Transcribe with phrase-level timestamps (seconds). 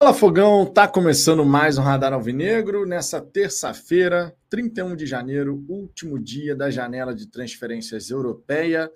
[0.00, 6.54] Fala Fogão, tá começando mais um Radar Alvinegro nessa terça-feira, 31 de janeiro, último dia
[6.54, 8.88] da janela de transferências europeia.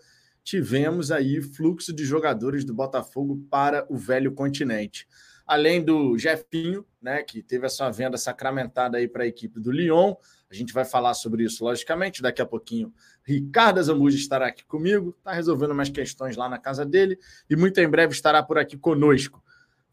[0.45, 5.09] Tivemos aí fluxo de jogadores do Botafogo para o velho continente.
[5.45, 9.73] Além do Jefinho, né, que teve a sua venda sacramentada aí para a equipe do
[9.73, 10.15] Lyon.
[10.49, 12.95] A gente vai falar sobre isso, logicamente, daqui a pouquinho.
[13.25, 17.19] Ricardo Zambuja estará aqui comigo, está resolvendo umas questões lá na casa dele
[17.51, 19.43] e muito em breve estará por aqui conosco.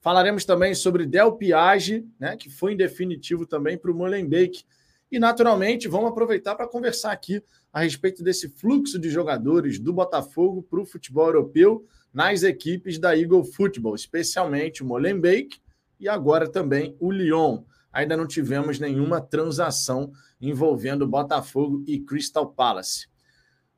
[0.02, 4.64] Falaremos também sobre Del Piage, né, que foi em definitivo também para o Molenbeek.
[5.12, 10.64] E, naturalmente, vamos aproveitar para conversar aqui a respeito desse fluxo de jogadores do Botafogo
[10.64, 15.60] para o futebol europeu nas equipes da Eagle Football, especialmente o Molenbeek
[16.00, 17.64] e agora também o Lyon.
[17.92, 23.08] Ainda não tivemos nenhuma transação envolvendo Botafogo e Crystal Palace.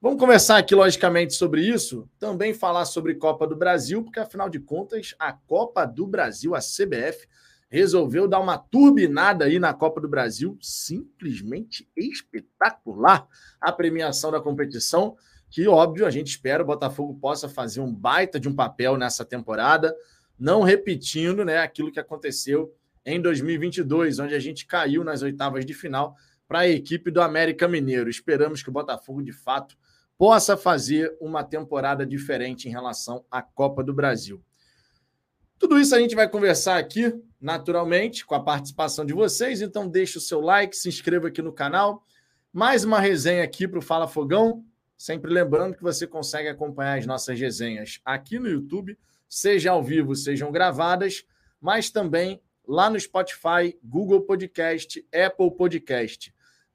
[0.03, 2.09] Vamos conversar aqui, logicamente, sobre isso.
[2.17, 6.59] Também falar sobre Copa do Brasil, porque, afinal de contas, a Copa do Brasil, a
[6.59, 7.27] CBF,
[7.69, 10.57] resolveu dar uma turbinada aí na Copa do Brasil.
[10.59, 13.27] Simplesmente espetacular
[13.61, 15.15] a premiação da competição.
[15.51, 19.23] Que, óbvio, a gente espera o Botafogo possa fazer um baita de um papel nessa
[19.23, 19.95] temporada,
[20.39, 22.73] não repetindo né, aquilo que aconteceu
[23.05, 26.15] em 2022, onde a gente caiu nas oitavas de final
[26.47, 28.09] para a equipe do América Mineiro.
[28.09, 29.77] Esperamos que o Botafogo, de fato,
[30.21, 34.39] possa fazer uma temporada diferente em relação à Copa do Brasil.
[35.57, 39.63] Tudo isso a gente vai conversar aqui, naturalmente, com a participação de vocês.
[39.63, 42.05] Então, deixe o seu like, se inscreva aqui no canal.
[42.53, 44.63] Mais uma resenha aqui para o Fala Fogão.
[44.95, 48.95] Sempre lembrando que você consegue acompanhar as nossas resenhas aqui no YouTube,
[49.27, 51.25] seja ao vivo, sejam gravadas,
[51.59, 56.31] mas também lá no Spotify, Google Podcast, Apple Podcast.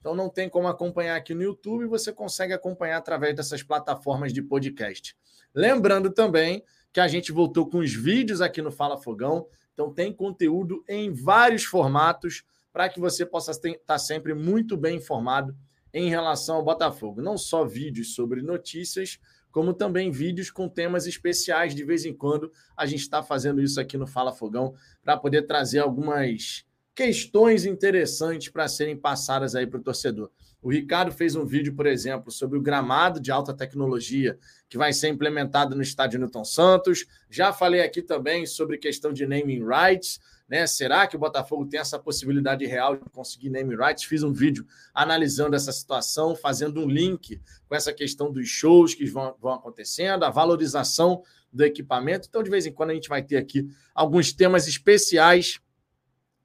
[0.06, 4.40] Então não tem como acompanhar aqui no YouTube, você consegue acompanhar através dessas plataformas de
[4.40, 5.16] podcast.
[5.52, 6.62] Lembrando também
[6.92, 11.12] que a gente voltou com os vídeos aqui no Fala Fogão, então tem conteúdo em
[11.12, 15.56] vários formatos para que você possa estar tá sempre muito bem informado
[15.92, 17.20] em relação ao Botafogo.
[17.20, 19.18] Não só vídeos sobre notícias,
[19.50, 21.74] como também vídeos com temas especiais.
[21.74, 24.72] De vez em quando a gente está fazendo isso aqui no Fala Fogão
[25.02, 26.64] para poder trazer algumas
[26.96, 30.30] questões interessantes para serem passadas aí para o torcedor.
[30.62, 34.94] O Ricardo fez um vídeo, por exemplo, sobre o gramado de alta tecnologia que vai
[34.94, 37.06] ser implementado no estádio Newton Santos.
[37.30, 40.18] Já falei aqui também sobre questão de naming rights.
[40.48, 40.66] Né?
[40.66, 44.04] Será que o Botafogo tem essa possibilidade real de conseguir naming rights?
[44.04, 49.04] Fiz um vídeo analisando essa situação, fazendo um link com essa questão dos shows que
[49.04, 52.26] vão, vão acontecendo, a valorização do equipamento.
[52.28, 55.60] Então, de vez em quando, a gente vai ter aqui alguns temas especiais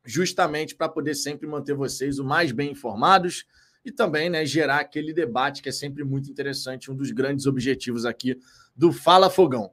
[0.03, 3.45] justamente para poder sempre manter vocês o mais bem informados
[3.84, 8.06] e também né, gerar aquele debate que é sempre muito interessante, um dos grandes objetivos
[8.06, 8.39] aqui
[8.75, 9.72] do Fala Fogão.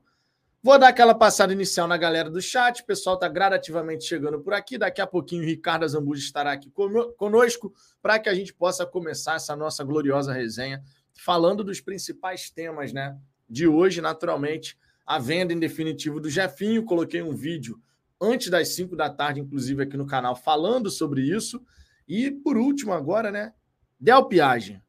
[0.62, 4.52] Vou dar aquela passada inicial na galera do chat, o pessoal está gradativamente chegando por
[4.52, 4.76] aqui.
[4.76, 6.70] Daqui a pouquinho o Ricardo Zambuja estará aqui
[7.16, 7.72] conosco
[8.02, 10.82] para que a gente possa começar essa nossa gloriosa resenha
[11.14, 13.16] falando dos principais temas né,
[13.48, 14.76] de hoje, naturalmente.
[15.06, 16.84] A venda em definitivo do Jefinho.
[16.84, 17.80] Coloquei um vídeo
[18.20, 21.62] antes das 5 da tarde, inclusive aqui no canal, falando sobre isso.
[22.06, 23.52] E por último, agora, né?
[23.98, 24.82] Del Piage.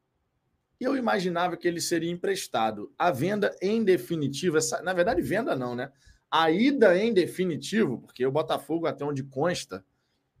[0.78, 2.92] Eu imaginava que ele seria emprestado.
[2.98, 5.92] A venda em definitivo, essa, na verdade, venda não, né?
[6.30, 9.84] A ida em definitivo, porque o Botafogo, até onde consta,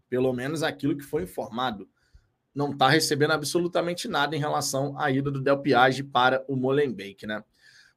[0.08, 1.88] pelo menos aquilo que foi informado,
[2.54, 7.26] não está recebendo absolutamente nada em relação à ida do Del Piage para o Molenbeek,
[7.26, 7.44] né?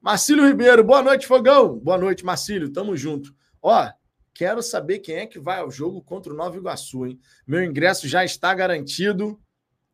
[0.02, 1.80] Marcílio Ribeiro, boa noite, Fogão.
[1.80, 2.74] Boa noite, Marcílio.
[2.74, 3.34] Tamo junto.
[3.62, 3.90] Ó,
[4.34, 7.20] Quero saber quem é que vai ao jogo contra o Nova Iguaçu, hein?
[7.46, 9.40] Meu ingresso já está garantido.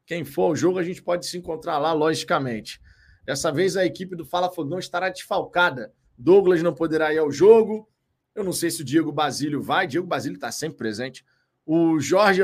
[0.05, 2.79] Quem for ao jogo, a gente pode se encontrar lá, logicamente.
[3.25, 5.93] Dessa vez a equipe do Fala Fogão estará desfalcada.
[6.17, 7.87] Douglas não poderá ir ao jogo.
[8.33, 9.85] Eu não sei se o Diego Basílio vai.
[9.85, 11.25] Diego Basílio está sempre presente.
[11.65, 12.41] O Jorge,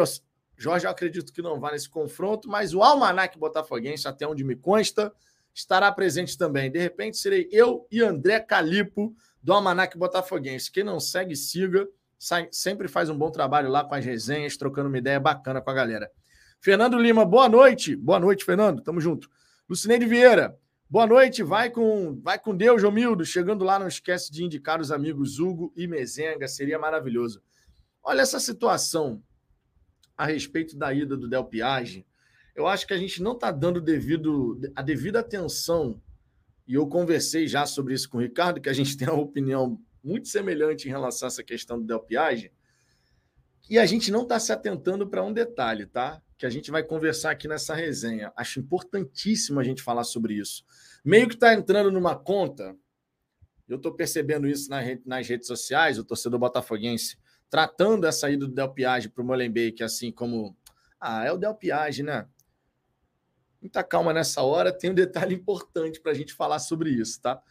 [0.58, 4.56] Jorge, eu acredito que não vai nesse confronto, mas o Almanac Botafoguense, até onde me
[4.56, 5.14] consta,
[5.56, 6.70] estará presente também.
[6.70, 10.70] De repente, serei eu e André Calipo do Almanac Botafoguense.
[10.70, 11.88] Quem não segue, siga.
[12.20, 15.70] Sai, sempre faz um bom trabalho lá com as resenhas, trocando uma ideia bacana com
[15.70, 16.12] a galera.
[16.59, 17.96] Fernando Lima, boa noite.
[17.96, 18.82] Boa noite, Fernando.
[18.82, 19.29] Tamo junto.
[19.70, 20.58] Lucineide Vieira,
[20.90, 21.41] boa noite.
[21.41, 23.26] Vai com, vai com Deus, Jomildo.
[23.26, 26.47] Chegando lá, não esquece de indicar os amigos Hugo e Mezenga.
[26.47, 27.41] Seria maravilhoso.
[28.03, 29.24] Olha essa situação
[30.18, 32.06] a respeito da ida do Del Piage.
[32.55, 36.02] Eu acho que a gente não está dando devido, a devida atenção
[36.67, 39.79] e eu conversei já sobre isso com o Ricardo, que a gente tem uma opinião
[40.03, 42.52] muito semelhante em relação a essa questão do Del Piage.
[43.69, 46.22] E a gente não está se atentando para um detalhe, tá?
[46.37, 48.31] Que a gente vai conversar aqui nessa resenha.
[48.35, 50.63] Acho importantíssimo a gente falar sobre isso.
[51.03, 52.75] Meio que está entrando numa conta,
[53.67, 54.69] eu estou percebendo isso
[55.05, 57.17] nas redes sociais, o torcedor botafoguense
[57.49, 60.57] tratando essa ida do Del Piage para o Molenbeek, assim como.
[60.99, 62.28] Ah, é o Del Piage, né?
[63.66, 67.41] Muita calma nessa hora, tem um detalhe importante para a gente falar sobre isso, tá?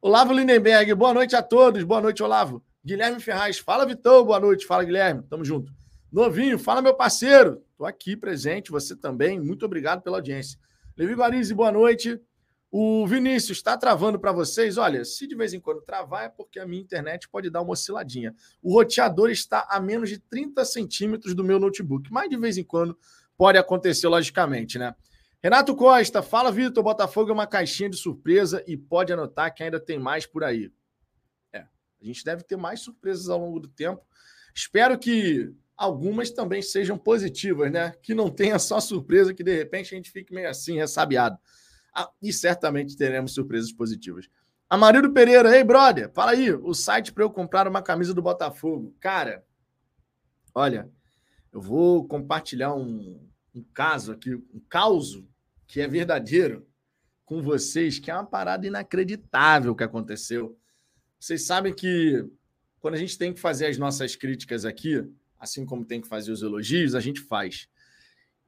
[0.00, 2.62] Olavo Lindenberg, boa noite a todos, boa noite, Olavo.
[2.84, 5.72] Guilherme Ferraz, fala Vitão, boa noite, fala Guilherme, tamo junto.
[6.12, 10.56] Novinho, fala meu parceiro, tô aqui presente, você também, muito obrigado pela audiência.
[10.96, 12.16] Levi Guarizi, boa noite.
[12.70, 14.78] O Vinícius está travando para vocês.
[14.78, 17.72] Olha, se de vez em quando travar, é porque a minha internet pode dar uma
[17.72, 18.32] osciladinha.
[18.62, 22.62] O roteador está a menos de 30 centímetros do meu notebook, mas de vez em
[22.62, 22.96] quando
[23.36, 24.94] pode acontecer, logicamente, né?
[25.46, 26.82] Renato Costa, fala, Vitor.
[26.82, 30.72] Botafogo é uma caixinha de surpresa e pode anotar que ainda tem mais por aí.
[31.52, 34.04] É, a gente deve ter mais surpresas ao longo do tempo.
[34.52, 37.94] Espero que algumas também sejam positivas, né?
[38.02, 41.38] Que não tenha só surpresa, que de repente a gente fique meio assim, ressabiado.
[41.94, 44.28] Ah, e certamente teremos surpresas positivas.
[44.68, 48.96] Amarildo Pereira, ei, brother, fala aí, o site para eu comprar uma camisa do Botafogo.
[48.98, 49.44] Cara,
[50.52, 50.90] olha,
[51.52, 55.22] eu vou compartilhar um, um caso aqui, um caos
[55.66, 56.66] que é verdadeiro
[57.24, 60.56] com vocês, que é uma parada inacreditável que aconteceu.
[61.18, 62.24] Vocês sabem que
[62.80, 65.04] quando a gente tem que fazer as nossas críticas aqui,
[65.38, 67.68] assim como tem que fazer os elogios, a gente faz.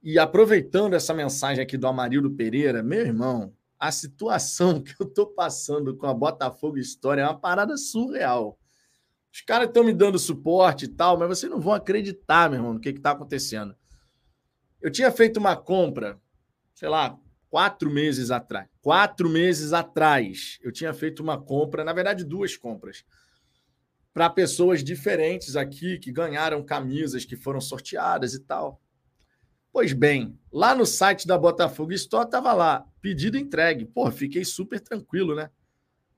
[0.01, 5.27] E aproveitando essa mensagem aqui do Amarildo Pereira, meu irmão, a situação que eu tô
[5.27, 8.57] passando com a Botafogo História é uma parada surreal.
[9.31, 12.73] Os caras estão me dando suporte e tal, mas vocês não vão acreditar, meu irmão,
[12.73, 13.75] no que está acontecendo.
[14.81, 16.19] Eu tinha feito uma compra,
[16.79, 18.65] sei lá, quatro meses atrás.
[18.81, 23.03] Quatro meses atrás, eu tinha feito uma compra, na verdade, duas compras,
[24.13, 28.81] para pessoas diferentes aqui que ganharam camisas que foram sorteadas e tal.
[29.73, 33.83] Pois bem, lá no site da Botafogo Store estava lá, pedido entregue.
[33.83, 35.49] Pô, fiquei super tranquilo, né?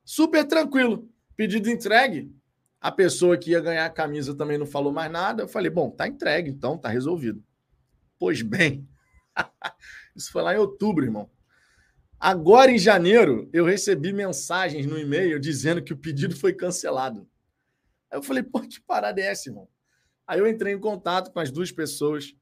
[0.06, 1.10] Super tranquilo.
[1.36, 2.31] Pedido entregue.
[2.80, 5.42] A pessoa que ia ganhar a camisa também não falou mais nada.
[5.42, 7.44] Eu falei, bom, tá entregue, então tá resolvido.
[8.19, 8.88] Pois bem,
[10.16, 11.30] isso foi lá em outubro, irmão.
[12.19, 17.28] Agora em janeiro, eu recebi mensagens no e-mail dizendo que o pedido foi cancelado.
[18.10, 19.68] Aí eu falei, pô, que parada é essa, irmão?
[20.28, 22.36] Aí eu entrei em contato com as duas pessoas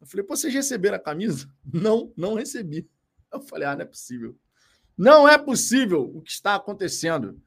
[0.00, 1.50] eu falei, Pô, vocês receberam a camisa?
[1.72, 2.88] Não, não recebi.
[3.32, 4.38] Eu falei, ah, não é possível.
[4.96, 7.40] Não é possível o que está acontecendo.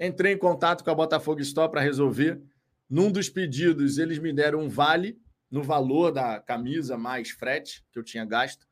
[0.00, 2.42] Entrei em contato com a Botafogo Store para resolver.
[2.88, 5.20] Num dos pedidos, eles me deram um vale
[5.54, 8.66] no valor da camisa mais frete que eu tinha gasto.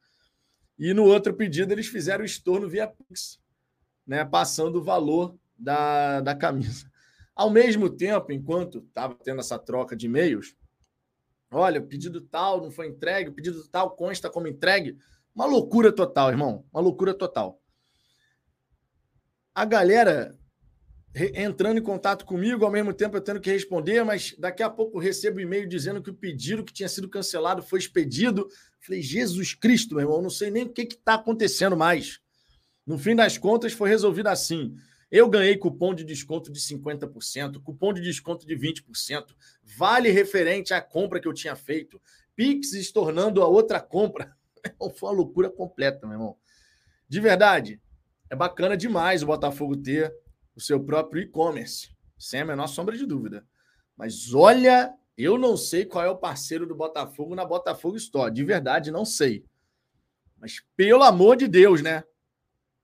[0.77, 3.41] E no outro pedido, eles fizeram o estorno via Pix,
[4.07, 6.91] né, passando o valor da, da camisa.
[7.37, 10.57] Ao mesmo tempo, enquanto estava tendo essa troca de e-mails,
[11.55, 14.97] Olha, o pedido tal não foi entregue, o pedido tal consta como entregue.
[15.35, 16.65] Uma loucura total, irmão.
[16.73, 17.61] Uma loucura total.
[19.55, 20.35] A galera
[21.15, 24.99] entrando em contato comigo, ao mesmo tempo eu tendo que responder, mas daqui a pouco
[24.99, 28.49] recebo um e-mail dizendo que o pedido que tinha sido cancelado foi expedido.
[28.81, 32.21] Falei, Jesus Cristo, meu irmão, não sei nem o que está acontecendo mais.
[32.87, 34.75] No fim das contas, foi resolvido assim.
[35.11, 39.27] Eu ganhei cupom de desconto de 50%, cupom de desconto de 20%,
[39.77, 42.01] vale referente à compra que eu tinha feito,
[42.35, 44.35] Pix estornando a outra compra.
[44.97, 46.37] Foi uma loucura completa, meu irmão.
[47.07, 47.79] De verdade,
[48.31, 50.11] é bacana demais o Botafogo ter
[50.55, 53.47] o seu próprio e-commerce, sem a menor sombra de dúvida.
[53.97, 58.33] Mas olha, eu não sei qual é o parceiro do Botafogo na Botafogo Store.
[58.33, 59.45] De verdade, não sei.
[60.39, 62.05] Mas pelo amor de Deus, né?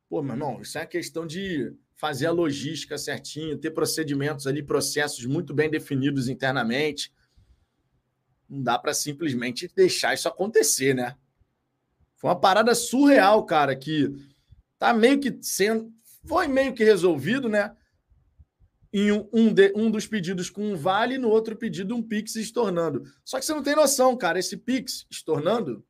[0.08, 4.62] Pô, meu irmão, isso é uma questão de fazer a logística certinho, ter procedimentos ali,
[4.62, 7.12] processos muito bem definidos internamente.
[8.48, 11.16] Não dá para simplesmente deixar isso acontecer, né?
[12.16, 14.14] Foi uma parada surreal, cara, que
[14.78, 15.92] tá meio que sendo.
[16.26, 17.74] Foi meio que resolvido, né?
[18.92, 22.36] Em um, um, de, um dos pedidos com um vale, no outro pedido um Pix
[22.36, 23.02] estornando.
[23.24, 24.38] Só que você não tem noção, cara.
[24.38, 25.84] Esse Pix estornando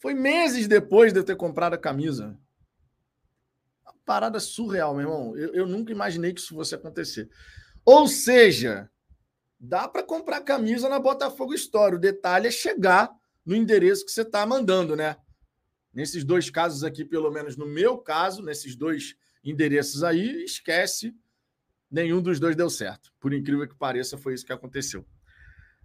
[0.00, 2.38] foi meses depois de eu ter comprado a camisa
[4.04, 5.36] parada surreal, meu irmão.
[5.36, 7.28] Eu, eu nunca imaginei que isso fosse acontecer.
[7.84, 8.90] Ou seja,
[9.58, 11.96] dá para comprar camisa na Botafogo Store.
[11.96, 13.10] O detalhe é chegar
[13.44, 15.16] no endereço que você está mandando, né?
[15.94, 21.14] Nesses dois casos aqui, pelo menos no meu caso, nesses dois endereços aí, esquece,
[21.90, 23.12] nenhum dos dois deu certo.
[23.20, 25.06] Por incrível que pareça, foi isso que aconteceu.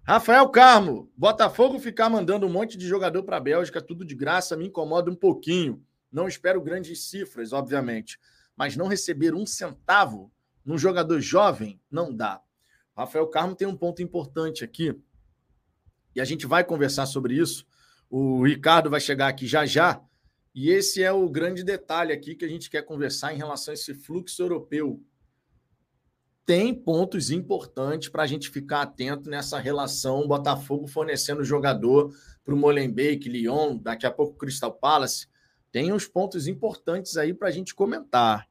[0.04, 4.58] Rafael Carmo, Botafogo ficar mandando um monte de jogador para a Bélgica, tudo de graça,
[4.58, 5.86] me incomoda um pouquinho.
[6.12, 8.18] Não espero grandes cifras, obviamente,
[8.58, 10.32] mas não receber um centavo
[10.66, 12.42] num jogador jovem não dá.
[12.98, 15.00] Rafael Carmo tem um ponto importante aqui
[16.16, 17.66] e a gente vai conversar sobre isso.
[18.10, 20.02] O Ricardo vai chegar aqui já já.
[20.54, 23.76] E esse é o grande detalhe aqui que a gente quer conversar em relação a
[23.76, 25.02] esse fluxo europeu.
[26.50, 32.12] tem pontos importantes para a gente ficar atento nessa relação Botafogo fornecendo jogador
[32.44, 35.28] para o Molenbeek, Lyon, daqui a pouco Crystal Palace.
[35.72, 38.48] Tem uns pontos importantes aí para a gente comentar.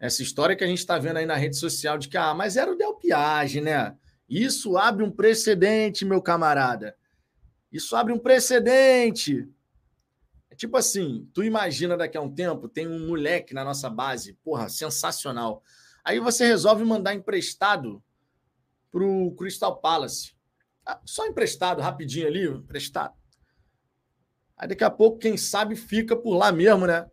[0.00, 2.56] Essa história que a gente está vendo aí na rede social de que, ah, mas
[2.56, 3.94] era o Del Piage, né?
[4.26, 6.96] Isso abre um precedente, meu camarada.
[7.70, 9.48] Isso abre um precedente.
[10.50, 14.32] É tipo assim, tu imagina daqui a um tempo, tem um moleque na nossa base,
[14.42, 15.62] porra, sensacional
[16.08, 18.02] Aí você resolve mandar emprestado
[18.90, 20.32] para o Crystal Palace.
[20.86, 23.14] Ah, só emprestado, rapidinho ali, emprestado.
[24.56, 27.06] Aí daqui a pouco, quem sabe, fica por lá mesmo, né?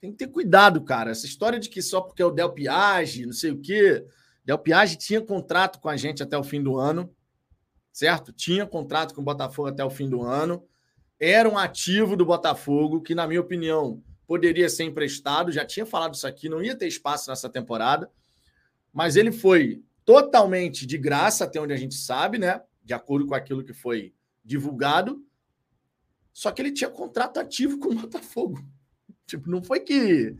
[0.00, 1.10] Tem que ter cuidado, cara.
[1.10, 4.06] Essa história de que só porque é o Del Piage, não sei o quê.
[4.44, 7.12] Del Piage tinha contrato com a gente até o fim do ano,
[7.92, 8.32] certo?
[8.32, 10.64] Tinha contrato com o Botafogo até o fim do ano.
[11.18, 15.52] Era um ativo do Botafogo que, na minha opinião, poderia ser emprestado.
[15.52, 18.10] Já tinha falado isso aqui, não ia ter espaço nessa temporada
[18.92, 22.60] mas ele foi totalmente de graça, até onde a gente sabe, né?
[22.82, 24.12] De acordo com aquilo que foi
[24.44, 25.24] divulgado.
[26.32, 28.64] Só que ele tinha contrato ativo com o Botafogo.
[29.26, 30.34] Tipo, não foi que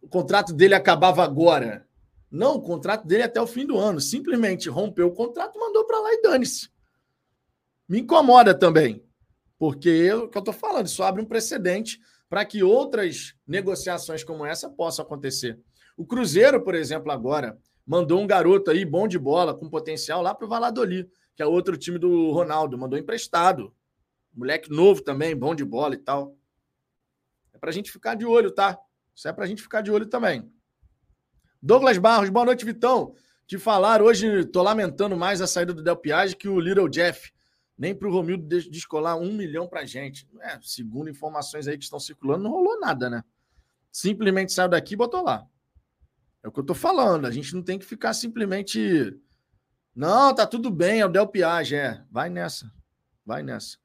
[0.00, 1.88] o contrato dele acabava agora.
[2.32, 4.00] Não, o contrato dele é até o fim do ano.
[4.00, 6.70] Simplesmente rompeu o contrato, mandou para lá e dane-se.
[7.86, 9.04] Me incomoda também,
[9.58, 14.24] porque é o que eu estou falando, isso abre um precedente para que outras negociações
[14.24, 15.60] como essa possam acontecer.
[15.94, 20.34] O Cruzeiro, por exemplo, agora mandou um garoto aí bom de bola, com potencial, lá
[20.34, 22.78] para o Valladolid, que é outro time do Ronaldo.
[22.78, 23.74] Mandou emprestado.
[24.32, 26.34] Moleque novo também, bom de bola e tal.
[27.52, 28.78] É para a gente ficar de olho, tá?
[29.14, 30.50] Isso é para a gente ficar de olho também.
[31.64, 33.14] Douglas Barros, boa noite, Vitão.
[33.46, 37.32] Te falar, hoje tô lamentando mais a saída do Del Piage que o Little Jeff.
[37.78, 40.28] Nem para o Romildo descolar um milhão para gente.
[40.40, 43.22] É, segundo informações aí que estão circulando, não rolou nada, né?
[43.92, 45.46] Simplesmente saiu daqui e botou lá.
[46.42, 47.26] É o que eu tô falando.
[47.26, 49.16] A gente não tem que ficar simplesmente.
[49.94, 51.76] Não, tá tudo bem, é o Del Piage.
[51.76, 52.72] É, vai nessa.
[53.24, 53.78] Vai nessa.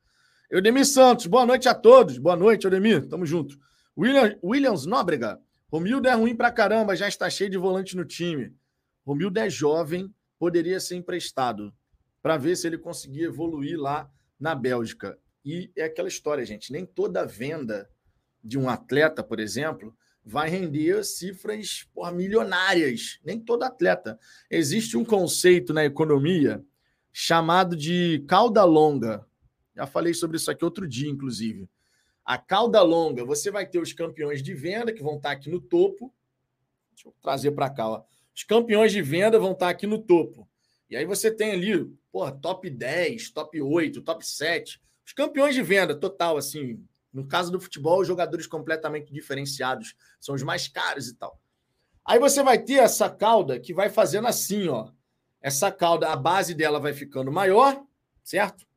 [0.49, 2.17] Eudemir Santos, boa noite a todos.
[2.17, 3.07] Boa noite, Eudemir.
[3.07, 3.55] Tamo junto.
[3.95, 5.39] William, Williams Nóbrega.
[5.69, 8.55] Romildo é ruim pra caramba, já está cheio de volante no time.
[9.05, 11.73] Romildo é jovem, poderia ser emprestado
[12.21, 14.09] para ver se ele conseguia evoluir lá
[14.39, 15.17] na Bélgica.
[15.43, 16.71] E é aquela história, gente.
[16.71, 17.89] Nem toda venda
[18.43, 23.19] de um atleta, por exemplo, vai render cifras porra, milionárias.
[23.23, 24.17] Nem todo atleta.
[24.49, 26.63] Existe um conceito na economia
[27.11, 29.25] chamado de cauda longa.
[29.75, 31.69] Já falei sobre isso aqui outro dia, inclusive.
[32.27, 35.61] A cauda longa, você vai ter os campeões de venda que vão estar aqui no
[35.61, 36.13] topo.
[36.91, 37.87] Deixa eu trazer para cá.
[37.87, 38.03] Ó.
[38.35, 40.45] Os campeões de venda vão estar aqui no topo.
[40.89, 44.81] E aí você tem ali, porra, top 10, top 8, top 7.
[45.05, 50.35] Os campeões de venda, total, assim, no caso do futebol, os jogadores completamente diferenciados são
[50.35, 51.39] os mais caros e tal.
[52.03, 54.89] Aí você vai ter essa cauda que vai fazendo assim, ó.
[55.41, 57.81] Essa cauda, a base dela vai ficando maior,
[58.21, 58.67] certo?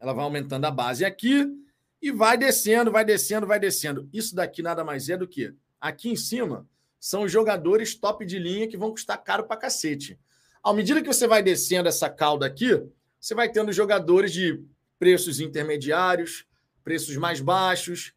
[0.00, 1.64] Ela vai aumentando a base aqui
[2.00, 4.08] e vai descendo, vai descendo, vai descendo.
[4.12, 6.66] Isso daqui nada mais é do que aqui em cima
[6.98, 10.18] são jogadores top de linha que vão custar caro pra cacete.
[10.62, 12.82] À medida que você vai descendo essa cauda aqui,
[13.20, 14.60] você vai tendo jogadores de
[14.98, 16.46] preços intermediários,
[16.82, 18.12] preços mais baixos,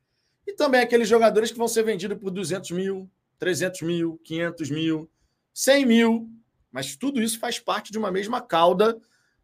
[0.48, 5.10] e também aqueles jogadores que vão ser vendidos por 200 mil, 300 mil, 500 mil,
[5.54, 6.30] 100 mil,
[6.72, 9.00] mas tudo isso faz parte de uma mesma cauda,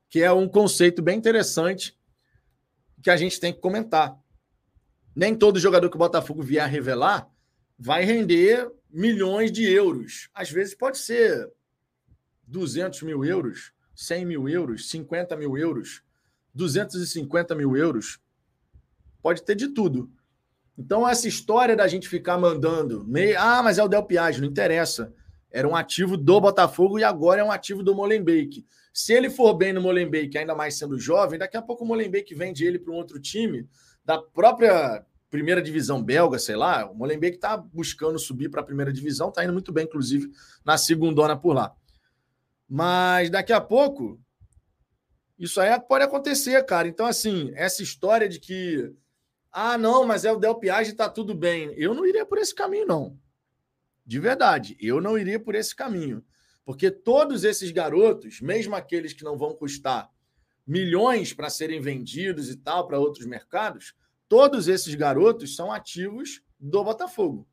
[0.10, 1.98] que é um conceito bem interessante
[3.04, 4.18] que a gente tem que comentar.
[5.16, 7.30] Nem todo jogador que o Botafogo vier revelar
[7.78, 10.30] vai render milhões de euros.
[10.34, 11.52] Às vezes pode ser
[12.48, 16.04] 200 mil euros, 100 mil euros, 50 mil euros,
[16.54, 18.20] 250 mil euros
[19.22, 20.10] pode ter de tudo.
[20.78, 24.48] Então, essa história da gente ficar mandando, meio, ah, mas é o Del Piage, não
[24.48, 25.14] interessa.
[25.50, 28.66] Era um ativo do Botafogo e agora é um ativo do Molenbeek.
[28.94, 32.36] Se ele for bem no Molenbeek, ainda mais sendo jovem, daqui a pouco o Molenbeek
[32.36, 33.68] vende ele para um outro time
[34.06, 36.90] da própria primeira divisão belga, sei lá.
[36.90, 40.32] O Molenbeek está buscando subir para a primeira divisão, está indo muito bem, inclusive,
[40.64, 41.76] na segundona por lá.
[42.70, 44.20] Mas daqui a pouco,
[45.38, 46.88] isso aí pode acontecer, cara.
[46.88, 48.96] Então, assim, essa história de que
[49.58, 51.74] ah, não, mas é o Del Piage, tá tudo bem.
[51.78, 53.18] Eu não iria por esse caminho, não.
[54.06, 56.22] De verdade, eu não iria por esse caminho.
[56.66, 60.12] Porque todos esses garotos, mesmo aqueles que não vão custar
[60.66, 63.94] milhões para serem vendidos e tal para outros mercados,
[64.28, 67.48] todos esses garotos são ativos do Botafogo,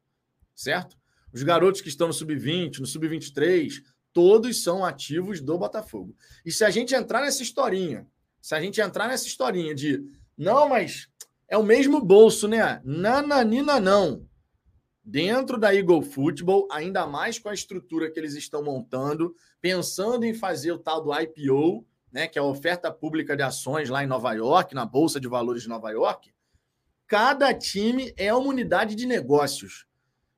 [0.55, 0.97] certo?
[1.33, 6.15] Os garotos que estão no sub-20, no sub-23, todos são ativos do Botafogo.
[6.45, 8.07] E se a gente entrar nessa historinha,
[8.41, 10.03] se a gente entrar nessa historinha de
[10.37, 11.09] não, mas
[11.49, 12.81] é o mesmo bolso, né?
[12.85, 14.27] Nananina não.
[15.05, 20.33] dentro da Eagle Football, ainda mais com a estrutura que eles estão montando, pensando em
[20.33, 24.07] fazer o tal do IPO, né, que é a oferta pública de ações lá em
[24.07, 26.33] Nova York, na Bolsa de Valores de Nova York,
[27.07, 29.87] cada time é uma unidade de negócios.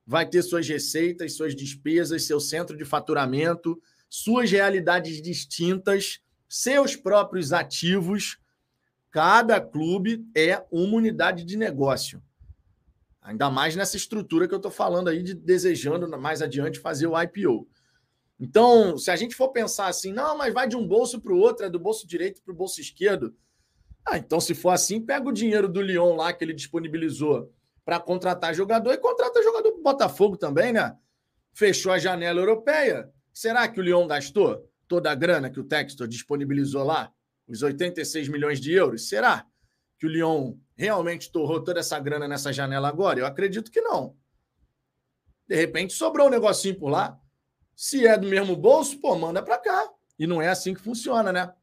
[0.07, 7.51] Vai ter suas receitas, suas despesas, seu centro de faturamento, suas realidades distintas, seus próprios
[7.51, 8.37] ativos.
[9.11, 12.21] Cada clube é uma unidade de negócio.
[13.21, 17.19] Ainda mais nessa estrutura que eu estou falando aí de desejando mais adiante fazer o
[17.19, 17.67] IPO.
[18.39, 21.37] Então, se a gente for pensar assim, não, mas vai de um bolso para o
[21.37, 23.35] outro, é do bolso direito para o bolso esquerdo.
[24.05, 27.51] Ah, então, se for assim, pega o dinheiro do Lyon lá que ele disponibilizou
[27.83, 30.97] para contratar jogador e contrata jogador para Botafogo também, né?
[31.53, 33.09] Fechou a janela europeia.
[33.33, 37.11] Será que o Lyon gastou toda a grana que o Textor disponibilizou lá?
[37.47, 39.07] Os 86 milhões de euros?
[39.07, 39.45] Será
[39.97, 43.19] que o Lyon realmente torrou toda essa grana nessa janela agora?
[43.19, 44.15] Eu acredito que não.
[45.47, 47.19] De repente sobrou um negocinho por lá.
[47.75, 49.89] Se é do mesmo bolso, pô, manda para cá.
[50.17, 51.53] E não é assim que funciona, né?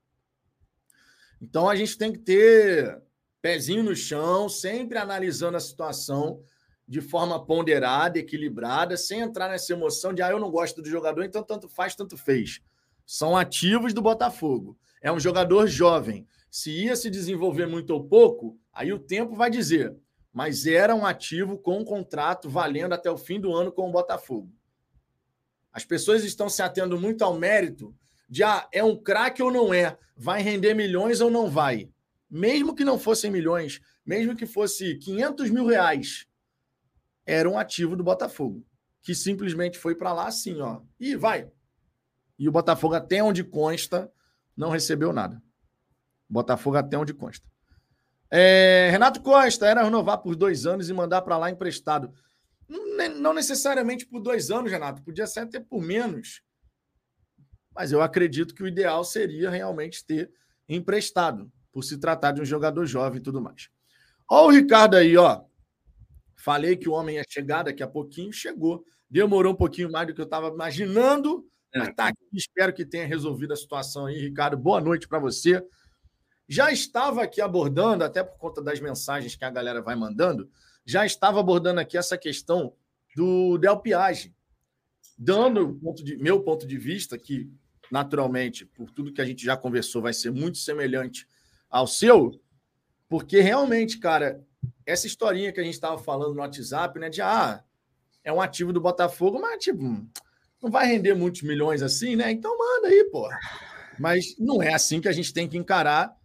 [1.40, 3.02] Então a gente tem que ter
[3.40, 6.42] pezinho no chão, sempre analisando a situação
[6.86, 11.24] de forma ponderada, equilibrada, sem entrar nessa emoção de ah, eu não gosto do jogador,
[11.24, 12.60] então tanto faz, tanto fez.
[13.06, 14.78] São ativos do Botafogo.
[15.00, 16.26] É um jogador jovem.
[16.50, 19.96] Se ia se desenvolver muito ou pouco, aí o tempo vai dizer.
[20.32, 23.92] Mas era um ativo com um contrato valendo até o fim do ano com o
[23.92, 24.52] Botafogo.
[25.72, 27.94] As pessoas estão se atendo muito ao mérito
[28.28, 31.90] de ah, é um craque ou não é, vai render milhões ou não vai.
[32.30, 36.26] Mesmo que não fossem milhões, mesmo que fosse 500 mil reais,
[37.26, 38.64] era um ativo do Botafogo,
[39.02, 41.50] que simplesmente foi para lá assim, ó, e vai.
[42.38, 44.10] E o Botafogo, até onde consta,
[44.56, 45.42] não recebeu nada.
[46.28, 47.46] Botafogo, até onde consta.
[48.30, 52.12] É, Renato Costa era renovar por dois anos e mandar para lá emprestado.
[53.18, 56.42] Não necessariamente por dois anos, Renato, podia ser até por menos.
[57.74, 60.30] Mas eu acredito que o ideal seria realmente ter
[60.68, 63.68] emprestado, por se tratar de um jogador jovem e tudo mais.
[64.30, 65.42] Ó, o Ricardo aí, ó.
[66.36, 68.84] Falei que o homem ia chegar daqui a pouquinho, chegou.
[69.08, 71.78] Demorou um pouquinho mais do que eu estava imaginando, é.
[71.78, 72.22] mas tá aqui.
[72.32, 74.56] Espero que tenha resolvido a situação aí, Ricardo.
[74.56, 75.62] Boa noite para você.
[76.48, 80.50] Já estava aqui abordando, até por conta das mensagens que a galera vai mandando,
[80.84, 82.74] já estava abordando aqui essa questão
[83.16, 84.34] do Del Piage,
[85.16, 87.50] dando ponto de, meu ponto de vista, que
[87.90, 91.26] naturalmente, por tudo que a gente já conversou, vai ser muito semelhante
[91.68, 92.40] ao seu,
[93.08, 94.42] porque realmente, cara,
[94.86, 97.62] essa historinha que a gente estava falando no WhatsApp, né, de ah,
[98.24, 99.82] é um ativo do Botafogo, mas tipo,
[100.62, 102.30] não vai render muitos milhões assim, né?
[102.30, 103.28] Então manda aí, pô.
[103.98, 106.16] Mas não é assim que a gente tem que encarar.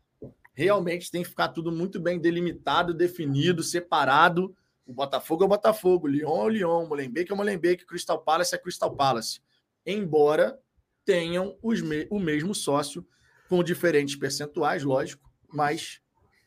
[0.58, 4.56] Realmente tem que ficar tudo muito bem delimitado, definido, separado
[4.88, 8.56] o Botafogo é o Botafogo, Lyon é o Lyon, Molenbeek é o Molenbeek, Crystal Palace
[8.56, 9.42] é Crystal Palace.
[9.86, 10.58] Embora
[11.04, 13.06] tenham me o mesmo sócio
[13.50, 16.02] com diferentes percentuais, lógico, mas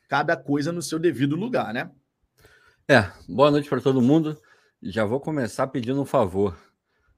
[0.09, 1.91] cada coisa no seu devido lugar, né?
[2.89, 4.41] É, boa noite para todo mundo.
[4.83, 6.59] Já vou começar pedindo um favor.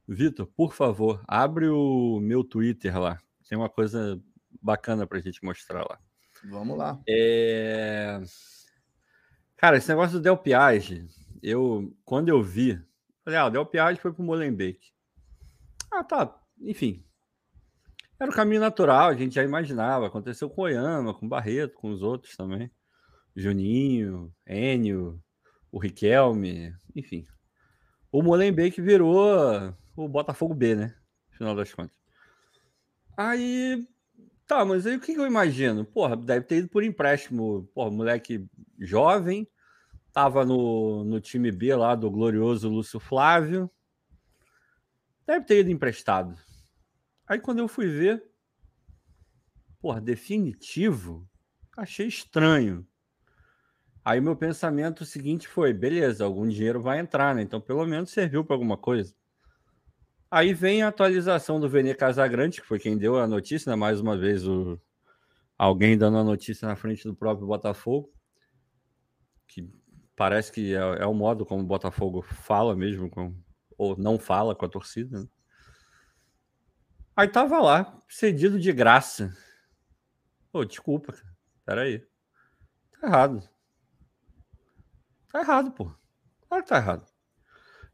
[0.06, 3.18] Vitor, por favor, abre o meu Twitter lá.
[3.48, 4.20] Tem uma coisa
[4.60, 6.00] bacana para a gente mostrar lá.
[6.44, 7.00] Vamos lá.
[7.08, 8.20] É...
[9.56, 11.06] Cara, esse negócio do Del Piage,
[11.42, 12.80] eu, quando eu vi,
[13.24, 14.92] falei, ah, o Del Piage foi pro Molenbeek.
[15.92, 17.04] Ah, tá, enfim.
[18.18, 20.06] Era o caminho natural, a gente já imaginava.
[20.06, 22.70] Aconteceu com Oyama, com Barreto, com os outros também.
[23.34, 25.20] Juninho, Enio,
[25.70, 27.26] o Riquelme, enfim.
[28.10, 30.94] O Molenbeek virou o Botafogo B, né?
[31.30, 31.96] Final das contas.
[33.16, 33.86] Aí
[34.52, 35.82] Tá, mas aí o que, eu imagino?
[35.82, 37.66] Porra, deve ter ido por empréstimo.
[37.74, 38.46] Porra, moleque
[38.78, 39.48] jovem,
[40.12, 43.70] tava no, no time B lá do glorioso Lúcio Flávio.
[45.26, 46.38] Deve ter ido emprestado.
[47.26, 48.22] Aí quando eu fui ver,
[49.80, 51.26] porra, definitivo,
[51.74, 52.86] achei estranho.
[54.04, 57.40] Aí meu pensamento seguinte foi: beleza, algum dinheiro vai entrar, né?
[57.40, 59.14] Então pelo menos serviu para alguma coisa.
[60.34, 63.76] Aí vem a atualização do Vene Casagrande, que foi quem deu a notícia, né?
[63.76, 64.80] mais uma vez o...
[65.58, 68.10] alguém dando a notícia na frente do próprio Botafogo,
[69.46, 69.70] que
[70.16, 73.36] parece que é, é o modo como o Botafogo fala mesmo, com...
[73.76, 75.20] ou não fala com a torcida.
[75.20, 75.28] Né?
[77.14, 79.36] Aí tava lá, cedido de graça.
[80.50, 81.36] Pô, desculpa, cara.
[81.66, 82.08] Peraí.
[82.98, 83.48] Tá errado.
[85.30, 85.92] Tá errado, pô.
[86.48, 87.06] Claro que tá errado.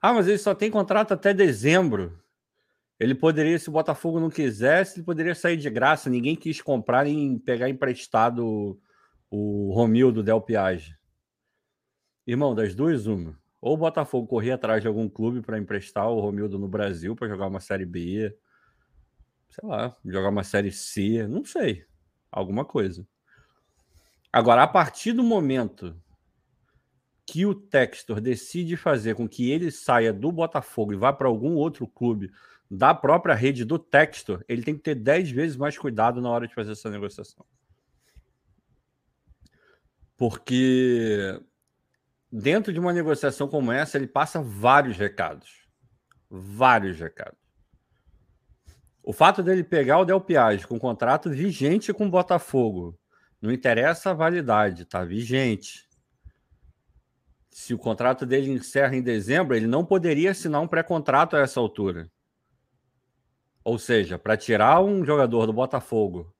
[0.00, 2.27] Ah, mas ele só tem contrato até dezembro.
[2.98, 6.10] Ele poderia, se o Botafogo não quisesse, ele poderia sair de graça.
[6.10, 8.80] Ninguém quis comprar nem pegar emprestado
[9.30, 10.98] o Romildo Del Piage.
[12.26, 13.38] Irmão, das duas, uma.
[13.60, 17.28] Ou o Botafogo corria atrás de algum clube para emprestar o Romildo no Brasil para
[17.28, 18.36] jogar uma Série B,
[19.48, 21.84] sei lá, jogar uma Série C, não sei,
[22.30, 23.06] alguma coisa.
[24.32, 26.00] Agora, a partir do momento
[27.26, 31.54] que o Textor decide fazer com que ele saia do Botafogo e vá para algum
[31.54, 32.30] outro clube
[32.70, 36.46] da própria rede do Textor, ele tem que ter 10 vezes mais cuidado na hora
[36.46, 37.44] de fazer essa negociação.
[40.16, 41.40] Porque
[42.30, 45.66] dentro de uma negociação como essa, ele passa vários recados.
[46.28, 47.38] Vários recados.
[49.02, 52.98] O fato dele pegar o Del Piage com contrato vigente com o Botafogo,
[53.40, 55.88] não interessa a validade, tá vigente.
[57.48, 61.58] Se o contrato dele encerra em dezembro, ele não poderia assinar um pré-contrato a essa
[61.58, 62.10] altura.
[63.68, 66.34] Ou seja, para tirar um jogador do Botafogo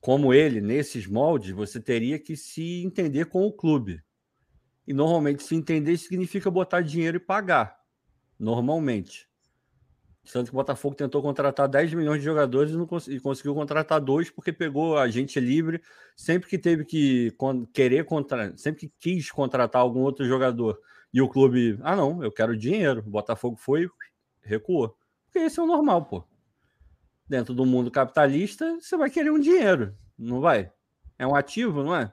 [0.00, 4.02] como ele, nesses moldes, você teria que se entender com o clube.
[4.84, 7.78] E normalmente se entender significa botar dinheiro e pagar.
[8.36, 9.28] Normalmente.
[10.32, 13.54] Tanto que o Botafogo tentou contratar 10 milhões de jogadores e, não cons e conseguiu
[13.54, 15.80] contratar dois porque pegou a gente livre
[16.16, 17.32] sempre que teve que
[17.72, 20.76] querer contratar, sempre que quis contratar algum outro jogador.
[21.14, 22.98] E o clube, ah, não, eu quero dinheiro.
[23.06, 23.88] O Botafogo foi,
[24.42, 24.96] recuou.
[25.26, 26.31] Porque esse é o normal, pô.
[27.32, 30.70] Dentro do mundo capitalista, você vai querer um dinheiro, não vai?
[31.18, 32.12] É um ativo, não é?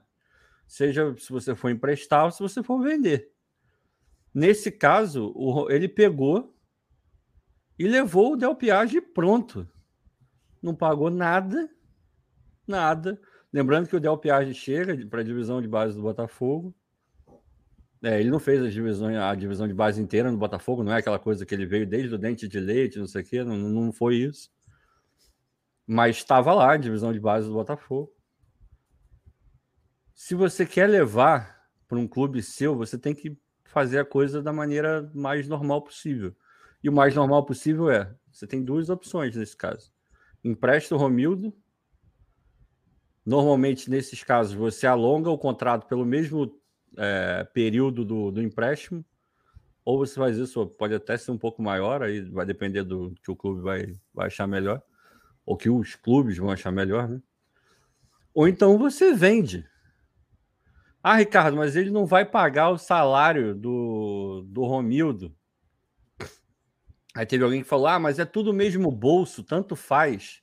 [0.69, 3.31] seja se você for emprestar ou se você for vender.
[4.31, 5.35] Nesse caso,
[5.69, 6.55] ele pegou
[7.77, 9.67] e levou o Del Piage pronto.
[10.61, 11.67] Não pagou nada,
[12.67, 13.19] nada.
[13.51, 16.73] Lembrando que o Del Piage chega para a divisão de base do Botafogo.
[18.03, 20.99] É, ele não fez a divisão, a divisão de base inteira no Botafogo, não é
[20.99, 23.57] aquela coisa que ele veio desde o dente de leite, não sei o quê, não,
[23.57, 24.49] não foi isso.
[25.91, 28.13] Mas estava lá, divisão de base do Botafogo
[30.19, 34.51] se você quer levar para um clube seu, você tem que fazer a coisa da
[34.51, 36.35] maneira mais normal possível.
[36.83, 39.93] E o mais normal possível é: você tem duas opções nesse caso.
[40.43, 41.55] Empresta o Romildo.
[43.25, 46.53] Normalmente, nesses casos, você alonga o contrato pelo mesmo
[46.97, 49.05] é, período do, do empréstimo,
[49.85, 53.31] ou você faz isso, pode até ser um pouco maior, aí vai depender do que
[53.31, 54.83] o clube vai, vai achar melhor,
[55.49, 57.19] ou que os clubes vão achar melhor, né?
[58.33, 59.67] Ou então você vende
[61.01, 65.33] ah, Ricardo, mas ele não vai pagar o salário do, do Romildo.
[67.15, 70.41] Aí teve alguém que falou: ah, mas é tudo mesmo bolso, tanto faz.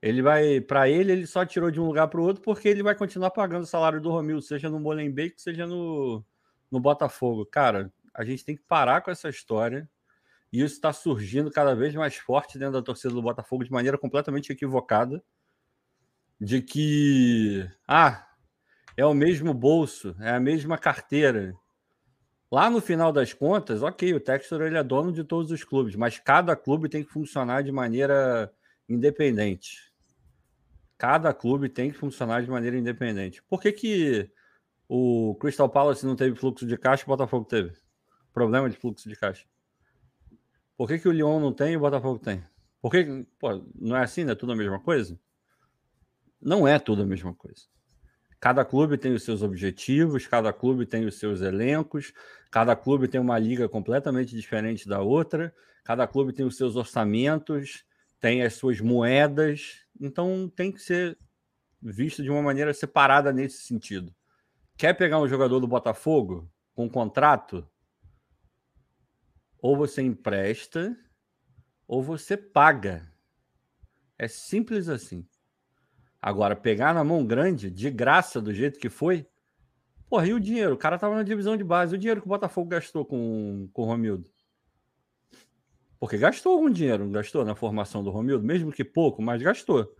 [0.00, 2.82] Ele vai, para ele, ele só tirou de um lugar para o outro porque ele
[2.82, 6.24] vai continuar pagando o salário do Romildo, seja no Molenbeek, seja no,
[6.70, 7.46] no Botafogo.
[7.46, 9.88] Cara, a gente tem que parar com essa história.
[10.54, 13.98] E isso está surgindo cada vez mais forte dentro da torcida do Botafogo de maneira
[13.98, 15.20] completamente equivocada.
[16.40, 18.24] De que, ah,
[18.96, 21.56] é o mesmo bolso, é a mesma carteira.
[22.52, 25.96] Lá no final das contas, ok, o Textor ele é dono de todos os clubes,
[25.96, 28.54] mas cada clube tem que funcionar de maneira
[28.88, 29.92] independente.
[30.96, 33.42] Cada clube tem que funcionar de maneira independente.
[33.42, 34.30] Por que, que
[34.88, 37.72] o Crystal Palace não teve fluxo de caixa e o Botafogo teve?
[38.32, 39.44] Problema de fluxo de caixa.
[40.76, 42.42] Por que, que o Lyon não tem e o Botafogo tem?
[42.80, 45.18] Por que, pô, não é assim, não é tudo a mesma coisa?
[46.40, 47.62] Não é tudo a mesma coisa.
[48.40, 52.12] Cada clube tem os seus objetivos, cada clube tem os seus elencos,
[52.50, 57.84] cada clube tem uma liga completamente diferente da outra, cada clube tem os seus orçamentos,
[58.20, 61.16] tem as suas moedas, então tem que ser
[61.80, 64.14] visto de uma maneira separada nesse sentido.
[64.76, 67.66] Quer pegar um jogador do Botafogo com um contrato?
[69.64, 70.94] Ou você empresta,
[71.88, 73.10] ou você paga.
[74.18, 75.26] É simples assim.
[76.20, 79.26] Agora, pegar na mão grande, de graça, do jeito que foi,
[80.06, 80.74] porra, e o dinheiro?
[80.74, 81.94] O cara tava na divisão de base.
[81.94, 84.30] O dinheiro que o Botafogo gastou com, com o Romildo?
[85.98, 89.96] Porque gastou algum dinheiro, gastou na formação do Romildo, mesmo que pouco, mas gastou.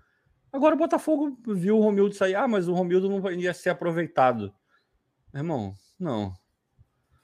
[0.52, 2.34] Agora o Botafogo viu o Romildo sair.
[2.34, 4.54] Ah, mas o Romildo não ia ser aproveitado.
[5.32, 6.34] Irmão, não.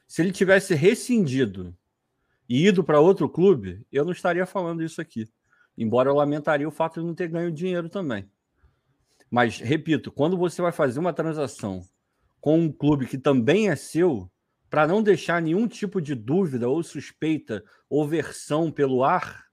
[0.09, 1.77] Se ele tivesse rescindido
[2.51, 5.31] e ido para outro clube, eu não estaria falando isso aqui.
[5.79, 8.29] Embora eu lamentaria o fato de não ter ganho dinheiro também.
[9.31, 11.81] Mas, repito, quando você vai fazer uma transação
[12.41, 14.29] com um clube que também é seu,
[14.69, 19.47] para não deixar nenhum tipo de dúvida ou suspeita ou versão pelo ar,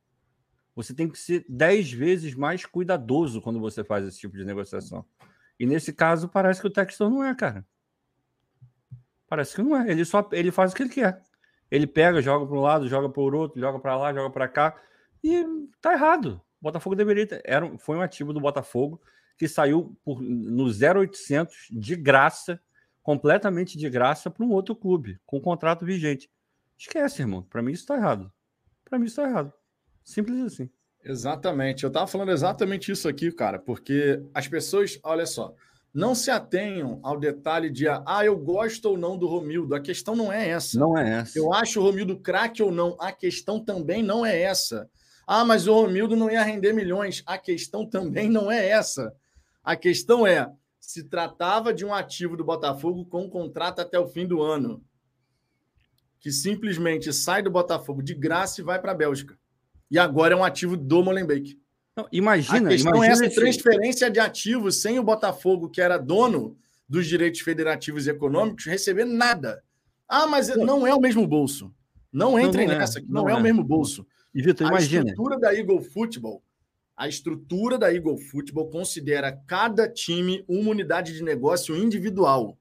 [0.76, 5.06] você tem que ser dez vezes mais cuidadoso quando você faz esse tipo de negociação.
[5.60, 7.64] E nesse caso, parece que o Textor não é, cara.
[9.28, 9.92] Parece que não é.
[9.92, 11.22] Ele só ele faz o que ele quer.
[11.70, 14.48] Ele pega, joga para um lado, joga para o outro, joga para lá, joga para
[14.48, 14.76] cá.
[15.24, 15.46] E
[15.82, 16.42] tá errado.
[16.60, 17.42] O Botafogo deveria ter.
[17.44, 19.02] Era, foi um ativo do Botafogo
[19.38, 22.60] que saiu por, no 0800 de graça
[23.08, 26.30] completamente de graça para um outro clube, com contrato vigente.
[26.78, 27.42] Esquece, irmão.
[27.42, 28.30] Para mim isso está errado.
[28.84, 29.54] Para mim isso está errado.
[30.04, 30.70] Simples assim.
[31.02, 31.86] Exatamente.
[31.86, 35.56] Eu estava falando exatamente isso aqui, cara, porque as pessoas, olha só,
[35.98, 39.74] não se atenham ao detalhe de ah, eu gosto ou não do Romildo.
[39.74, 40.80] A questão não é essa.
[40.80, 41.40] Não é essa.
[41.40, 42.96] Eu acho o Romildo craque ou não.
[43.00, 44.88] A questão também não é essa.
[45.26, 47.24] Ah, mas o Romildo não ia render milhões.
[47.26, 49.12] A questão também não é essa.
[49.64, 50.48] A questão é:
[50.80, 54.84] se tratava de um ativo do Botafogo com um contrato até o fim do ano,
[56.20, 59.36] que simplesmente sai do Botafogo de graça e vai para a Bélgica.
[59.90, 61.60] E agora é um ativo do Molenbeek.
[61.98, 65.98] Não, imagina, a questão imagina é essa transferência de ativos sem o Botafogo, que era
[65.98, 66.56] dono
[66.88, 69.64] dos direitos federativos e econômicos, receber nada.
[70.08, 71.74] Ah, mas não é o mesmo bolso.
[72.14, 73.02] Não entrem não, não nessa, é.
[73.02, 74.06] não, não é, é, o mesmo bolso.
[74.34, 75.06] E, Vitor, imagina.
[75.06, 76.44] A estrutura da Eagle Football,
[76.96, 82.60] a estrutura da Eagle Football considera cada time uma unidade de negócio individual.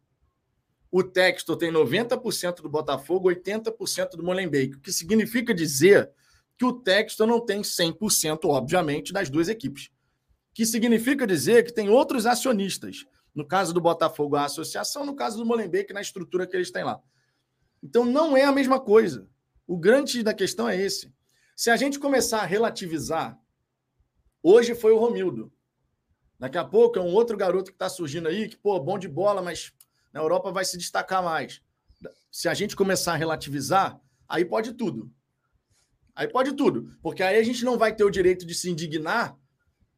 [0.90, 6.11] O Textor tem 90% do Botafogo, 80% do Molenbeek, o que significa dizer
[6.59, 9.90] que o Textor não tem 100%, obviamente, das duas equipes.
[10.55, 13.05] Que significa dizer que tem outros acionistas.
[13.35, 16.85] No caso do Botafogo, a associação, no caso do Molenbeek, na estrutura que eles têm
[16.85, 17.01] lá.
[17.83, 19.29] Então não é a mesma coisa.
[19.66, 21.12] O grande da questão é esse.
[21.55, 23.38] Se a gente começar a relativizar,
[24.42, 25.53] hoje foi o Romildo.
[26.38, 29.09] Daqui a pouco é um outro garoto que está surgindo aí, que, pô, bom de
[29.09, 29.73] bola, mas
[30.12, 31.62] na Europa vai se destacar mais.
[32.31, 35.11] Se a gente começar a relativizar, aí pode tudo.
[36.16, 36.90] Aí pode tudo.
[37.02, 39.37] Porque aí a gente não vai ter o direito de se indignar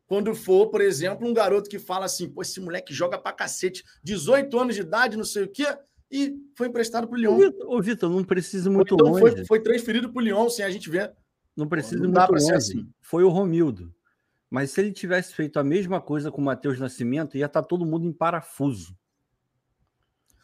[0.08, 3.84] quando for, por exemplo, um garoto que fala assim: pô, esse moleque joga pra cacete,
[4.02, 5.66] 18 anos de idade, não sei o quê,
[6.10, 7.52] e foi emprestado pro Lyon.
[7.66, 9.20] Ô, Vitor, não precisa muito então, longe.
[9.20, 11.14] Foi, foi transferido pro Lyon, sem a gente ver.
[11.56, 12.52] Não precisa não muito longe.
[12.52, 12.88] Assim.
[13.00, 13.94] Foi o Romildo.
[14.50, 17.68] Mas se ele tivesse feito a mesma coisa com o Matheus Nascimento, ia estar tá
[17.68, 18.96] todo mundo em parafuso.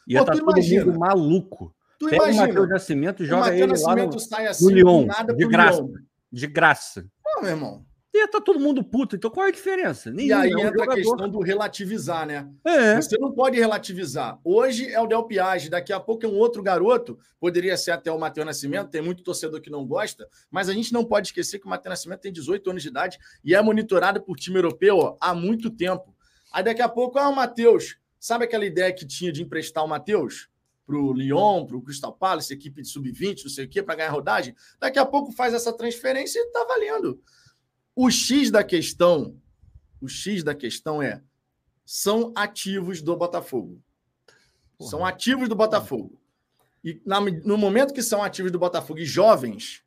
[0.07, 1.75] Ia estar tá todo imagina, mundo maluco.
[2.05, 5.07] Tu Pega imagina, o Matheus Nascimento e joga ele lá no, sai assim, no Lyon,
[5.37, 5.81] de graça.
[5.83, 5.93] Lyon.
[6.31, 7.07] De graça.
[7.23, 7.85] Pô, meu irmão
[8.25, 9.17] estar tá todo mundo puto.
[9.17, 10.11] Então qual é a diferença?
[10.11, 10.93] Nenhum, e aí é um entra jogador.
[10.93, 12.49] a questão do relativizar, né?
[12.65, 12.97] É.
[12.97, 14.39] Você não pode relativizar.
[14.45, 18.11] Hoje é o Del Piage, daqui a pouco é um outro garoto, poderia ser até
[18.11, 21.59] o Matheus Nascimento, tem muito torcedor que não gosta, mas a gente não pode esquecer
[21.59, 24.99] que o Matheus Nascimento tem 18 anos de idade e é monitorado por time europeu
[24.99, 26.15] ó, há muito tempo.
[26.53, 29.89] Aí daqui a pouco, ah, o Matheus, sabe aquela ideia que tinha de emprestar o
[29.89, 30.49] Matheus?
[30.87, 33.97] Para o Lyon, para o Crystal Palace, equipe de sub-20, não sei o quê, para
[33.97, 34.55] ganhar rodagem.
[34.79, 37.21] Daqui a pouco faz essa transferência e está valendo.
[37.97, 39.37] O X da questão,
[40.01, 41.23] o X da questão é
[41.85, 43.81] são ativos do Botafogo.
[44.79, 44.91] Porra.
[44.91, 46.21] São ativos do Botafogo.
[46.83, 49.83] E na, no momento que são ativos do Botafogo e jovens,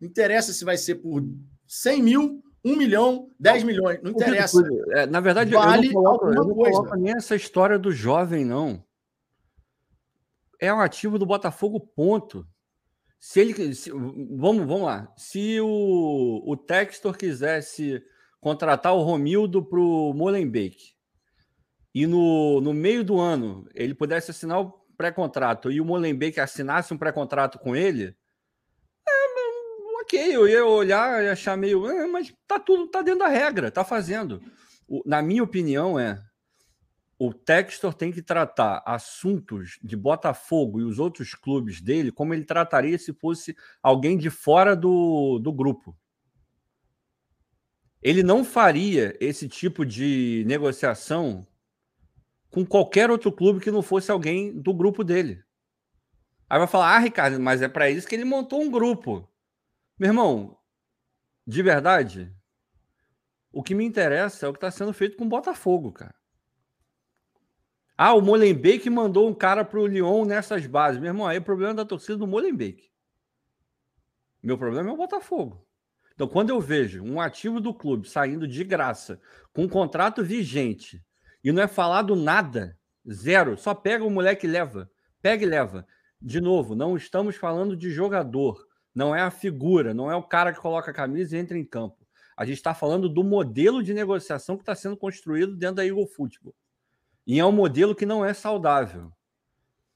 [0.00, 1.22] não interessa se vai ser por
[1.66, 4.62] 100 mil, 1 milhão, 10 milhões, não interessa.
[4.90, 8.44] É, na verdade, vale eu não coloco, eu não coloco nem essa história do jovem,
[8.44, 8.82] não.
[10.62, 12.46] É um ativo do Botafogo, ponto.
[13.18, 13.74] Se ele.
[13.74, 15.12] Se, vamos, vamos lá.
[15.16, 18.00] Se o, o Textor quisesse
[18.40, 20.94] contratar o Romildo para o Molenbeek
[21.92, 26.94] e no, no meio do ano ele pudesse assinar o pré-contrato e o Molenbeek assinasse
[26.94, 28.14] um pré-contrato com ele,
[29.08, 31.88] é, ok, eu ia olhar e achar meio.
[31.88, 34.40] É, mas tá tudo, tá dentro da regra, tá fazendo.
[34.86, 36.22] O, na minha opinião, é
[37.24, 42.44] o Textor tem que tratar assuntos de Botafogo e os outros clubes dele como ele
[42.44, 45.96] trataria se fosse alguém de fora do, do grupo.
[48.02, 51.46] Ele não faria esse tipo de negociação
[52.50, 55.44] com qualquer outro clube que não fosse alguém do grupo dele.
[56.50, 59.30] Aí vai falar: ah, Ricardo, mas é para isso que ele montou um grupo.
[59.96, 60.58] Meu irmão,
[61.46, 62.34] de verdade,
[63.52, 66.20] o que me interessa é o que está sendo feito com o Botafogo, cara.
[67.96, 71.00] Ah, o Molenbeek mandou um cara para o Lyon nessas bases.
[71.00, 72.90] Meu irmão, aí é problema da torcida do Molenbeek.
[74.42, 75.66] Meu problema é o Botafogo.
[76.14, 79.20] Então, quando eu vejo um ativo do clube saindo de graça,
[79.52, 81.02] com um contrato vigente,
[81.44, 82.78] e não é falado nada,
[83.10, 84.90] zero, só pega o moleque e leva.
[85.20, 85.86] Pega e leva.
[86.20, 90.52] De novo, não estamos falando de jogador, não é a figura, não é o cara
[90.52, 92.06] que coloca a camisa e entra em campo.
[92.36, 96.06] A gente está falando do modelo de negociação que está sendo construído dentro da Eagle
[96.06, 96.54] Football.
[97.26, 99.12] E é um modelo que não é saudável.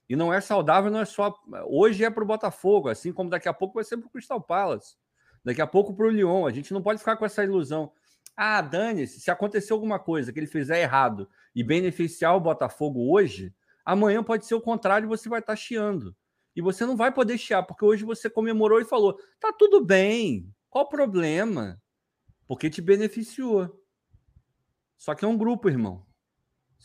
[0.09, 1.35] E não é saudável, não é só.
[1.67, 4.41] Hoje é para o Botafogo, assim como daqui a pouco vai ser para o Crystal
[4.41, 4.97] Palace.
[5.45, 6.47] Daqui a pouco para o Lyon.
[6.47, 7.93] A gente não pode ficar com essa ilusão.
[8.37, 13.55] Ah, dane-se, se acontecer alguma coisa que ele fizer errado e beneficiar o Botafogo hoje,
[13.85, 16.15] amanhã pode ser o contrário e você vai estar tá chiando.
[16.55, 20.55] E você não vai poder chiar, porque hoje você comemorou e falou: tá tudo bem,
[20.71, 21.81] qual o problema?
[22.47, 23.83] Porque te beneficiou.
[24.97, 26.06] Só que é um grupo, irmão.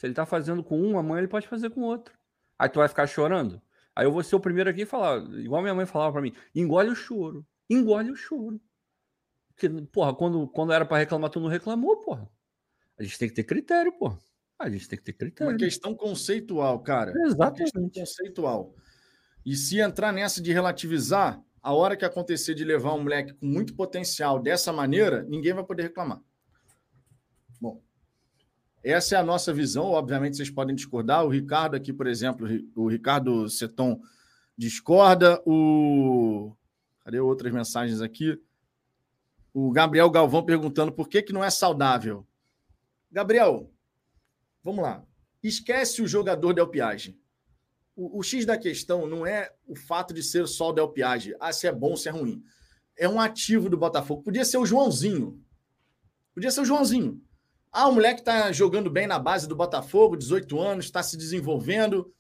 [0.01, 2.17] Se ele tá fazendo com um, amanhã ele pode fazer com outro.
[2.57, 3.61] Aí tu vai ficar chorando?
[3.95, 6.33] Aí eu vou ser o primeiro aqui e falar, igual minha mãe falava para mim,
[6.55, 8.59] engole o choro, engole o choro.
[9.49, 12.27] Porque, porra, quando, quando era para reclamar, tu não reclamou, porra.
[12.97, 14.17] A gente tem que ter critério, porra.
[14.57, 15.53] A gente tem que ter critério.
[15.53, 17.11] Uma questão conceitual, cara.
[17.11, 17.37] Exatamente.
[17.37, 18.73] Uma questão conceitual.
[19.45, 23.45] E se entrar nessa de relativizar, a hora que acontecer de levar um moleque com
[23.45, 26.19] muito potencial dessa maneira, ninguém vai poder reclamar.
[27.59, 27.83] Bom,
[28.83, 29.85] essa é a nossa visão.
[29.85, 31.25] Obviamente, vocês podem discordar.
[31.25, 34.01] O Ricardo aqui, por exemplo, o Ricardo Seton
[34.57, 35.41] discorda.
[35.45, 36.55] O.
[37.03, 38.39] Cadê outras mensagens aqui?
[39.53, 42.25] O Gabriel Galvão perguntando por que, que não é saudável.
[43.11, 43.71] Gabriel,
[44.63, 45.03] vamos lá.
[45.43, 47.19] Esquece o jogador Del Piage.
[47.95, 51.35] O, o, X da questão não é o fato de ser só o Del Piage.
[51.39, 52.41] Ah, se é bom, se é ruim.
[52.97, 54.23] É um ativo do Botafogo.
[54.23, 55.43] Podia ser o Joãozinho.
[56.33, 57.21] Podia ser o Joãozinho.
[57.73, 62.13] Ah, o moleque está jogando bem na base do Botafogo, 18 anos, está se desenvolvendo.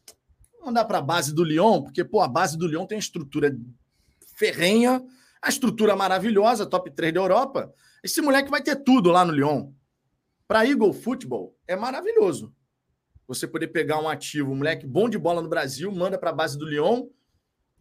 [0.63, 3.53] Mandar para a base do Lyon, porque pô, a base do Lyon tem estrutura
[4.35, 5.03] ferrenha,
[5.41, 7.73] a estrutura maravilhosa, top 3 da Europa.
[8.01, 9.73] Esse moleque vai ter tudo lá no Lyon.
[10.47, 12.55] Para Eagle Football é maravilhoso.
[13.27, 16.33] Você poder pegar um ativo, um moleque bom de bola no Brasil, manda para a
[16.33, 17.07] base do Lyon,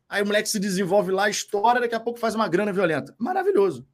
[0.09, 3.15] aí o moleque se desenvolve lá, estoura, daqui a pouco faz uma grana violenta.
[3.17, 3.87] Maravilhoso.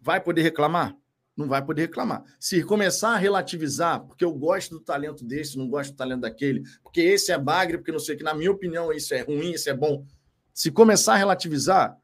[0.00, 0.96] Vai poder reclamar?
[1.36, 2.24] Não vai poder reclamar.
[2.38, 6.62] Se começar a relativizar, porque eu gosto do talento desse, não gosto do talento daquele,
[6.82, 9.68] porque esse é bagre, porque não sei que, na minha opinião, isso é ruim, isso
[9.68, 10.06] é bom.
[10.52, 11.98] Se começar a relativizar,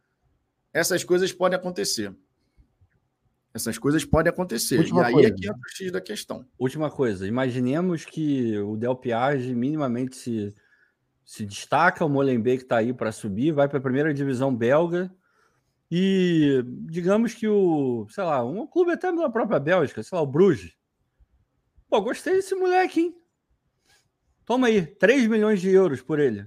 [0.72, 2.14] essas coisas podem acontecer.
[3.52, 4.78] Essas coisas podem acontecer.
[4.78, 5.28] Última e aí coisa.
[5.28, 6.44] é que entra o X da questão.
[6.58, 10.54] Última coisa, imaginemos que o Del Piage minimamente se,
[11.24, 15.10] se destaca, o Molenbeek está aí para subir, vai para a primeira divisão belga,
[15.90, 20.27] e digamos que o, sei lá, um clube até da própria Bélgica, sei lá, o
[20.27, 20.77] Bruges.
[21.88, 23.16] Pô, gostei desse moleque, hein?
[24.44, 26.46] Toma aí, 3 milhões de euros por ele.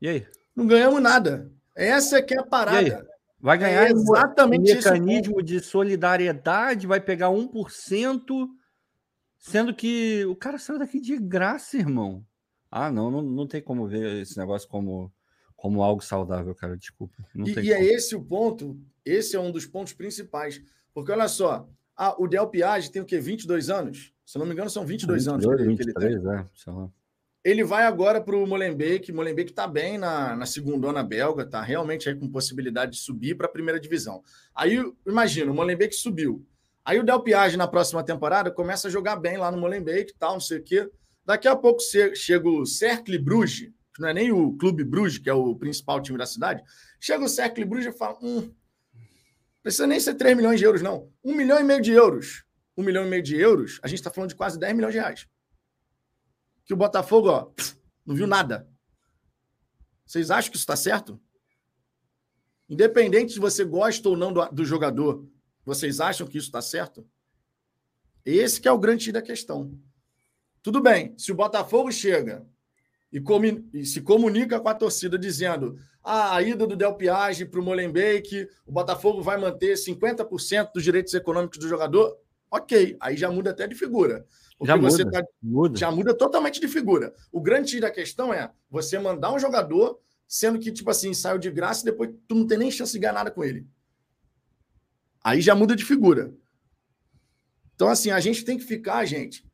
[0.00, 0.26] E aí?
[0.54, 1.50] Não ganhamos nada.
[1.74, 3.08] Essa é que é a parada.
[3.40, 8.48] Vai ganhar é exatamente um mecanismo de solidariedade, vai pegar 1%,
[9.36, 12.24] sendo que o cara saiu daqui de graça, irmão.
[12.70, 15.12] Ah, não, não, não tem como ver esse negócio como
[15.62, 16.76] como algo saudável, cara.
[16.76, 17.24] Desculpa.
[17.36, 20.60] e, e é esse o ponto, esse é um dos pontos principais.
[20.92, 23.20] Porque olha só, ah, o Del Piage tem o quê?
[23.20, 24.12] 22 anos?
[24.26, 25.66] Se não me engano, são 22 22, anos.
[25.68, 26.34] 23, que ele, tem.
[26.34, 26.90] É, sei lá.
[27.44, 29.12] ele vai agora para o Molenbeek.
[29.12, 33.46] Molenbeek está bem na, na segunda belga, tá realmente aí com possibilidade de subir para
[33.46, 34.20] a primeira divisão.
[34.52, 36.44] Aí, imagina, o Molenbeek subiu.
[36.84, 40.18] Aí o Del Piage na próxima temporada começa a jogar bem lá no Molenbeek e
[40.18, 40.90] tal, não sei o quê.
[41.24, 41.80] Daqui a pouco
[42.16, 46.18] chega o Cercle Bruges, não é nem o Clube Bruges, que é o principal time
[46.18, 46.62] da cidade,
[46.98, 48.54] chega o Cercle Bruges e fala: hum,
[49.62, 51.12] precisa nem ser 3 milhões de euros, não.
[51.22, 52.44] 1 milhão e meio de euros.
[52.76, 54.98] 1 milhão e meio de euros, a gente está falando de quase 10 milhões de
[54.98, 55.28] reais.
[56.64, 57.50] Que o Botafogo, ó,
[58.06, 58.68] não viu nada.
[60.06, 61.20] Vocês acham que isso está certo?
[62.68, 65.28] Independente se você gosta ou não do, do jogador,
[65.64, 67.06] vocês acham que isso está certo?
[68.24, 69.78] Esse que é o grande da questão.
[70.62, 72.46] Tudo bem, se o Botafogo chega
[73.12, 77.44] e, come, e, se comunica com a torcida dizendo ah, a ida do Del Piage
[77.44, 82.16] para o Molenbeek, o Botafogo vai manter 50% dos direitos econômicos do jogador,
[82.50, 84.26] ok, aí já muda até de figura.
[84.62, 85.78] já muda, tá, muda.
[85.78, 87.14] já muda totalmente de figura.
[87.30, 91.50] O grande da questão é você mandar um jogador, sendo que, tipo assim, saiu de
[91.50, 93.66] graça e depois tu não tem nem chance de ganhar nada com ele.
[95.22, 96.34] Aí já muda de figura.
[97.74, 99.46] Então, assim, a gente tem que ficar, gente,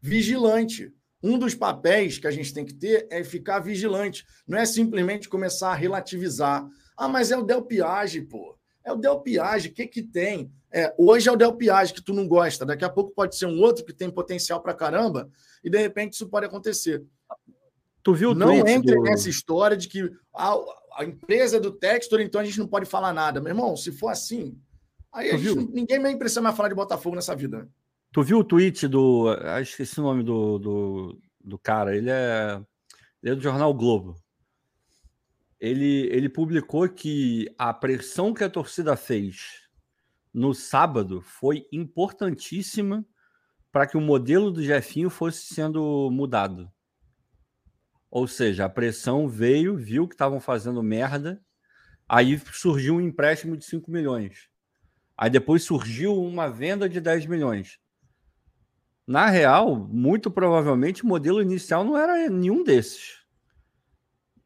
[0.00, 4.24] vigilante um dos papéis que a gente tem que ter é ficar vigilante.
[4.46, 6.66] Não é simplesmente começar a relativizar.
[6.96, 8.58] Ah, mas é o Del Piage, pô.
[8.84, 10.50] É o Del Piage, o que que tem?
[10.72, 13.46] É, hoje é o Del Piage que tu não gosta, daqui a pouco pode ser
[13.46, 15.28] um outro que tem potencial pra caramba,
[15.64, 17.04] e de repente isso pode acontecer.
[18.02, 19.02] Tu viu Não entre do...
[19.02, 20.56] nessa história de que a,
[20.96, 23.40] a empresa é do Textor, então a gente não pode falar nada.
[23.40, 24.56] Meu irmão, se for assim,
[25.12, 27.68] aí gente, ninguém vai precisa mais falar de Botafogo nessa vida.
[28.12, 29.28] Tu viu o tweet do.
[29.44, 31.96] Ah, esqueci o nome do, do, do cara.
[31.96, 32.60] Ele é,
[33.22, 34.16] ele é do jornal Globo.
[35.60, 39.68] Ele, ele publicou que a pressão que a torcida fez
[40.32, 43.04] no sábado foi importantíssima
[43.70, 46.70] para que o modelo do Jefinho fosse sendo mudado.
[48.10, 51.40] Ou seja, a pressão veio, viu que estavam fazendo merda,
[52.08, 54.48] aí surgiu um empréstimo de 5 milhões.
[55.16, 57.78] Aí depois surgiu uma venda de 10 milhões.
[59.10, 63.24] Na real, muito provavelmente o modelo inicial não era nenhum desses.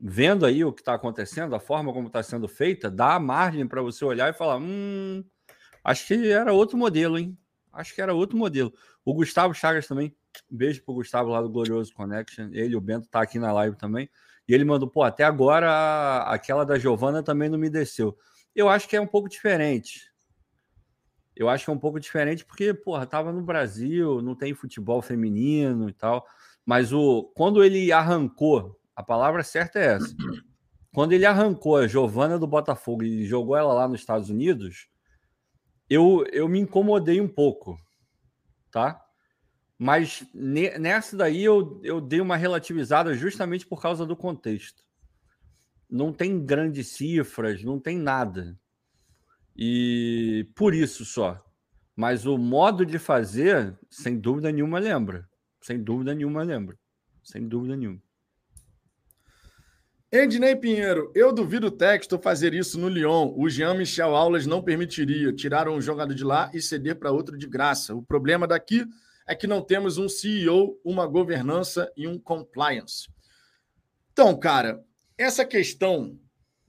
[0.01, 3.83] Vendo aí o que está acontecendo, a forma como está sendo feita, dá margem para
[3.83, 5.23] você olhar e falar: hum,
[5.85, 7.37] acho que era outro modelo, hein?
[7.71, 8.73] Acho que era outro modelo.
[9.05, 10.17] O Gustavo Chagas também,
[10.51, 12.49] beijo pro Gustavo lá do Glorioso Connection.
[12.51, 14.09] Ele, o Bento, tá aqui na live também.
[14.49, 18.17] E ele mandou, pô, até agora aquela da Giovana também não me desceu.
[18.57, 20.14] Eu acho que é um pouco diferente.
[21.37, 25.03] Eu acho que é um pouco diferente porque, porra, tava no Brasil, não tem futebol
[25.03, 26.27] feminino e tal.
[26.65, 30.15] Mas o quando ele arrancou, a palavra certa é essa.
[30.93, 34.89] Quando ele arrancou a Giovana do Botafogo e jogou ela lá nos Estados Unidos,
[35.91, 37.77] eu, eu me incomodei um pouco,
[38.71, 39.05] tá?
[39.77, 44.85] Mas nessa daí eu, eu dei uma relativizada justamente por causa do contexto.
[45.91, 48.59] Não tem grandes cifras, não tem nada.
[49.57, 51.41] E por isso só.
[51.97, 55.29] Mas o modo de fazer, sem dúvida nenhuma, lembra.
[55.61, 56.77] Sem dúvida nenhuma, lembra.
[57.23, 58.03] Sem dúvida nenhuma.
[60.11, 63.33] Ednei Pinheiro, eu duvido o Texto fazer isso no Lyon.
[63.37, 65.33] O Jean Michel Aulas não permitiria.
[65.33, 67.95] Tiraram um jogador de lá e ceder para outro de graça.
[67.95, 68.85] O problema daqui
[69.27, 73.09] é que não temos um CEO, uma governança e um compliance.
[74.13, 74.85] Então, cara,
[75.19, 76.17] essa questão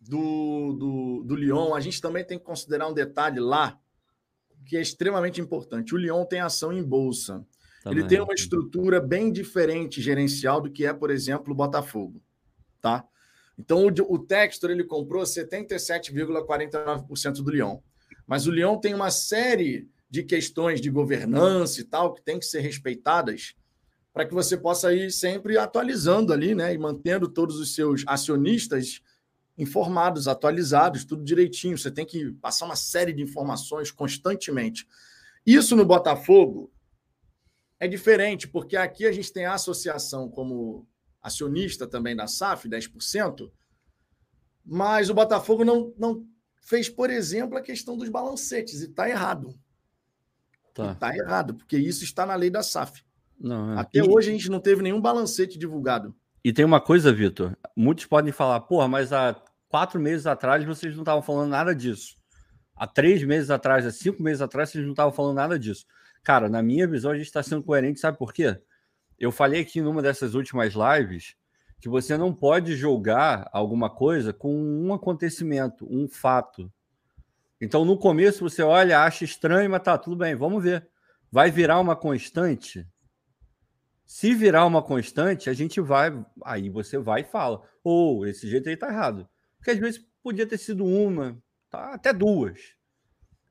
[0.07, 3.79] do, do, do Lyon, a gente também tem que considerar um detalhe lá
[4.65, 5.93] que é extremamente importante.
[5.93, 7.45] O Lyon tem ação em bolsa.
[7.83, 7.99] Também.
[7.99, 12.19] Ele tem uma estrutura bem diferente gerencial do que é, por exemplo, o Botafogo.
[12.81, 13.05] Tá?
[13.57, 17.79] Então, o, o Textor ele comprou 77,49% do Lyon.
[18.25, 22.45] Mas o Lyon tem uma série de questões de governança e tal que tem que
[22.45, 23.53] ser respeitadas
[24.13, 26.73] para que você possa ir sempre atualizando ali, né?
[26.73, 29.01] E mantendo todos os seus acionistas
[29.57, 31.77] informados, atualizados, tudo direitinho.
[31.77, 34.87] Você tem que passar uma série de informações constantemente.
[35.45, 36.71] Isso no Botafogo
[37.79, 40.87] é diferente, porque aqui a gente tem a associação como
[41.21, 43.51] acionista também da SAF, 10%,
[44.63, 46.25] mas o Botafogo não, não
[46.61, 49.57] fez, por exemplo, a questão dos balancetes, e está errado.
[50.69, 53.03] Está tá errado, porque isso está na lei da SAF.
[53.39, 53.79] Não, é.
[53.79, 54.01] Até e...
[54.01, 56.15] hoje a gente não teve nenhum balancete divulgado.
[56.43, 57.57] E tem uma coisa, Vitor.
[57.75, 59.33] Muitos podem falar, porra, mas há
[59.75, 62.15] quatro meses atrás vocês não estavam falando nada disso.
[62.77, 65.85] Há três meses atrás, há cinco meses atrás, vocês não estavam falando nada disso.
[66.23, 68.57] Cara, na minha visão, a gente está sendo coerente, sabe por quê?
[69.19, 71.35] Eu falei aqui numa dessas últimas lives
[71.81, 76.71] que você não pode julgar alguma coisa com um acontecimento, um fato.
[77.59, 80.87] Então, no começo, você olha, acha estranho, mas tá, tudo bem, vamos ver.
[81.29, 82.87] Vai virar uma constante?
[84.05, 86.17] Se virar uma constante, a gente vai.
[86.45, 89.27] Aí você vai e fala: ou oh, esse jeito aí tá errado.
[89.65, 91.41] Porque às vezes podia ter sido uma,
[91.71, 92.75] tá, até duas.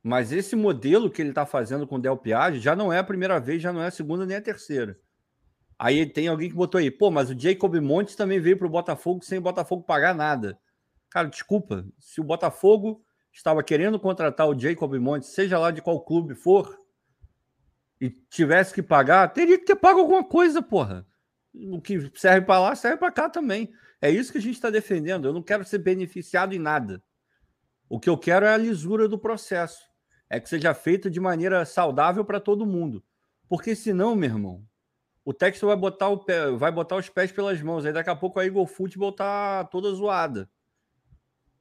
[0.01, 3.05] Mas esse modelo que ele está fazendo com o Del Piage já não é a
[3.05, 4.97] primeira vez, já não é a segunda nem a terceira.
[5.77, 8.71] Aí tem alguém que botou aí, pô, mas o Jacob Montes também veio para o
[8.71, 10.57] Botafogo sem o Botafogo pagar nada.
[11.11, 16.05] Cara, desculpa, se o Botafogo estava querendo contratar o Jacob Montes, seja lá de qual
[16.05, 16.79] clube for,
[18.01, 21.05] e tivesse que pagar, teria que ter pago alguma coisa, porra.
[21.73, 23.75] O que serve para lá serve para cá também.
[24.01, 25.27] É isso que a gente está defendendo.
[25.27, 27.03] Eu não quero ser beneficiado em nada.
[27.89, 29.83] O que eu quero é a lisura do processo.
[30.29, 33.05] É que seja feito de maneira saudável para todo mundo.
[33.49, 34.67] Porque senão, meu irmão,
[35.25, 37.85] o Texas vai botar, o pé, vai botar os pés pelas mãos.
[37.85, 40.51] Aí daqui a pouco a Eagle Football tá toda zoada.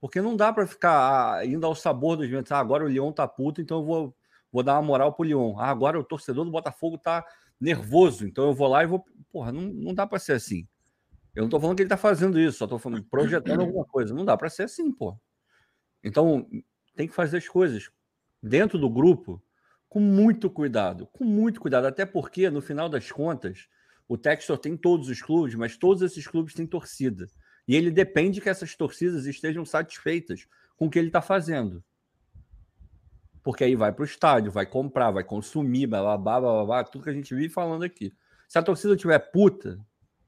[0.00, 2.52] Porque não dá para ficar ah, indo ao sabor dos ventos.
[2.52, 4.16] Ah, agora o Leão tá puto, então eu vou,
[4.52, 5.58] vou dar uma moral pro Leão.
[5.58, 7.24] Ah, agora o torcedor do Botafogo tá
[7.58, 9.02] nervoso, então eu vou lá e vou.
[9.30, 10.68] Porra, não, não dá para ser assim.
[11.34, 14.14] Eu não tô falando que ele tá fazendo isso, só tô falando projetando alguma coisa.
[14.14, 15.18] Não dá para ser assim, pô.
[16.02, 16.48] Então,
[16.94, 17.90] tem que fazer as coisas
[18.42, 19.42] dentro do grupo
[19.88, 23.68] com muito cuidado, com muito cuidado, até porque no final das contas,
[24.08, 27.26] o Textor tem todos os clubes, mas todos esses clubes têm torcida.
[27.66, 31.82] E ele depende que essas torcidas estejam satisfeitas com o que ele está fazendo.
[33.42, 37.04] Porque aí vai para o estádio, vai comprar, vai consumir, blá, blá, blá, blá, tudo
[37.04, 38.12] que a gente vive falando aqui.
[38.48, 39.78] Se a torcida tiver puta,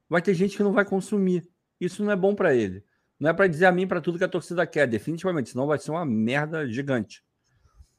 [0.09, 1.49] vai ter gente que não vai consumir.
[1.81, 2.85] Isso não é bom para ele.
[3.19, 5.79] Não é para dizer a mim para tudo que a torcida quer, definitivamente, senão vai
[5.79, 7.25] ser uma merda gigante.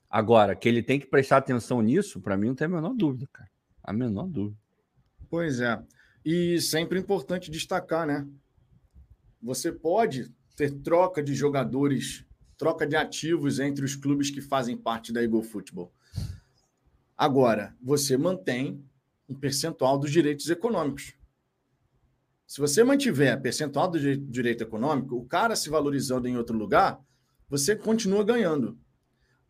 [0.10, 3.28] Agora, que ele tem que prestar atenção nisso, para mim não tem a menor dúvida,
[3.32, 3.49] cara.
[3.84, 4.58] A menor dúvida.
[5.30, 5.82] Pois é.
[6.24, 8.28] E sempre importante destacar, né?
[9.41, 12.26] Você pode ter troca de jogadores,
[12.58, 15.91] troca de ativos entre os clubes que fazem parte da Eagle Football.
[17.18, 18.84] Agora, você mantém
[19.28, 21.16] um percentual dos direitos econômicos.
[22.48, 26.98] Se você mantiver percentual do direito econômico, o cara se valorizando em outro lugar,
[27.50, 28.80] você continua ganhando.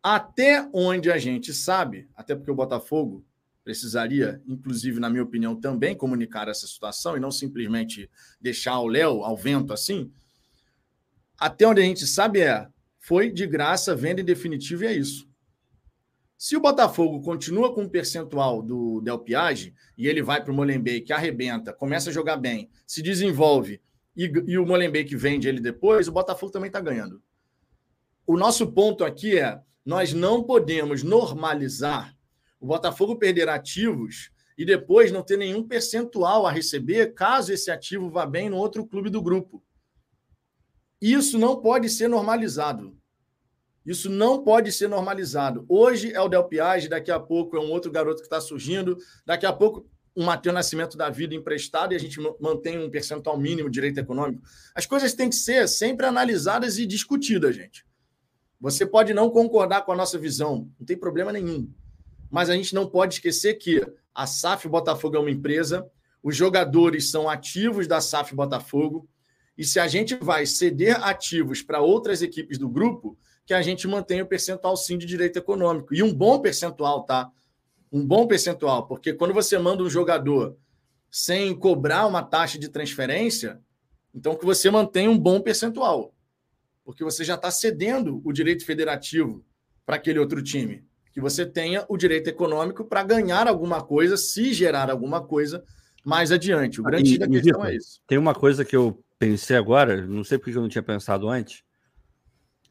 [0.02, 3.24] Até onde a gente sabe, até porque o Botafogo
[3.62, 9.22] precisaria, inclusive, na minha opinião, também comunicar essa situação e não simplesmente deixar o Léo
[9.22, 10.10] ao vento assim.
[11.38, 12.66] Até onde a gente sabe é,
[12.98, 15.27] foi de graça, venda em definitivo e é isso.
[16.38, 20.54] Se o Botafogo continua com o percentual do Del Piage e ele vai para o
[20.54, 23.82] Molenbeek, arrebenta, começa a jogar bem, se desenvolve
[24.16, 27.20] e, e o Molenbeek vende ele depois, o Botafogo também está ganhando.
[28.24, 32.16] O nosso ponto aqui é: nós não podemos normalizar
[32.60, 38.10] o Botafogo perder ativos e depois não ter nenhum percentual a receber caso esse ativo
[38.10, 39.62] vá bem no outro clube do grupo.
[41.00, 42.97] Isso não pode ser normalizado.
[43.84, 45.64] Isso não pode ser normalizado.
[45.68, 48.98] Hoje é o Del Piage, daqui a pouco é um outro garoto que está surgindo,
[49.24, 53.38] daqui a pouco um Matheus Nascimento da vida emprestado e a gente mantém um percentual
[53.38, 54.42] mínimo de direito econômico.
[54.74, 57.86] As coisas têm que ser sempre analisadas e discutidas, gente.
[58.60, 61.72] Você pode não concordar com a nossa visão, não tem problema nenhum.
[62.28, 63.80] Mas a gente não pode esquecer que
[64.12, 65.88] a SAF Botafogo é uma empresa,
[66.20, 69.08] os jogadores são ativos da SAF Botafogo,
[69.56, 73.16] e se a gente vai ceder ativos para outras equipes do grupo,
[73.48, 75.94] que a gente mantenha o percentual sim de direito econômico.
[75.94, 77.30] E um bom percentual, tá?
[77.90, 80.54] Um bom percentual, porque quando você manda um jogador
[81.10, 83.58] sem cobrar uma taxa de transferência,
[84.14, 86.14] então que você mantenha um bom percentual.
[86.84, 89.42] Porque você já está cedendo o direito federativo
[89.86, 90.84] para aquele outro time.
[91.10, 95.64] Que você tenha o direito econômico para ganhar alguma coisa, se gerar alguma coisa
[96.04, 96.82] mais adiante.
[96.82, 98.02] O grande ah, da questão é isso.
[98.06, 101.62] Tem uma coisa que eu pensei agora, não sei porque eu não tinha pensado antes,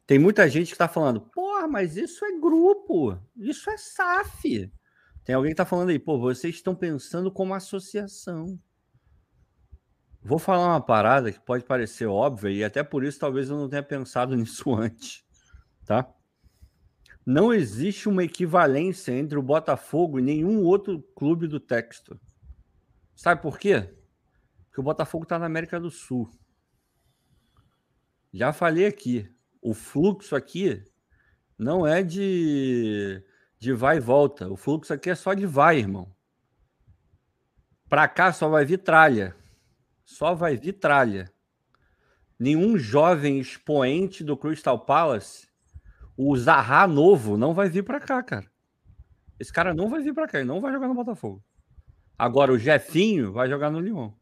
[0.08, 4.72] tem muita gente que está falando, porra, mas isso é grupo, isso é SAF.
[5.22, 8.58] Tem alguém que está falando aí, pô, vocês estão pensando como associação.
[10.22, 13.68] Vou falar uma parada que pode parecer óbvia e até por isso talvez eu não
[13.68, 15.26] tenha pensado nisso antes,
[15.84, 16.10] tá?
[17.26, 22.18] Não existe uma equivalência entre o Botafogo e nenhum outro clube do texto.
[23.14, 23.94] Sabe por quê?
[24.68, 26.30] Porque o Botafogo está na América do Sul.
[28.32, 29.30] Já falei aqui
[29.68, 30.82] o fluxo aqui
[31.58, 33.22] não é de,
[33.58, 34.48] de vai e volta.
[34.48, 36.10] O fluxo aqui é só de vai, irmão.
[37.86, 39.36] Para cá só vai vir tralha.
[40.06, 41.30] Só vai vir tralha.
[42.38, 45.46] Nenhum jovem expoente do Crystal Palace,
[46.16, 48.50] o Zaha novo, não vai vir para cá, cara.
[49.38, 51.44] Esse cara não vai vir para cá, ele não vai jogar no Botafogo.
[52.16, 54.12] Agora o Jefinho vai jogar no Lyon.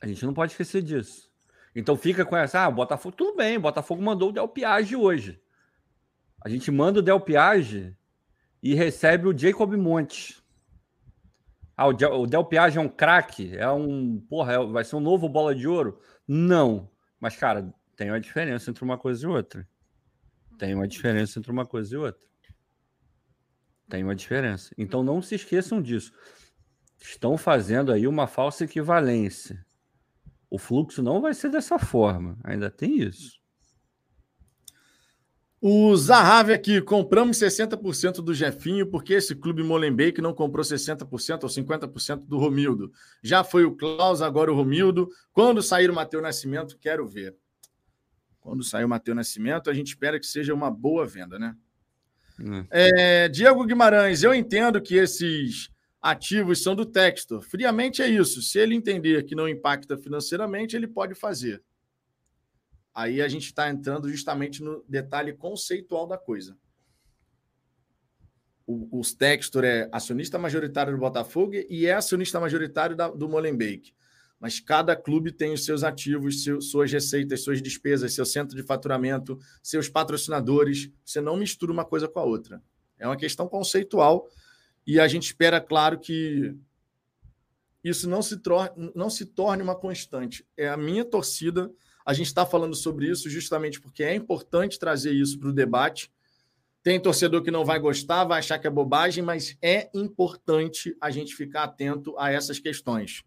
[0.00, 1.29] A gente não pode esquecer disso.
[1.74, 5.40] Então fica com essa, ah, Botafogo, tudo bem, Botafogo mandou o Del Piage hoje.
[6.42, 7.96] A gente manda o Del Piage
[8.62, 10.42] e recebe o Jacob Monte.
[11.76, 15.00] Ah, o Del, Del Piage é um craque, é um, porra, é, vai ser um
[15.00, 16.00] novo bola de ouro?
[16.26, 16.90] Não.
[17.18, 19.68] Mas, cara, tem uma diferença entre uma coisa e outra.
[20.58, 22.20] Tem uma diferença entre uma coisa e outra.
[23.88, 24.74] Tem uma diferença.
[24.76, 26.12] Então não se esqueçam disso.
[27.00, 29.64] Estão fazendo aí uma falsa equivalência.
[30.50, 32.36] O fluxo não vai ser dessa forma.
[32.42, 33.40] Ainda tem isso.
[35.62, 41.48] O Zahavi aqui, compramos 60% do Jefinho, porque esse clube Molenbeek não comprou 60% ou
[41.50, 42.90] 50% do Romildo.
[43.22, 45.08] Já foi o Klaus, agora o Romildo.
[45.32, 47.36] Quando sair o Matheus Nascimento, quero ver.
[48.40, 51.54] Quando sair o Matheus Nascimento, a gente espera que seja uma boa venda, né?
[52.40, 52.64] Hum.
[52.70, 55.69] É, Diego Guimarães, eu entendo que esses
[56.00, 57.42] ativos são do Textor.
[57.42, 58.40] Friamente é isso.
[58.42, 61.62] Se ele entender que não impacta financeiramente, ele pode fazer.
[62.94, 66.56] Aí a gente está entrando justamente no detalhe conceitual da coisa.
[68.66, 73.92] O, os Textor é acionista majoritário do Botafogo e é acionista majoritário da, do Molenbeek.
[74.38, 78.62] Mas cada clube tem os seus ativos, seu, suas receitas, suas despesas, seu centro de
[78.62, 80.90] faturamento, seus patrocinadores.
[81.04, 82.62] Você não mistura uma coisa com a outra.
[82.98, 84.26] É uma questão conceitual
[84.86, 86.54] e a gente espera, claro, que
[87.82, 88.40] isso não se,
[88.94, 90.46] não se torne uma constante.
[90.56, 91.70] É a minha torcida.
[92.04, 96.10] A gente está falando sobre isso justamente porque é importante trazer isso para o debate.
[96.82, 101.10] Tem torcedor que não vai gostar, vai achar que é bobagem, mas é importante a
[101.10, 103.22] gente ficar atento a essas questões.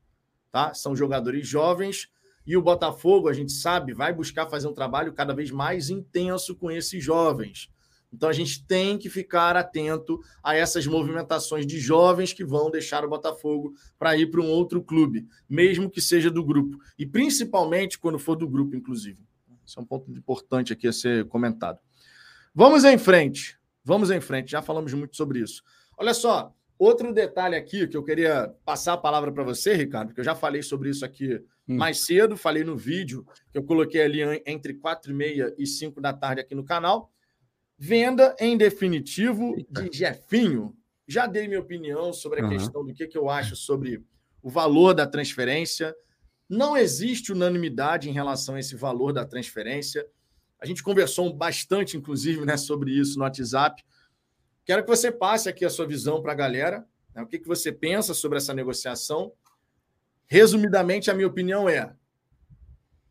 [0.51, 0.73] Tá?
[0.73, 2.09] São jogadores jovens
[2.45, 6.55] e o Botafogo, a gente sabe, vai buscar fazer um trabalho cada vez mais intenso
[6.55, 7.69] com esses jovens.
[8.13, 13.03] Então a gente tem que ficar atento a essas movimentações de jovens que vão deixar
[13.03, 16.77] o Botafogo para ir para um outro clube, mesmo que seja do grupo.
[16.97, 19.17] E principalmente quando for do grupo, inclusive.
[19.65, 21.79] Esse é um ponto importante aqui a ser comentado.
[22.53, 23.57] Vamos em frente.
[23.83, 24.51] Vamos em frente.
[24.51, 25.63] Já falamos muito sobre isso.
[25.97, 30.21] Olha só, outro detalhe aqui que eu queria passar a palavra para você, Ricardo, porque
[30.21, 31.77] eu já falei sobre isso aqui hum.
[31.77, 35.99] mais cedo, falei no vídeo que eu coloquei ali entre 4 e meia e 5
[35.99, 37.11] da tarde aqui no canal
[37.85, 40.73] Venda em definitivo de Jefinho.
[41.05, 42.49] Já dei minha opinião sobre a uhum.
[42.51, 44.01] questão do que, que eu acho sobre
[44.41, 45.93] o valor da transferência.
[46.47, 50.07] Não existe unanimidade em relação a esse valor da transferência.
[50.61, 53.83] A gente conversou bastante, inclusive, né, sobre isso no WhatsApp.
[54.63, 56.87] Quero que você passe aqui a sua visão para a galera.
[57.13, 59.33] Né, o que, que você pensa sobre essa negociação?
[60.25, 61.93] Resumidamente, a minha opinião é: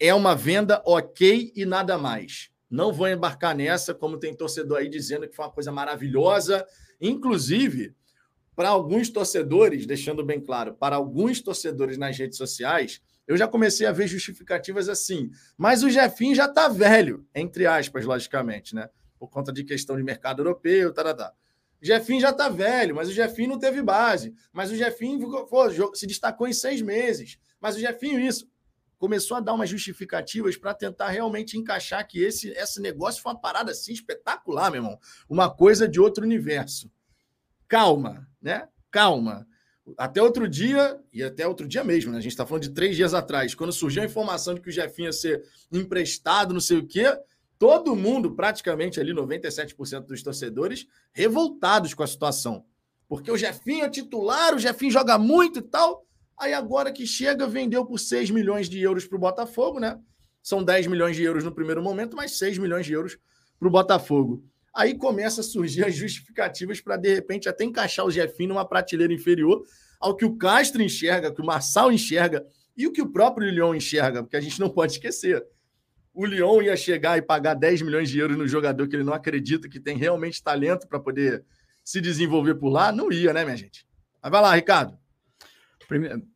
[0.01, 2.52] é uma venda ok e nada mais.
[2.73, 6.67] Não vou embarcar nessa, como tem torcedor aí dizendo que foi uma coisa maravilhosa.
[6.99, 7.95] Inclusive,
[8.57, 13.87] para alguns torcedores, deixando bem claro, para alguns torcedores nas redes sociais, eu já comecei
[13.87, 15.31] a ver justificativas assim.
[15.55, 18.89] Mas o Jefinho já está velho, entre aspas, logicamente, né?
[19.19, 21.31] Por conta de questão de mercado europeu, tá.
[21.83, 21.85] O
[22.21, 24.33] já está velho, mas o Jefinho não teve base.
[24.51, 24.77] Mas o
[25.45, 27.39] pô, se destacou em seis meses.
[27.61, 28.51] Mas o Jefinho, isso.
[29.03, 33.41] Começou a dar umas justificativas para tentar realmente encaixar que esse, esse negócio foi uma
[33.41, 34.97] parada assim espetacular, meu irmão.
[35.29, 36.89] Uma coisa de outro universo.
[37.67, 38.69] Calma, né?
[38.93, 39.45] Calma.
[39.99, 42.19] Até outro dia, e até outro dia mesmo, né?
[42.19, 44.73] A gente está falando de três dias atrás, quando surgiu a informação de que o
[44.73, 45.43] Jefinho ia ser
[45.73, 47.13] emprestado, não sei o quê,
[47.59, 52.65] todo mundo, praticamente ali, 97% dos torcedores, revoltados com a situação.
[53.09, 56.07] Porque o Jefinho é titular, o Jefinho joga muito e tal.
[56.43, 59.97] Aí agora que chega, vendeu por 6 milhões de euros para o Botafogo, né?
[60.43, 63.17] São 10 milhões de euros no primeiro momento, mas 6 milhões de euros
[63.61, 64.45] para o Botafogo.
[64.75, 69.13] Aí começa a surgir as justificativas para, de repente, até encaixar o Jefinho numa prateleira
[69.13, 69.63] inferior
[70.01, 72.45] ao que o Castro enxerga, que o Marçal enxerga
[72.77, 75.47] e o que o próprio Lyon enxerga, porque a gente não pode esquecer.
[76.13, 79.15] O Lyon ia chegar e pagar 10 milhões de euros no jogador que ele não
[79.15, 81.45] acredita que tem realmente talento para poder
[81.85, 82.91] se desenvolver por lá?
[82.91, 83.87] Não ia, né, minha gente?
[84.21, 84.99] Mas vai lá, Ricardo.
[85.87, 86.32] Primeiro,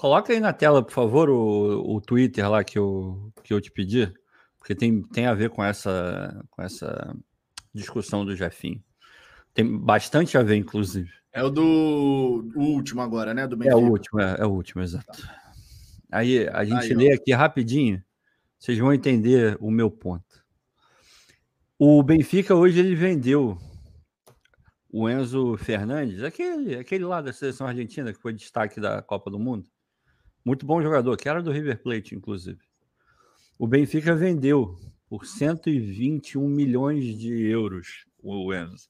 [0.00, 3.70] coloca aí na tela, por favor, o, o Twitter lá que eu, que eu te
[3.70, 4.10] pedi,
[4.58, 7.14] porque tem, tem a ver com essa, com essa
[7.74, 8.82] discussão do Jefinho.
[9.52, 11.10] Tem bastante a ver, inclusive.
[11.30, 13.46] É o do o último agora, né?
[13.46, 13.76] Do Benfica.
[13.76, 15.20] É o último, é, é o último, exato.
[15.20, 15.36] Tá.
[16.10, 17.16] Aí a gente Aí, lê ó.
[17.16, 18.02] aqui rapidinho,
[18.58, 20.42] vocês vão entender o meu ponto.
[21.78, 23.58] O Benfica hoje ele vendeu
[24.90, 29.38] o Enzo Fernandes, aquele, aquele lá da seleção argentina que foi destaque da Copa do
[29.38, 29.68] Mundo.
[30.44, 32.60] Muito bom jogador, que era do River Plate, inclusive.
[33.58, 34.78] O Benfica vendeu
[35.08, 38.88] por 121 milhões de euros o Enzo.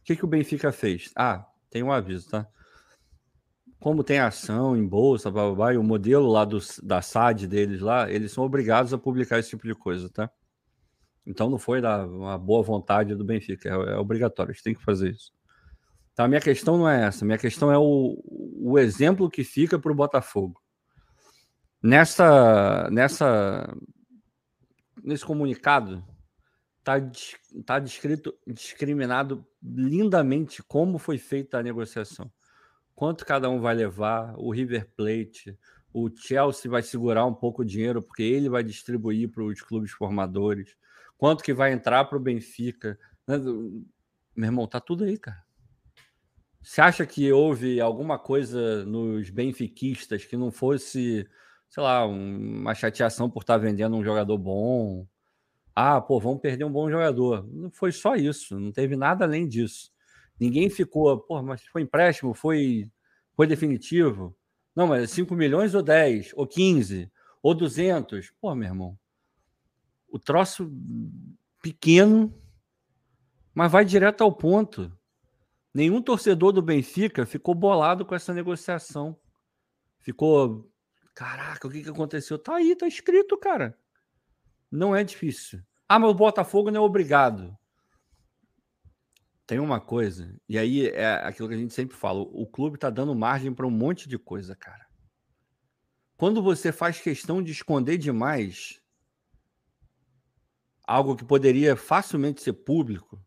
[0.00, 1.10] O que, que o Benfica fez?
[1.16, 2.46] Ah, tem um aviso, tá?
[3.78, 7.46] Como tem ação em bolsa, blá, blá, blá, e o modelo lá do, da SAD
[7.46, 10.30] deles lá, eles são obrigados a publicar esse tipo de coisa, tá?
[11.26, 14.82] Então não foi da uma boa vontade do Benfica, é, é obrigatório, gente tem que
[14.82, 15.35] fazer isso.
[16.16, 19.78] Tá, a minha questão não é essa, minha questão é o, o exemplo que fica
[19.78, 20.58] para o Botafogo.
[21.82, 23.76] Nessa, nessa
[25.04, 26.02] nesse comunicado
[26.78, 26.94] está
[27.66, 32.32] tá descrito, discriminado lindamente como foi feita a negociação.
[32.94, 35.58] Quanto cada um vai levar, o River Plate,
[35.92, 39.92] o Chelsea vai segurar um pouco o dinheiro porque ele vai distribuir para os clubes
[39.92, 40.74] formadores,
[41.18, 42.98] quanto que vai entrar para o Benfica.
[43.28, 45.45] Meu irmão, tá tudo aí, cara.
[46.66, 51.24] Você acha que houve alguma coisa nos benfiquistas que não fosse
[51.68, 55.06] sei lá, uma chateação por estar vendendo um jogador bom.
[55.74, 57.46] Ah, pô, vamos perder um bom jogador.
[57.52, 59.92] Não foi só isso, não teve nada além disso.
[60.40, 62.90] Ninguém ficou, pô, mas foi empréstimo, foi,
[63.34, 64.36] foi definitivo.
[64.74, 67.10] Não, mas 5 milhões ou 10, ou 15,
[67.42, 68.32] ou 200.
[68.40, 68.98] Pô, meu irmão,
[70.08, 70.72] o troço
[71.62, 72.34] pequeno,
[73.54, 74.95] mas vai direto ao ponto.
[75.76, 79.14] Nenhum torcedor do Benfica ficou bolado com essa negociação.
[80.00, 80.72] Ficou
[81.14, 82.38] Caraca, o que, que aconteceu?
[82.38, 83.78] Tá aí, tá escrito, cara.
[84.70, 85.62] Não é difícil.
[85.86, 87.54] Ah, mas o Botafogo não é obrigado.
[89.46, 92.88] Tem uma coisa, e aí é aquilo que a gente sempre fala: o clube tá
[92.88, 94.86] dando margem para um monte de coisa, cara.
[96.16, 98.80] Quando você faz questão de esconder demais
[100.86, 103.22] algo que poderia facilmente ser público,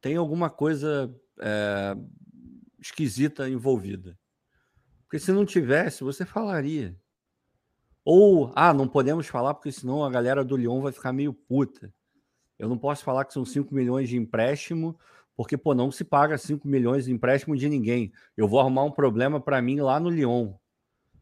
[0.00, 1.96] tem alguma coisa é,
[2.80, 4.18] esquisita envolvida.
[5.02, 6.96] Porque se não tivesse, você falaria.
[8.04, 11.92] Ou, ah, não podemos falar porque senão a galera do Lyon vai ficar meio puta.
[12.58, 14.98] Eu não posso falar que são 5 milhões de empréstimo,
[15.36, 18.12] porque, pô, não se paga 5 milhões de empréstimo de ninguém.
[18.36, 20.54] Eu vou arrumar um problema para mim lá no Lyon.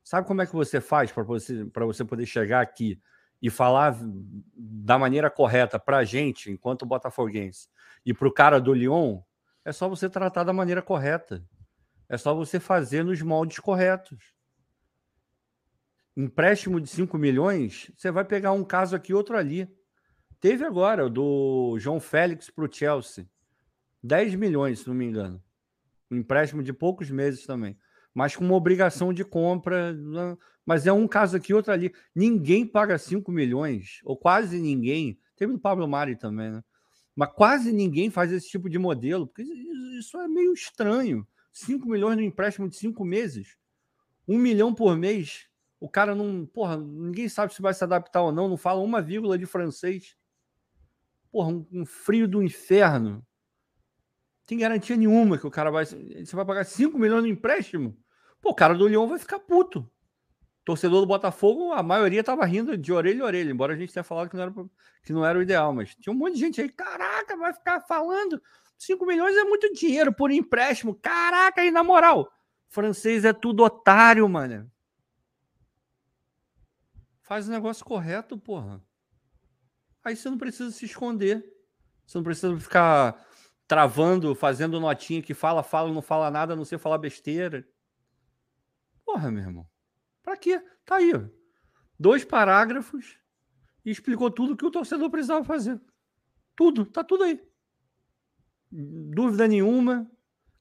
[0.04, 3.00] Sabe como é que você faz para você, você poder chegar aqui
[3.40, 3.96] e falar
[4.54, 7.68] da maneira correta para a gente, enquanto botafoguense,
[8.04, 9.20] e para o cara do Lyon?
[9.64, 11.44] É só você tratar da maneira correta.
[12.08, 14.32] É só você fazer nos moldes corretos
[16.16, 19.68] empréstimo de 5 milhões, você vai pegar um caso aqui, outro ali.
[20.40, 23.28] Teve agora do João Félix para o Chelsea.
[24.02, 25.42] 10 milhões, se não me engano.
[26.10, 27.78] Um empréstimo de poucos meses também.
[28.14, 29.94] mas com uma obrigação de compra.
[29.94, 30.36] Né?
[30.66, 31.94] Mas é um caso aqui, outro ali.
[32.14, 35.18] Ninguém paga 5 milhões, ou quase ninguém.
[35.36, 36.62] Teve o Pablo Mari também, né?
[37.14, 39.42] Mas quase ninguém faz esse tipo de modelo, porque
[39.98, 41.26] isso é meio estranho.
[41.52, 43.56] 5 milhões no empréstimo de 5 meses.
[44.26, 45.46] Um milhão por mês.
[45.78, 46.46] O cara não.
[46.46, 50.16] Porra, ninguém sabe se vai se adaptar ou não, não fala uma vírgula de francês.
[51.30, 53.26] Porra, um, um frio do inferno.
[54.46, 55.84] Tem garantia nenhuma que o cara vai.
[55.84, 57.96] Você vai pagar 5 milhões no empréstimo?
[58.40, 59.88] Pô, o cara do Lyon vai ficar puto.
[60.64, 64.04] Torcedor do Botafogo, a maioria tava rindo de orelha a orelha, embora a gente tenha
[64.04, 64.54] falado que não era,
[65.02, 67.80] que não era o ideal, mas tinha um monte de gente aí, caraca, vai ficar
[67.80, 68.40] falando
[68.82, 70.94] 5 milhões é muito dinheiro por empréstimo.
[70.94, 72.32] Caraca, aí na moral,
[72.68, 74.70] francês é tudo otário, mano.
[77.22, 78.82] Faz o negócio correto, porra.
[80.02, 81.44] Aí você não precisa se esconder.
[82.04, 83.24] Você não precisa ficar
[83.68, 87.66] travando, fazendo notinha que fala, fala, não fala nada, não sei falar besteira.
[89.04, 89.71] Porra, meu irmão.
[90.22, 90.62] Pra quê?
[90.84, 91.12] Tá aí.
[91.98, 93.18] Dois parágrafos
[93.84, 95.80] e explicou tudo que o torcedor precisava fazer.
[96.54, 97.40] Tudo, tá tudo aí.
[98.70, 100.10] Dúvida nenhuma,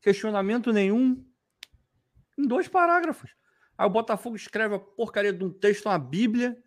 [0.01, 1.25] questionamento nenhum.
[2.37, 3.35] Em dois parágrafos.
[3.77, 6.61] Aí o Botafogo escreve a porcaria de um texto, uma Bíblia,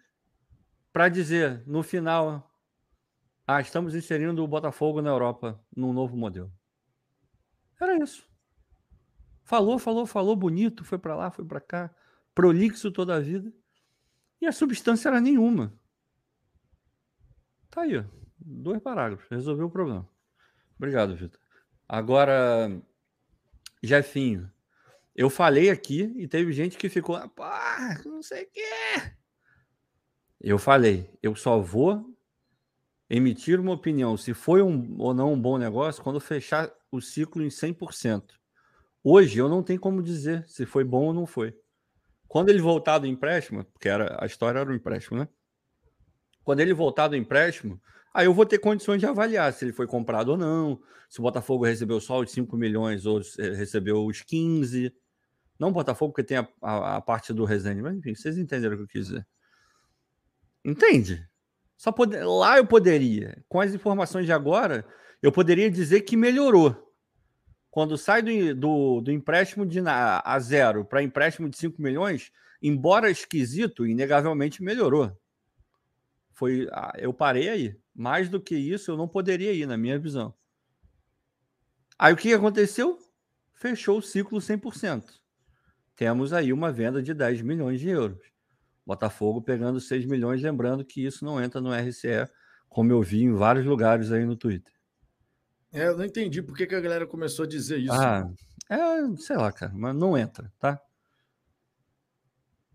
[0.93, 2.51] para dizer no final:
[3.47, 6.53] Ah, estamos inserindo o Botafogo na Europa num novo modelo.
[7.81, 8.29] Era isso.
[9.43, 11.95] Falou, falou, falou bonito, foi para lá, foi para cá
[12.35, 13.53] prolixo toda a vida,
[14.41, 15.73] e a substância era nenhuma.
[17.71, 18.05] Tá aí, ó.
[18.39, 20.09] dois parágrafos, resolveu o problema.
[20.77, 21.41] Obrigado, Vitor.
[21.89, 22.71] Agora,
[23.83, 24.51] Jefinho,
[25.15, 29.15] eu falei aqui e teve gente que ficou, pá, não sei o quê.
[30.41, 32.15] Eu falei, eu só vou
[33.09, 37.43] emitir uma opinião se foi um, ou não um bom negócio quando fechar o ciclo
[37.43, 38.33] em 100%.
[39.03, 41.57] Hoje eu não tenho como dizer se foi bom ou não foi.
[42.35, 45.29] Quando ele voltar do empréstimo, porque era, a história era um empréstimo, né?
[46.43, 47.81] Quando ele voltar do empréstimo,
[48.13, 51.23] aí eu vou ter condições de avaliar se ele foi comprado ou não, se o
[51.23, 54.93] Botafogo recebeu só os 5 milhões ou recebeu os 15.
[55.61, 58.75] Não o Botafogo, porque tem a, a, a parte do Resende, mas enfim, vocês entenderam
[58.75, 59.27] o que eu quis dizer.
[60.65, 61.25] Entende?
[61.77, 62.17] Só pode...
[62.17, 64.85] Lá eu poderia, com as informações de agora,
[65.23, 66.84] eu poderia dizer que melhorou
[67.75, 72.31] quando sai do, do, do empréstimo de na, a zero para empréstimo de 5 milhões,
[72.63, 75.11] embora esquisito, inegavelmente melhorou.
[76.35, 77.77] Foi, eu parei aí.
[77.93, 80.33] Mais do que isso, eu não poderia ir, na minha visão.
[81.99, 82.97] Aí o que aconteceu?
[83.55, 85.03] Fechou o ciclo 100%.
[85.97, 88.21] Temos aí uma venda de 10 milhões de euros.
[88.87, 92.31] Botafogo pegando 6 milhões, lembrando que isso não entra no RCE,
[92.69, 94.74] como eu vi em vários lugares aí no Twitter.
[95.75, 97.93] É, eu não entendi por que, que a galera começou a dizer isso.
[97.93, 98.31] Ah,
[98.71, 100.81] é, sei lá, cara, mas não entra, tá?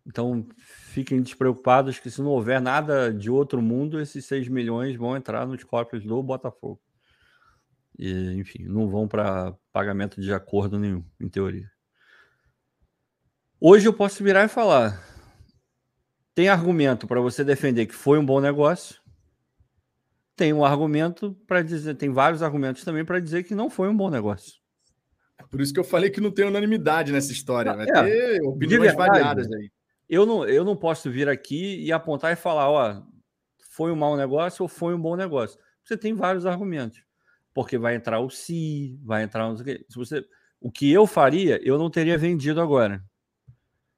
[0.06, 5.16] Então fiquem despreocupados que se não houver nada de outro mundo, esses 6 milhões vão
[5.16, 6.82] entrar nos cofres do Botafogo.
[7.98, 11.72] E, enfim, não vão para pagamento de acordo nenhum, em teoria.
[13.62, 15.02] Hoje eu posso virar e falar:
[16.36, 18.99] tem argumento para você defender que foi um bom negócio,
[20.40, 23.98] tem um argumento para dizer, tem vários argumentos também para dizer que não foi um
[23.98, 24.54] bom negócio.
[25.38, 28.42] É por isso que eu falei que não tem unanimidade nessa história, vai é, ter
[28.44, 29.70] opiniões variadas aí.
[30.08, 33.04] Eu não, eu não posso vir aqui e apontar e falar, ó,
[33.72, 35.60] foi um mau negócio ou foi um bom negócio.
[35.84, 37.04] Você tem vários argumentos.
[37.54, 40.26] Porque vai entrar o si, vai entrar se você,
[40.62, 43.04] o que eu faria, eu não teria vendido agora.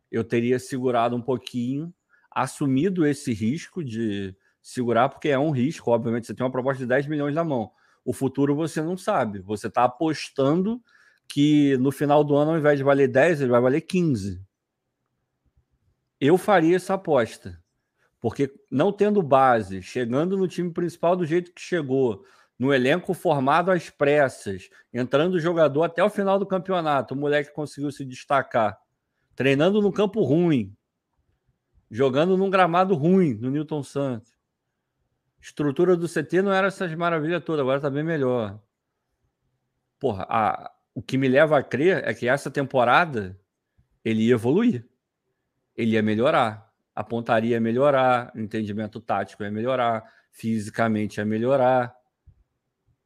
[0.10, 1.94] Eu teria segurado um pouquinho,
[2.32, 6.28] assumido esse risco de segurar, porque é um risco, obviamente.
[6.28, 7.72] Você tem uma proposta de 10 milhões na mão.
[8.05, 9.39] O futuro você não sabe.
[9.39, 10.82] Você está apostando
[11.28, 14.41] que no final do ano, ao invés de valer 10, ele vai valer 15.
[16.20, 17.59] Eu faria essa aposta.
[18.20, 22.24] Porque não tendo base, chegando no time principal do jeito que chegou,
[22.57, 27.91] no elenco formado às pressas, entrando jogador até o final do campeonato, o moleque conseguiu
[27.91, 28.78] se destacar,
[29.36, 30.72] treinando no campo ruim,
[31.89, 34.32] jogando num gramado ruim no Newton Santos
[35.42, 38.60] estrutura do CT não era essas maravilhas todas, agora tá bem melhor.
[40.00, 43.39] Porra, a, o que me leva a crer é que essa temporada
[44.04, 44.86] ele ia evoluir.
[45.76, 46.72] Ele ia melhorar.
[46.94, 51.96] A pontaria ia melhorar, o entendimento tático ia melhorar, fisicamente ia melhorar.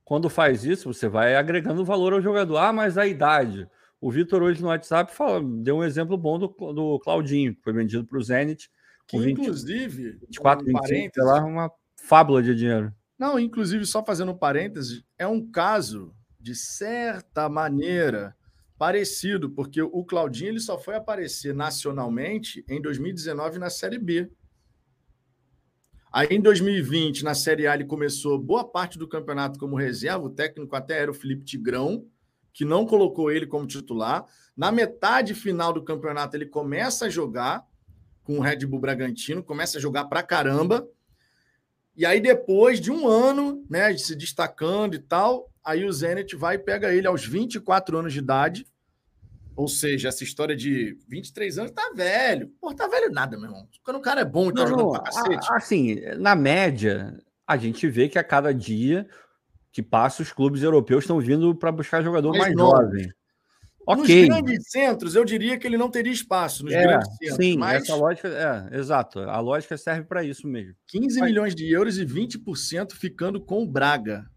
[0.04, 2.58] Quando faz isso, você vai agregando valor ao jogador.
[2.58, 3.68] Ah, mas a idade.
[4.02, 7.74] O Vitor hoje no WhatsApp fala, deu um exemplo bom do, do Claudinho, que foi
[7.74, 8.70] vendido para o Zenit.
[9.08, 11.72] Que, 20, inclusive, 24, um 25, lá, uma
[12.08, 12.94] fábula de dinheiro.
[13.18, 18.36] Não, inclusive, só fazendo um parênteses, é um caso, de certa maneira,
[18.78, 24.30] parecido, porque o Claudinho ele só foi aparecer nacionalmente em 2019 na Série B.
[26.12, 30.30] Aí em 2020, na Série A, ele começou boa parte do campeonato como reserva, o
[30.30, 32.06] técnico até era o Felipe Tigrão,
[32.54, 34.26] que não colocou ele como titular.
[34.56, 37.66] Na metade final do campeonato, ele começa a jogar
[38.24, 40.88] com o Red Bull Bragantino, começa a jogar pra caramba.
[41.96, 46.56] E aí, depois de um ano, né, se destacando e tal, aí o Zenit vai
[46.56, 48.68] e pega ele aos 24 anos de idade.
[49.56, 52.52] Ou seja, essa história de 23 anos tá velho.
[52.60, 53.68] Pô, tá velho nada, meu irmão.
[53.84, 55.48] Quando o cara é bom e tá não, jogando pra cacete.
[55.52, 57.18] Assim, na média,
[57.48, 59.08] a gente vê que a cada dia
[59.72, 63.10] que passa, os clubes europeus estão vindo para buscar jogador mais, mais jovem.
[63.88, 64.02] Ok.
[64.02, 67.38] Nos grandes centros, eu diria que ele não teria espaço nos é, grandes centros.
[67.38, 67.84] Sim, mas...
[67.84, 69.20] essa lógica, é, exato.
[69.20, 70.76] A lógica serve para isso mesmo.
[70.88, 71.30] 15 mas...
[71.30, 74.30] milhões de euros e 20% ficando com o Braga.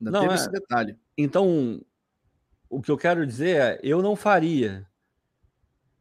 [0.00, 0.36] Ainda não, teve é...
[0.36, 0.96] esse detalhe.
[1.16, 1.80] Então,
[2.70, 4.86] o que eu quero dizer é, eu não faria.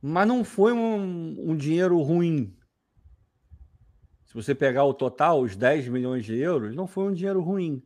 [0.02, 2.56] Mas não foi um, um dinheiro ruim.
[4.26, 7.84] Se você pegar o total, os 10 milhões de euros, não foi um dinheiro ruim.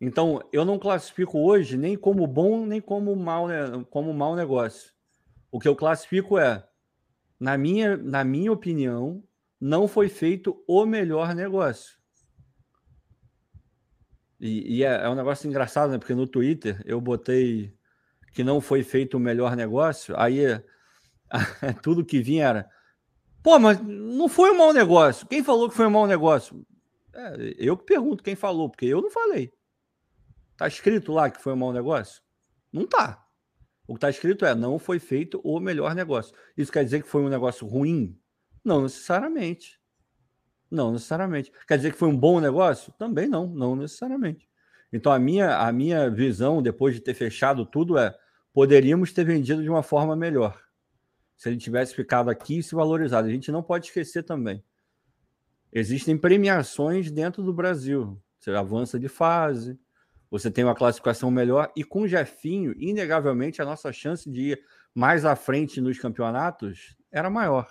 [0.00, 3.48] Então, eu não classifico hoje nem como bom, nem como mal,
[3.90, 4.92] como mau negócio.
[5.50, 6.66] O que eu classifico é,
[7.40, 9.22] na minha, na minha opinião,
[9.60, 11.96] não foi feito o melhor negócio.
[14.38, 15.98] E, e é, é, um negócio engraçado, né?
[15.98, 17.74] Porque no Twitter eu botei
[18.32, 20.40] que não foi feito o melhor negócio, aí
[21.82, 22.70] tudo que vinha era.
[23.42, 25.26] Pô, mas não foi um mau negócio.
[25.26, 26.66] Quem falou que foi um mau negócio?
[27.14, 29.52] É, eu que pergunto quem falou, porque eu não falei.
[30.56, 32.22] Tá escrito lá que foi um mau negócio?
[32.72, 33.26] Não tá.
[33.86, 36.34] O que está escrito é não foi feito o melhor negócio.
[36.56, 38.18] Isso quer dizer que foi um negócio ruim?
[38.64, 39.80] Não necessariamente.
[40.70, 41.52] Não necessariamente.
[41.68, 42.92] Quer dizer que foi um bom negócio?
[42.98, 44.48] Também não, não necessariamente.
[44.92, 48.16] Então a minha a minha visão depois de ter fechado tudo é
[48.52, 50.60] poderíamos ter vendido de uma forma melhor.
[51.36, 53.28] Se ele tivesse ficado aqui e se valorizado.
[53.28, 54.64] A gente não pode esquecer também.
[55.72, 58.20] Existem premiações dentro do Brasil.
[58.38, 59.78] Você avança de fase,
[60.30, 64.64] você tem uma classificação melhor e com o Jefinho, inegavelmente, a nossa chance de ir
[64.94, 67.68] mais à frente nos campeonatos era maior.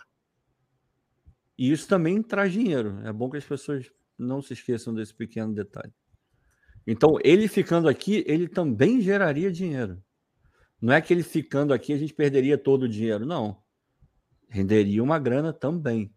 [1.57, 2.99] E isso também traz dinheiro.
[3.03, 5.93] É bom que as pessoas não se esqueçam desse pequeno detalhe.
[6.87, 10.01] Então, ele ficando aqui, ele também geraria dinheiro.
[10.79, 13.61] Não é que ele ficando aqui a gente perderia todo o dinheiro, não.
[14.47, 16.13] Renderia uma grana também.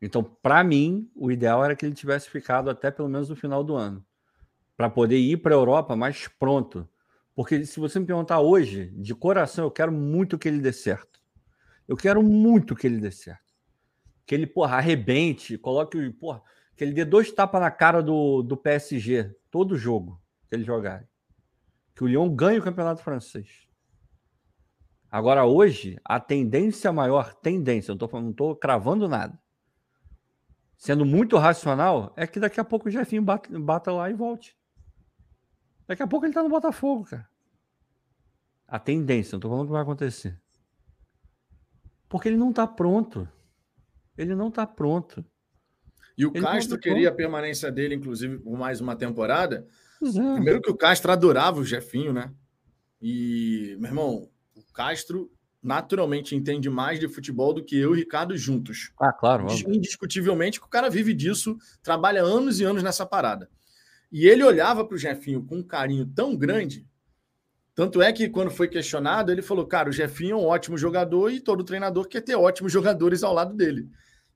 [0.00, 3.64] Então, para mim, o ideal era que ele tivesse ficado até pelo menos no final
[3.64, 4.04] do ano
[4.78, 6.88] para poder ir para a Europa mais pronto.
[7.34, 11.20] Porque se você me perguntar hoje, de coração, eu quero muito que ele dê certo.
[11.88, 13.52] Eu quero muito que ele dê certo.
[14.24, 16.40] Que ele, porra, arrebente, coloque, porra,
[16.76, 21.04] que ele dê dois tapas na cara do, do PSG, todo jogo que ele jogar.
[21.92, 23.66] Que o Lyon ganhe o campeonato francês.
[25.10, 29.36] Agora, hoje, a tendência maior, tendência, não estou cravando nada,
[30.76, 34.56] sendo muito racional, é que daqui a pouco o Jefinho bata, bata lá e volte.
[35.88, 37.26] Daqui a pouco ele tá no Botafogo, cara.
[38.66, 40.38] A tendência, não tô falando que vai acontecer.
[42.06, 43.26] Porque ele não tá pronto.
[44.16, 45.24] Ele não tá pronto.
[46.16, 49.66] E o ele Castro tá queria a permanência dele, inclusive, por mais uma temporada.
[50.02, 50.34] É.
[50.34, 52.30] Primeiro que o Castro adorava o Jefinho, né?
[53.00, 55.32] E, meu irmão, o Castro
[55.62, 58.92] naturalmente entende mais de futebol do que eu e o Ricardo juntos.
[59.00, 59.46] Ah, claro.
[59.66, 63.48] Indiscutivelmente que o cara vive disso, trabalha anos e anos nessa parada.
[64.10, 66.86] E ele olhava para o Jefinho com um carinho tão grande.
[67.74, 71.30] Tanto é que, quando foi questionado, ele falou: Cara, o Jefinho é um ótimo jogador
[71.30, 73.88] e todo treinador quer ter ótimos jogadores ao lado dele.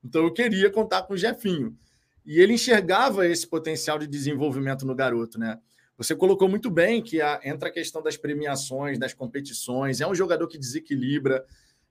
[0.04, 1.76] Então eu queria contar com o Jefinho.
[2.24, 5.58] E ele enxergava esse potencial de desenvolvimento no garoto, né?
[5.96, 10.14] Você colocou muito bem que a, entra a questão das premiações, das competições, é um
[10.14, 11.44] jogador que desequilibra.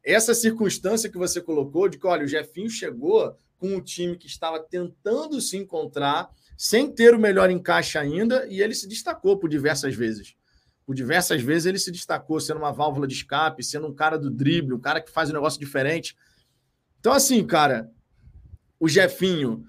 [0.03, 4.27] Essa circunstância que você colocou de que, olha, o Jefinho chegou com um time que
[4.27, 6.29] estava tentando se encontrar
[6.63, 10.35] sem ter o melhor encaixe ainda, e ele se destacou por diversas vezes.
[10.85, 14.29] Por diversas vezes ele se destacou sendo uma válvula de escape, sendo um cara do
[14.29, 16.15] drible, um cara que faz um negócio diferente.
[16.99, 17.89] Então, assim, cara,
[18.79, 19.65] o Jefinho,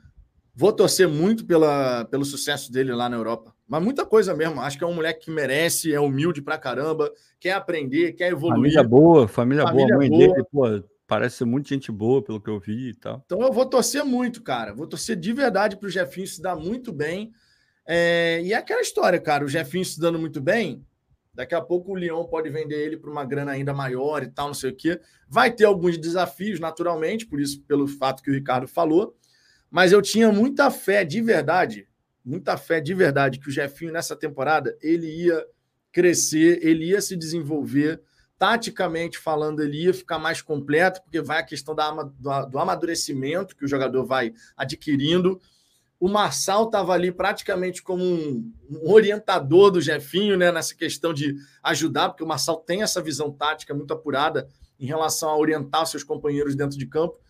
[0.55, 3.55] vou torcer muito pela, pelo sucesso dele lá na Europa.
[3.66, 4.61] Mas muita coisa mesmo.
[4.61, 8.57] Acho que é um moleque que merece, é humilde pra caramba, quer aprender, quer evoluir.
[8.57, 9.95] Família boa, família, família boa.
[9.95, 10.20] A mãe boa.
[10.20, 13.22] dele, pô, Parece ser muito gente boa, pelo que eu vi e tal.
[13.26, 14.72] Então eu vou torcer muito, cara.
[14.72, 17.34] Vou torcer de verdade para o Jefinho se dar muito bem.
[17.86, 18.40] É...
[18.42, 19.44] E é aquela história, cara.
[19.44, 20.82] O Jefinho se dando muito bem,
[21.34, 24.46] daqui a pouco o Leão pode vender ele por uma grana ainda maior e tal,
[24.46, 24.98] não sei o quê.
[25.28, 29.14] Vai ter alguns desafios, naturalmente, por isso, pelo fato que o Ricardo falou.
[29.70, 31.86] Mas eu tinha muita fé de verdade,
[32.24, 35.46] muita fé de verdade que o Jefinho nessa temporada ele ia
[35.92, 38.00] crescer, ele ia se desenvolver.
[38.43, 43.68] Taticamente falando, ia ficar mais completo, porque vai a questão da, do amadurecimento que o
[43.68, 45.40] jogador vai adquirindo.
[46.01, 51.36] O Marçal estava ali praticamente como um, um, orientador do Jefinho, né, nessa questão de
[51.62, 56.03] ajudar, porque o Marçal tem essa visão tática muito apurada em relação a orientar seus
[56.03, 57.20] companheiros dentro de campo.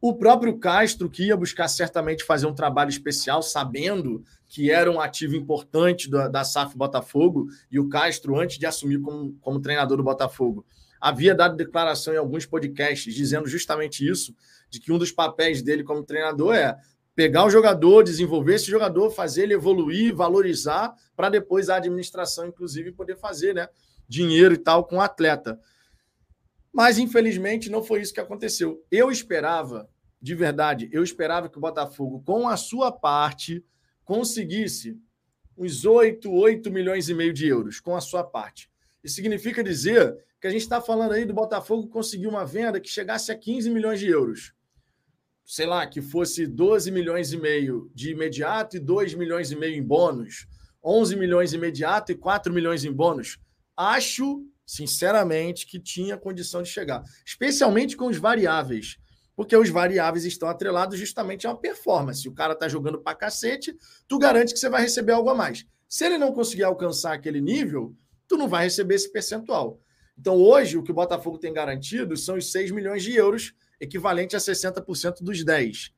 [0.00, 5.00] O próprio Castro, que ia buscar certamente fazer um trabalho especial, sabendo que era um
[5.00, 9.96] ativo importante da, da SAF Botafogo, e o Castro, antes de assumir como, como treinador
[9.96, 10.66] do Botafogo,
[11.00, 14.36] havia dado declaração em alguns podcasts dizendo justamente isso,
[14.68, 16.76] de que um dos papéis dele como treinador é
[17.14, 22.92] pegar o jogador, desenvolver esse jogador, fazer ele evoluir, valorizar, para depois a administração, inclusive,
[22.92, 23.70] poder fazer né,
[24.06, 25.58] dinheiro e tal com o atleta.
[26.70, 28.84] Mas, infelizmente, não foi isso que aconteceu.
[28.90, 29.88] Eu esperava,
[30.20, 33.64] de verdade, eu esperava que o Botafogo, com a sua parte,
[34.12, 35.00] conseguisse
[35.56, 38.70] uns 8, 8 milhões e meio de euros, com a sua parte.
[39.02, 42.90] Isso significa dizer que a gente está falando aí do Botafogo conseguir uma venda que
[42.90, 44.52] chegasse a 15 milhões de euros.
[45.46, 49.76] Sei lá, que fosse 12 milhões e meio de imediato e 2 milhões e meio
[49.76, 50.46] em bônus,
[50.84, 53.38] 11 milhões imediato e 4 milhões em bônus,
[53.74, 58.98] acho, sinceramente, que tinha condição de chegar, especialmente com os variáveis,
[59.34, 62.28] porque os variáveis estão atrelados justamente a uma performance.
[62.28, 63.76] O cara tá jogando pra cacete,
[64.06, 65.64] tu garante que você vai receber algo a mais.
[65.88, 67.94] Se ele não conseguir alcançar aquele nível,
[68.26, 69.80] tu não vai receber esse percentual.
[70.18, 74.36] Então, hoje, o que o Botafogo tem garantido são os 6 milhões de euros equivalente
[74.36, 75.92] a 60% dos 10.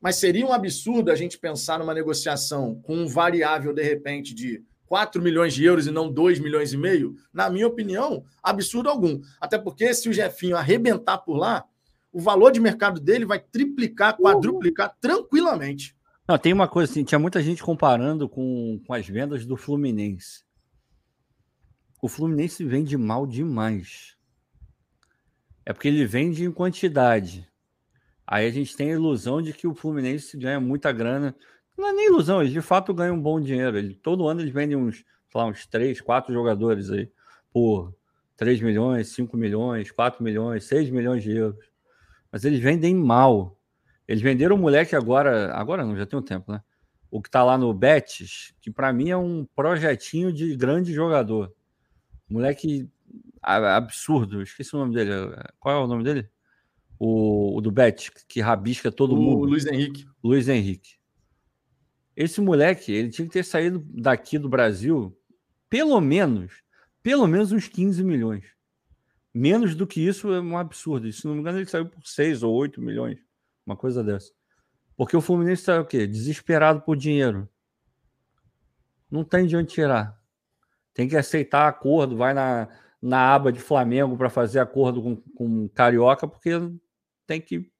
[0.00, 4.64] Mas seria um absurdo a gente pensar numa negociação com um variável, de repente, de
[4.86, 7.14] 4 milhões de euros e não 2 milhões e meio?
[7.32, 9.20] Na minha opinião, absurdo algum.
[9.40, 11.64] Até porque se o Jefinho arrebentar por lá,
[12.12, 15.96] o valor de mercado dele vai triplicar, quadruplicar tranquilamente.
[16.26, 20.44] Não, tem uma coisa assim, tinha muita gente comparando com, com as vendas do Fluminense.
[22.00, 24.16] O Fluminense vende mal demais.
[25.66, 27.48] É porque ele vende em quantidade.
[28.26, 31.34] Aí a gente tem a ilusão de que o Fluminense ganha muita grana.
[31.76, 33.76] Não é nem ilusão, eles de fato ganham um bom dinheiro.
[33.76, 35.04] Ele, todo ano eles vendem uns,
[35.34, 37.10] lá, uns 3, 4 jogadores aí
[37.52, 37.94] por
[38.36, 41.69] 3 milhões, 5 milhões, 4 milhões, 6 milhões de euros.
[42.30, 43.58] Mas eles vendem mal.
[44.06, 46.60] Eles venderam o moleque agora, agora não, já tem um tempo, né?
[47.10, 51.52] O que tá lá no Betis, que para mim é um projetinho de grande jogador.
[52.28, 52.88] Moleque
[53.42, 54.42] absurdo.
[54.42, 55.10] Esqueci o nome dele.
[55.58, 56.28] Qual é o nome dele?
[56.98, 59.46] O, o do Bet, que rabisca todo o mundo.
[59.46, 60.06] Luiz Henrique.
[60.22, 61.00] Luiz Henrique.
[62.16, 65.16] Esse moleque, ele tinha que ter saído daqui do Brasil
[65.70, 66.62] pelo menos,
[67.02, 68.44] pelo menos uns 15 milhões.
[69.32, 71.10] Menos do que isso é um absurdo.
[71.12, 73.18] Se não me engano, ele saiu por 6 ou 8 milhões.
[73.64, 74.32] Uma coisa dessa.
[74.96, 76.06] Porque o Fluminense está o quê?
[76.06, 77.48] Desesperado por dinheiro.
[79.10, 80.20] Não tem de onde tirar.
[80.92, 82.68] Tem que aceitar acordo, vai na,
[83.00, 86.50] na aba de Flamengo para fazer acordo com, com Carioca, porque
[87.26, 87.70] tem que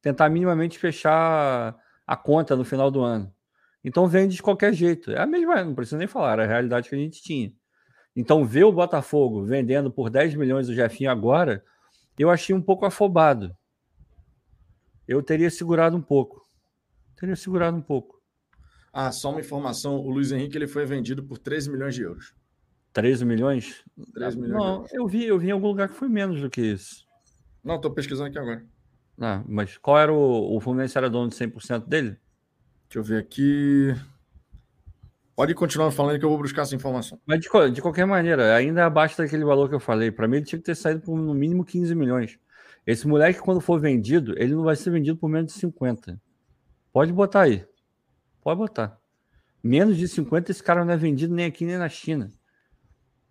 [0.00, 3.34] tentar minimamente fechar a conta no final do ano.
[3.82, 5.10] Então vende de qualquer jeito.
[5.10, 7.52] É a mesma, não precisa nem falar, a realidade que a gente tinha.
[8.18, 11.64] Então ver o Botafogo vendendo por 10 milhões o Jefinho agora,
[12.18, 13.56] eu achei um pouco afobado.
[15.06, 16.44] Eu teria segurado um pouco.
[17.14, 18.20] Teria segurado um pouco.
[18.92, 22.34] Ah, só uma informação: o Luiz Henrique ele foi vendido por 13 milhões de euros.
[22.92, 23.84] 13 milhões?
[24.12, 24.58] 13 milhões.
[24.58, 27.06] Não, eu vi, eu vi em algum lugar que foi menos do que isso.
[27.62, 28.66] Não, estou pesquisando aqui agora.
[29.20, 32.18] Ah, mas qual era o, o Fluminense era dono de 100% dele?
[32.88, 33.94] Deixa eu ver aqui.
[35.38, 37.20] Pode continuar falando que eu vou buscar essa informação.
[37.24, 40.10] Mas de, de qualquer maneira, ainda abaixo daquele valor que eu falei.
[40.10, 42.36] Para mim, ele tinha que ter saído por no mínimo 15 milhões.
[42.84, 46.20] Esse moleque, quando for vendido, ele não vai ser vendido por menos de 50.
[46.92, 47.64] Pode botar aí.
[48.42, 48.98] Pode botar.
[49.62, 52.28] Menos de 50, esse cara não é vendido nem aqui nem na China.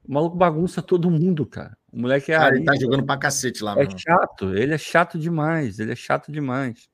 [0.08, 1.76] O maluco bagunça todo mundo, cara.
[1.92, 2.38] O moleque é.
[2.38, 4.00] Cara, ele tá jogando pra cacete lá, É mano.
[4.00, 5.78] chato, ele é chato demais.
[5.78, 6.88] Ele é chato demais.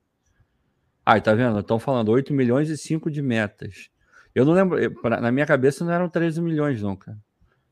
[1.05, 1.59] Aí, tá vendo?
[1.59, 3.93] Estão falando 8 milhões e 5 de metas.
[4.34, 7.17] Eu não lembro, na minha cabeça não eram 13 milhões, não, cara.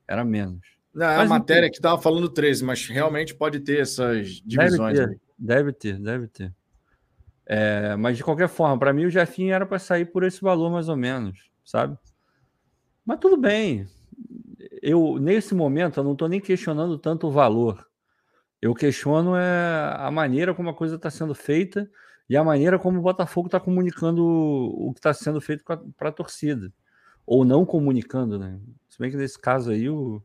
[0.08, 0.62] Era menos.
[0.94, 4.98] Não, é a matéria que tava falando 13, mas realmente pode ter essas divisões.
[4.98, 6.00] Deve ter, deve ter.
[6.00, 6.54] Deve ter.
[7.46, 10.70] É, mas de qualquer forma, para mim o Jefinho era para sair por esse valor
[10.70, 11.98] mais ou menos, sabe?
[13.06, 13.88] Mas tudo bem
[14.82, 17.88] eu nesse momento eu não estou nem questionando tanto o valor.
[18.62, 21.90] Eu questiono é a maneira como a coisa está sendo feita
[22.30, 26.12] e a maneira como o Botafogo está comunicando o que está sendo feito para a
[26.12, 26.72] torcida.
[27.26, 28.60] Ou não comunicando, né?
[28.90, 30.22] Se bem que nesse caso aí o,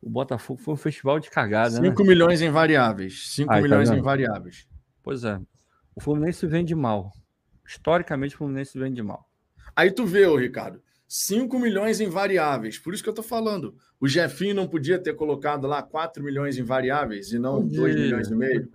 [0.00, 1.76] o Botafogo foi um festival de cagada.
[1.76, 2.08] 5 né?
[2.08, 3.30] milhões em variáveis.
[3.34, 4.66] 5 tá milhões tá em variáveis.
[5.02, 5.40] Pois é.
[5.94, 7.12] O Fluminense vende mal.
[7.66, 9.28] Historicamente, o Fluminense vende mal.
[9.74, 12.78] Aí tu vê, ô Ricardo, 5 milhões em variáveis.
[12.78, 13.76] Por isso que eu estou falando.
[14.00, 17.96] O Jefinho não podia ter colocado lá 4 milhões em variáveis e não podia, 2
[17.96, 18.68] milhões e meio.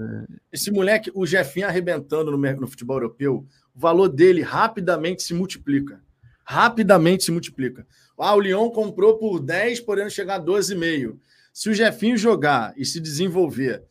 [0.52, 6.02] Esse moleque, o Jefinho arrebentando no, no futebol europeu, o valor dele rapidamente se multiplica.
[6.44, 7.86] Rapidamente se multiplica.
[8.18, 11.18] Ah, o Lyon comprou por 10, podendo chegar a 12,5.
[11.54, 13.84] Se o Jefinho jogar e se desenvolver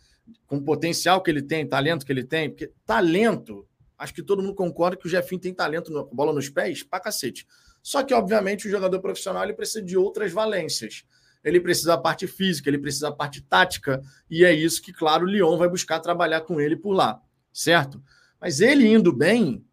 [0.46, 3.66] com o potencial que ele tem, talento que ele tem, porque talento,
[3.98, 7.46] acho que todo mundo concorda que o Jefinho tem talento, bola nos pés, pra cacete.
[7.82, 11.04] Só que, obviamente, o jogador profissional ele precisa de outras valências.
[11.42, 15.24] Ele precisa da parte física, ele precisa da parte tática, e é isso que, claro,
[15.24, 17.20] o Lyon vai buscar trabalhar com ele por lá,
[17.52, 18.02] certo?
[18.38, 19.64] Mas ele indo bem,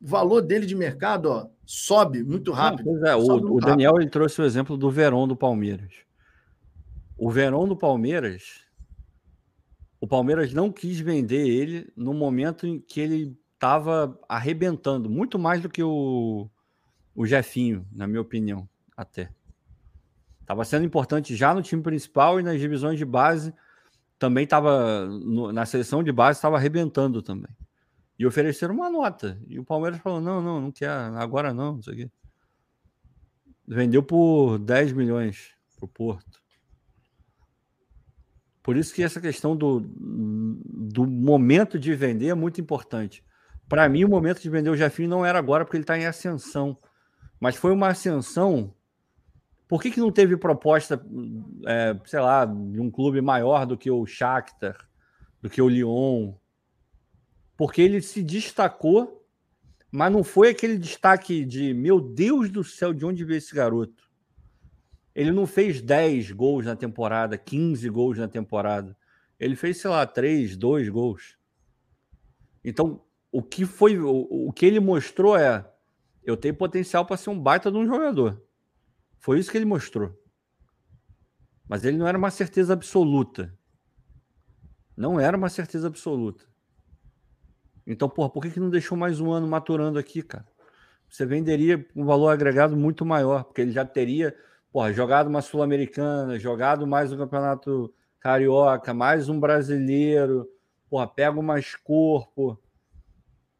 [0.00, 2.92] o valor dele de mercado ó, sobe muito rápido.
[2.92, 5.92] Não, é, o, o Daniel ele trouxe o exemplo do Verón do Palmeiras.
[7.16, 8.62] O Verón do Palmeiras,
[10.00, 15.62] o Palmeiras não quis vender ele no momento em que ele estava arrebentando, muito mais
[15.62, 16.50] do que o,
[17.14, 19.30] o Jefinho, na minha opinião, até.
[20.40, 23.54] Estava sendo importante já no time principal e nas divisões de base.
[24.18, 25.06] Também estava
[25.52, 27.50] na seleção de base, estava arrebentando também.
[28.18, 29.40] E ofereceram uma nota.
[29.46, 32.10] E o Palmeiras falou: não, não, não quer, agora não, não sei o quê.
[33.66, 36.42] Vendeu por 10 milhões para o Porto.
[38.62, 43.24] Por isso que essa questão do, do momento de vender é muito importante.
[43.68, 46.06] Para mim, o momento de vender o Jefinho não era agora, porque ele está em
[46.06, 46.76] ascensão.
[47.42, 48.72] Mas foi uma ascensão.
[49.66, 51.04] Por que, que não teve proposta,
[51.66, 54.76] é, sei lá, de um clube maior do que o Shakhtar,
[55.40, 56.34] do que o Lyon?
[57.56, 59.26] Porque ele se destacou,
[59.90, 64.08] mas não foi aquele destaque de meu Deus do céu, de onde veio esse garoto?
[65.12, 68.96] Ele não fez 10 gols na temporada, 15 gols na temporada.
[69.36, 71.36] Ele fez, sei lá, 3, 2 gols.
[72.64, 75.71] Então, o que foi, o, o que ele mostrou é
[76.24, 78.42] eu tenho potencial para ser um baita de um jogador.
[79.18, 80.18] Foi isso que ele mostrou.
[81.68, 83.56] Mas ele não era uma certeza absoluta.
[84.96, 86.44] Não era uma certeza absoluta.
[87.86, 90.46] Então, porra, por que, que não deixou mais um ano maturando aqui, cara?
[91.08, 94.34] Você venderia um valor agregado muito maior, porque ele já teria,
[94.72, 100.48] porra, jogado uma Sul-Americana, jogado mais um campeonato carioca, mais um brasileiro,
[100.88, 102.61] porra, pega mais corpo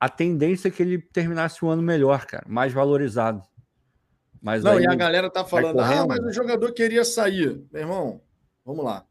[0.02, 3.40] a tendência é que ele terminasse o ano melhor, cara, mais valorizado.
[4.40, 7.64] Mas não, e a galera tá falando, ah, mas o jogador queria sair.
[7.70, 8.20] Meu irmão,
[8.64, 9.06] vamos lá.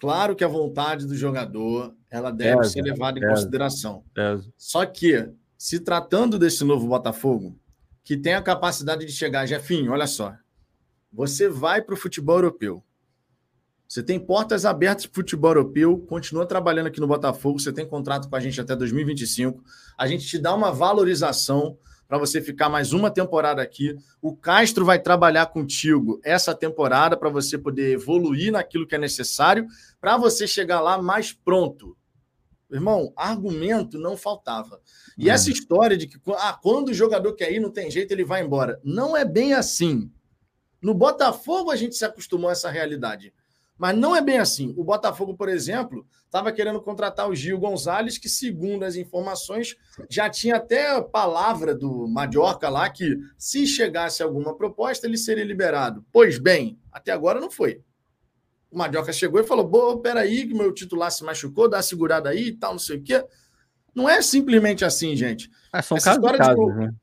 [0.00, 4.02] Claro que a vontade do jogador ela deve ser levada em consideração.
[4.56, 7.56] Só que, se tratando desse novo Botafogo,
[8.02, 10.34] que tem a capacidade de chegar, Jefinho, olha só,
[11.12, 12.82] você vai para o futebol europeu.
[13.88, 17.86] Você tem portas abertas para o futebol europeu, continua trabalhando aqui no Botafogo, você tem
[17.86, 19.62] contrato com a gente até 2025.
[19.96, 21.78] A gente te dá uma valorização
[22.08, 23.96] para você ficar mais uma temporada aqui.
[24.20, 29.66] O Castro vai trabalhar contigo essa temporada para você poder evoluir naquilo que é necessário,
[30.00, 31.96] para você chegar lá mais pronto.
[32.70, 34.80] Irmão, argumento não faltava.
[35.16, 38.24] E essa história de que ah, quando o jogador quer ir, não tem jeito, ele
[38.24, 38.80] vai embora.
[38.82, 40.10] Não é bem assim.
[40.82, 43.32] No Botafogo a gente se acostumou a essa realidade.
[43.78, 44.74] Mas não é bem assim.
[44.76, 49.76] O Botafogo, por exemplo, estava querendo contratar o Gil Gonzalez, que, segundo as informações,
[50.08, 55.44] já tinha até a palavra do Mallorca lá que, se chegasse alguma proposta, ele seria
[55.44, 56.04] liberado.
[56.10, 57.82] Pois bem, até agora não foi.
[58.70, 62.30] O Mallorca chegou e falou: Pô, peraí, que meu titular se machucou, dá uma segurada
[62.30, 63.24] aí e tal, não sei o quê.
[63.94, 65.50] Não é simplesmente assim, gente.
[65.72, 66.80] É, são Essa casos, casos de...
[66.80, 66.94] né?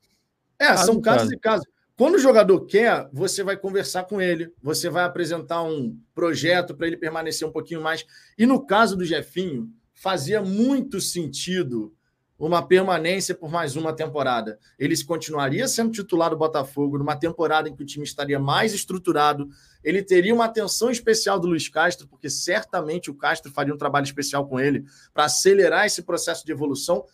[0.59, 1.33] É, caso são casos caso.
[1.33, 1.72] e casos.
[2.03, 6.85] Quando o jogador quer, você vai conversar com ele, você vai apresentar um projeto para
[6.85, 8.05] ele permanecer um pouquinho mais.
[8.37, 11.95] E no caso do Jefinho, fazia muito sentido
[12.37, 14.59] uma permanência por mais uma temporada.
[14.77, 19.47] Ele continuaria sendo titular do Botafogo numa temporada em que o time estaria mais estruturado.
[19.81, 24.03] Ele teria uma atenção especial do Luiz Castro, porque certamente o Castro faria um trabalho
[24.03, 27.05] especial com ele para acelerar esse processo de evolução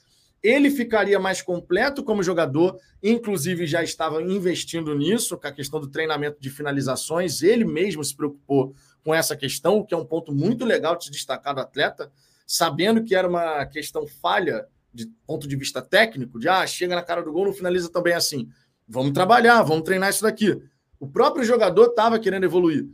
[0.41, 5.87] ele ficaria mais completo como jogador, inclusive já estava investindo nisso, com a questão do
[5.87, 7.41] treinamento de finalizações.
[7.41, 11.05] Ele mesmo se preocupou com essa questão, o que é um ponto muito legal de
[11.05, 12.11] se destacar do atleta,
[12.45, 17.03] sabendo que era uma questão falha de ponto de vista técnico, de ah, chega na
[17.03, 18.49] cara do gol, não finaliza também assim.
[18.87, 20.59] Vamos trabalhar, vamos treinar isso daqui.
[20.99, 22.87] O próprio jogador estava querendo evoluir.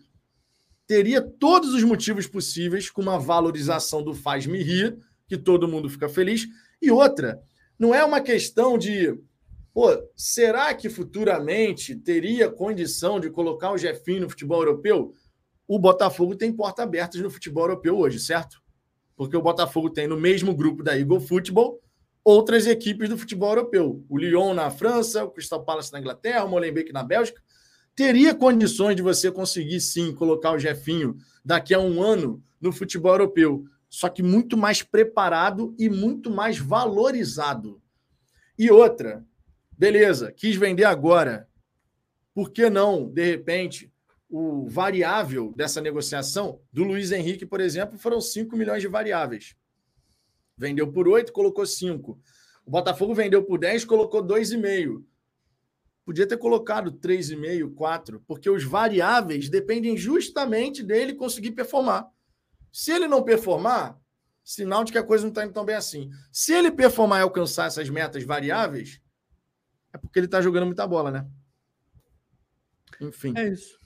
[0.85, 4.97] Teria todos os motivos possíveis com uma valorização do faz-me rir,
[5.27, 6.47] que todo mundo fica feliz,
[6.81, 7.41] e outra,
[7.77, 9.17] não é uma questão de,
[9.73, 15.13] pô, será que futuramente teria condição de colocar o Jefinho no futebol europeu?
[15.67, 18.61] O Botafogo tem porta abertas no futebol europeu hoje, certo?
[19.15, 21.81] Porque o Botafogo tem no mesmo grupo da Eagle Football
[22.23, 24.03] outras equipes do futebol europeu.
[24.09, 27.41] O Lyon na França, o Crystal Palace na Inglaterra, o Molenbeek na Bélgica.
[27.95, 31.15] teria condições de você conseguir sim colocar o Jefinho
[31.45, 33.63] daqui a um ano no futebol europeu,
[33.95, 37.81] só que muito mais preparado e muito mais valorizado.
[38.59, 39.25] E outra,
[39.71, 41.47] beleza, quis vender agora.
[42.33, 43.89] Por que não, de repente,
[44.29, 49.55] o variável dessa negociação do Luiz Henrique, por exemplo, foram 5 milhões de variáveis.
[50.57, 52.19] Vendeu por 8, colocou 5.
[52.65, 55.05] O Botafogo vendeu por 10, colocou 2,5.
[56.03, 62.13] Podia ter colocado 3,5, 4, porque os variáveis dependem justamente dele conseguir performar.
[62.75, 63.97] Se ele não performar,
[64.43, 66.11] sinal de que a coisa não está indo tão bem assim.
[66.29, 68.99] Se ele performar e alcançar essas metas variáveis,
[69.93, 71.25] é porque ele está jogando muita bola, né?
[72.99, 73.33] Enfim.
[73.37, 73.79] É isso.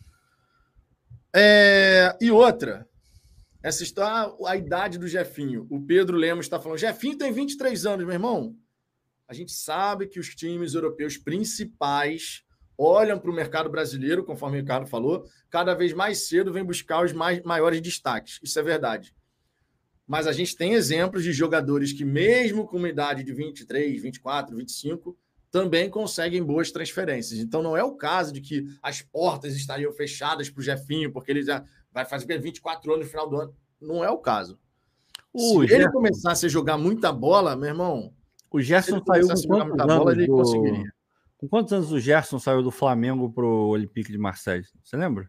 [1.35, 2.17] É...
[2.19, 2.89] E outra,
[3.61, 5.67] essa história, a idade do Jefinho.
[5.69, 8.57] O Pedro Lemos está falando: Jefinho tem 23 anos, meu irmão.
[9.27, 12.43] A gente sabe que os times europeus principais
[12.79, 17.03] olham para o mercado brasileiro, conforme o Ricardo falou, cada vez mais cedo vem buscar
[17.03, 18.39] os mais, maiores destaques.
[18.41, 19.13] Isso é verdade.
[20.07, 24.55] Mas a gente tem exemplos de jogadores que, mesmo com uma idade de 23, 24,
[24.55, 25.15] 25,
[25.51, 27.39] também conseguem boas transferências.
[27.39, 31.31] Então não é o caso de que as portas estariam fechadas para o Jefinho, porque
[31.31, 33.55] ele já vai fazer 24 anos no final do ano.
[33.81, 34.57] Não é o caso.
[35.33, 35.75] O Se Gerson...
[35.75, 38.13] ele começasse a jogar muita bola, meu irmão,
[38.49, 40.33] o Gerson saiu com quantos anos bola, ele do...
[40.33, 40.98] conseguiria.
[41.39, 44.65] Com quantos anos o Gerson saiu do Flamengo para o Olympique de Marseille?
[44.83, 45.27] Você lembra?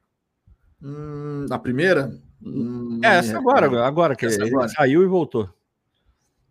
[0.83, 2.13] Hum, a primeira?
[2.43, 4.69] Hum, é, essa agora, agora que ele agora.
[4.69, 5.49] saiu e voltou.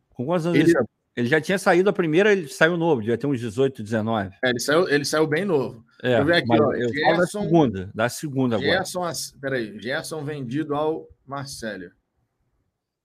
[0.10, 0.72] Com quantos anos ele...
[0.72, 0.86] ele
[1.20, 4.30] ele já tinha saído a primeira, ele saiu novo, devia ter uns 18, 19.
[4.42, 5.84] É, ele saiu, ele saiu bem novo.
[6.02, 9.14] É, eu aqui, ó, eu Gerson, da segunda, da segunda Gerson, agora.
[9.42, 11.92] Peraí, Gerson vendido ao Marcelo.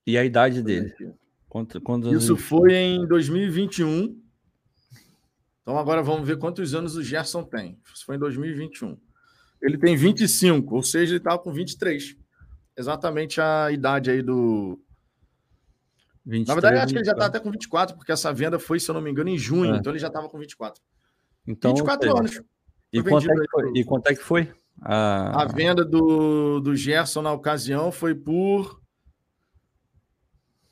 [0.07, 0.93] E a idade dele?
[1.49, 4.17] Quanto, quantos Isso foi em 2021.
[5.65, 7.79] Então agora vamos ver quantos anos o Gerson tem.
[7.91, 8.95] Isso foi em 2021.
[9.59, 12.15] Ele tem 25, ou seja, ele estava com 23.
[12.77, 14.79] Exatamente a idade aí do,
[16.25, 18.79] 23, Na verdade, acho que ele já está até com 24, porque essa venda foi,
[18.79, 19.75] se eu não me engano, em junho.
[19.75, 19.77] É.
[19.77, 20.81] Então ele já estava com 24.
[21.47, 22.41] Então, 24 anos.
[22.91, 24.51] E quanto, é foi, e quanto, é que foi?
[24.81, 28.81] A, a venda do, do Gerson na ocasião foi por.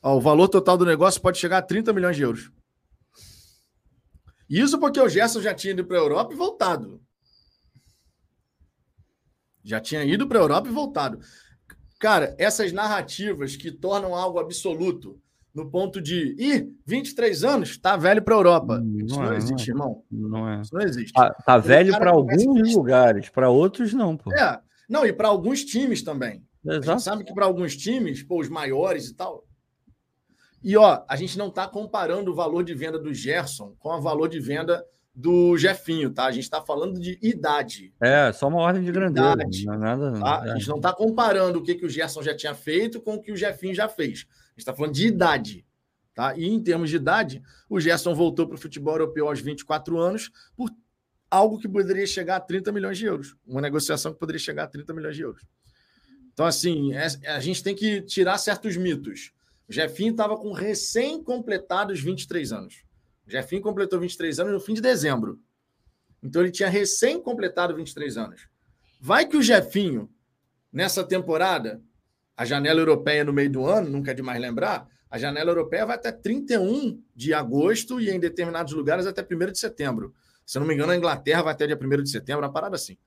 [0.02, 2.52] Ó, o valor total do negócio pode chegar a 30 milhões de euros.
[4.50, 7.02] Isso porque o Gerson já tinha ido para a Europa e voltado.
[9.64, 11.20] Já tinha ido para a Europa e voltado.
[12.00, 15.20] Cara, essas narrativas que tornam algo absoluto
[15.54, 18.80] no ponto de, ih, 23 anos, tá velho para a Europa.
[18.80, 19.76] Não Isso não é, existe, não.
[19.76, 20.04] irmão.
[20.12, 20.62] Não é.
[20.62, 21.14] Isso não existe.
[21.14, 24.34] Tá, tá velho para alguns lugares, para outros não, pô.
[24.34, 24.60] É.
[24.90, 26.44] Não, e para alguns times também.
[26.66, 26.90] Exato.
[26.90, 29.46] A gente sabe que para alguns times, pô, os maiores e tal.
[30.64, 34.02] E ó, a gente não está comparando o valor de venda do Gerson com o
[34.02, 34.86] valor de venda
[35.16, 36.26] do Jefinho, tá?
[36.26, 37.94] A gente está falando de idade.
[38.02, 39.34] É, só uma ordem de grandeza.
[39.34, 40.44] Idade, não é nada, tá?
[40.46, 40.52] é.
[40.52, 43.22] A gente não está comparando o que, que o Gerson já tinha feito com o
[43.22, 45.66] que o Jefinho já fez gente está falando de idade.
[46.14, 46.38] Tá?
[46.38, 50.32] E em termos de idade, o Gerson voltou para o futebol europeu aos 24 anos
[50.56, 50.70] por
[51.30, 53.36] algo que poderia chegar a 30 milhões de euros.
[53.46, 55.42] Uma negociação que poderia chegar a 30 milhões de euros.
[56.32, 59.33] Então, assim, é, a gente tem que tirar certos mitos.
[59.68, 62.84] O Jefinho estava com recém-completados 23 anos.
[63.26, 65.40] O Jefinho completou 23 anos no fim de dezembro.
[66.22, 68.48] Então, ele tinha recém-completado 23 anos.
[69.00, 70.10] Vai que o Jefinho,
[70.72, 71.82] nessa temporada,
[72.36, 75.96] a janela europeia no meio do ano, nunca é demais lembrar, a janela europeia vai
[75.96, 80.14] até 31 de agosto e em determinados lugares até 1 de setembro.
[80.46, 82.76] Se eu não me engano, a Inglaterra vai até dia 1 de setembro, uma parada
[82.76, 82.98] assim.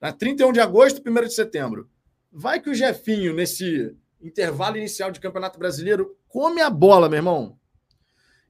[0.00, 1.90] Na 31 de agosto, 1 de setembro.
[2.30, 3.96] Vai que o Jefinho, nesse
[4.26, 7.58] intervalo inicial de Campeonato Brasileiro, come a bola, meu irmão.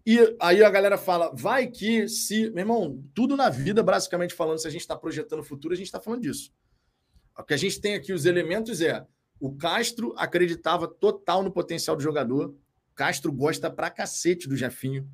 [0.05, 2.49] E aí a galera fala, vai que se.
[2.51, 5.77] Meu irmão, tudo na vida, basicamente falando, se a gente está projetando o futuro, a
[5.77, 6.53] gente está falando disso.
[7.37, 9.05] O que a gente tem aqui, os elementos é
[9.39, 12.57] o Castro acreditava total no potencial do jogador.
[12.95, 15.09] Castro gosta pra cacete do Jefinho.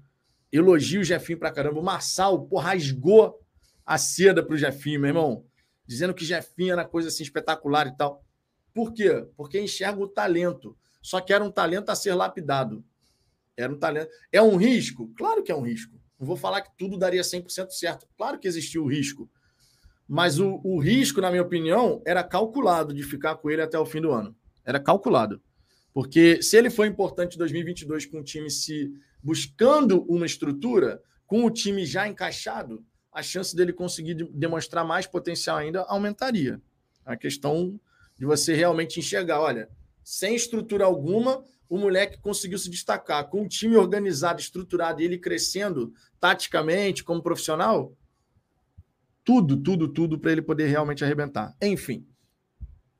[0.52, 1.80] Elogia o Jefinho pra caramba.
[1.80, 3.40] O Marçal, pô, rasgou
[3.84, 5.44] a seda pro Jefinho, meu irmão.
[5.86, 8.22] Dizendo que Jefinho era coisa assim espetacular e tal.
[8.74, 9.26] Por quê?
[9.36, 10.76] Porque enxerga o talento.
[11.02, 12.84] Só que era um talento a ser lapidado.
[13.56, 14.10] Era um talento.
[14.30, 15.12] É um risco?
[15.16, 16.00] Claro que é um risco.
[16.18, 18.06] Não vou falar que tudo daria 100% certo.
[18.16, 19.28] Claro que existiu o risco.
[20.08, 23.86] Mas o, o risco, na minha opinião, era calculado de ficar com ele até o
[23.86, 24.36] fim do ano.
[24.64, 25.42] Era calculado.
[25.92, 28.92] Porque se ele foi importante em 2022 com o time se
[29.22, 35.58] buscando uma estrutura, com o time já encaixado, a chance dele conseguir demonstrar mais potencial
[35.58, 36.60] ainda aumentaria.
[37.04, 37.78] A questão
[38.22, 39.68] de você realmente enxergar, olha,
[40.04, 45.92] sem estrutura alguma, o moleque conseguiu se destacar com um time organizado, estruturado ele crescendo
[46.20, 47.96] taticamente como profissional,
[49.24, 51.52] tudo, tudo, tudo para ele poder realmente arrebentar.
[51.60, 52.06] Enfim,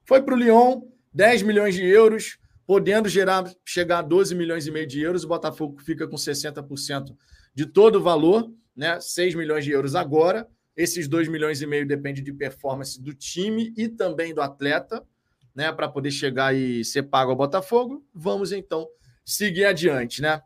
[0.04, 0.82] foi para o Lyon,
[1.14, 2.36] 10 milhões de euros,
[2.66, 5.22] podendo gerar, chegar a 12 milhões e meio de euros.
[5.22, 7.16] O Botafogo fica com 60%
[7.54, 8.98] de todo o valor, né?
[9.00, 10.48] 6 milhões de euros agora.
[10.76, 15.06] Esses 2 milhões e meio depende de performance do time e também do atleta,
[15.54, 15.72] né?
[15.72, 18.04] Para poder chegar e ser pago ao Botafogo.
[18.14, 18.88] Vamos então
[19.24, 20.42] seguir adiante, né?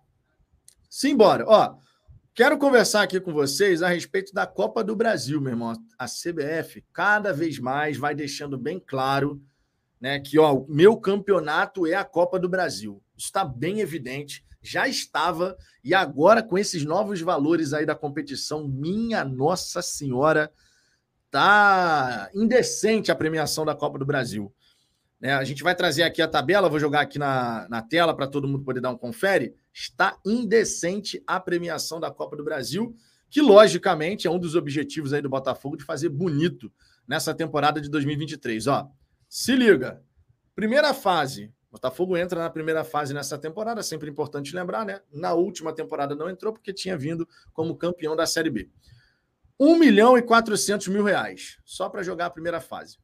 [0.89, 1.45] Simbora.
[1.47, 1.77] Ó,
[2.35, 5.73] quero conversar aqui com vocês a respeito da Copa do Brasil, meu irmão.
[5.99, 9.43] A CBF cada vez mais vai deixando bem claro
[10.01, 13.03] né, que ó, o meu campeonato é a Copa do Brasil.
[13.17, 18.69] Isso está bem evidente, já estava, e agora com esses novos valores aí da competição,
[18.69, 20.53] minha Nossa Senhora,
[21.31, 24.53] tá indecente a premiação da Copa do Brasil.
[25.21, 28.27] Né, a gente vai trazer aqui a tabela, vou jogar aqui na, na tela para
[28.27, 29.55] todo mundo poder dar um confere.
[29.73, 32.95] Está indecente a premiação da Copa do Brasil,
[33.31, 36.71] que logicamente é um dos objetivos aí do Botafogo de fazer bonito
[37.09, 38.67] nessa temporada de 2023.
[38.67, 38.89] Ó,
[39.29, 40.03] se liga.
[40.55, 41.53] Primeira fase.
[41.71, 45.01] Botafogo entra na primeira fase nessa temporada, sempre importante lembrar, né?
[45.13, 48.71] Na última temporada não entrou porque tinha vindo como campeão da Série B.
[49.59, 52.99] 1 milhão e 400 mil reais, só para jogar a primeira fase.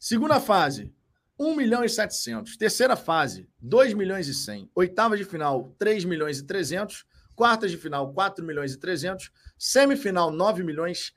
[0.00, 0.92] Segunda fase,
[1.38, 2.56] 1 milhão e 700.
[2.56, 4.70] Terceira fase, 2 milhões e 100.
[4.74, 7.04] Oitava de final, 3 milhões e 300.
[7.36, 9.30] Quartas de final, 4 milhões e 300.
[9.58, 11.12] Semifinal, 9 milhões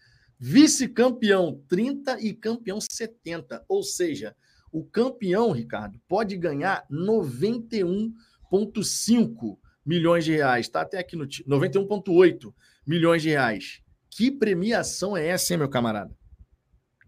[0.45, 3.63] Vice-campeão 30 e campeão 70.
[3.65, 4.35] Ou seja,
[4.73, 10.65] o campeão, Ricardo, pode ganhar 91,5 milhões de reais.
[10.65, 12.53] Está até aqui no 91,8
[12.85, 13.81] milhões de reais.
[14.09, 16.13] Que premiação é essa, hein, meu camarada?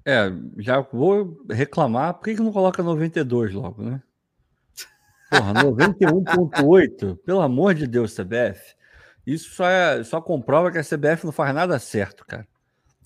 [0.06, 2.14] É, já vou reclamar.
[2.14, 4.02] Por que, que não coloca 92 logo, né?
[5.30, 7.18] Porra, 91,8.
[7.26, 8.76] Pelo amor de Deus, CBF.
[9.26, 12.48] Isso só, é, só comprova que a CBF não faz nada certo, cara.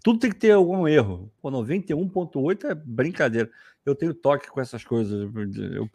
[0.03, 1.31] Tudo tem que ter algum erro.
[1.41, 3.49] Pô, 91,8 é brincadeira.
[3.85, 5.29] Eu tenho toque com essas coisas.
[5.73, 5.89] Eu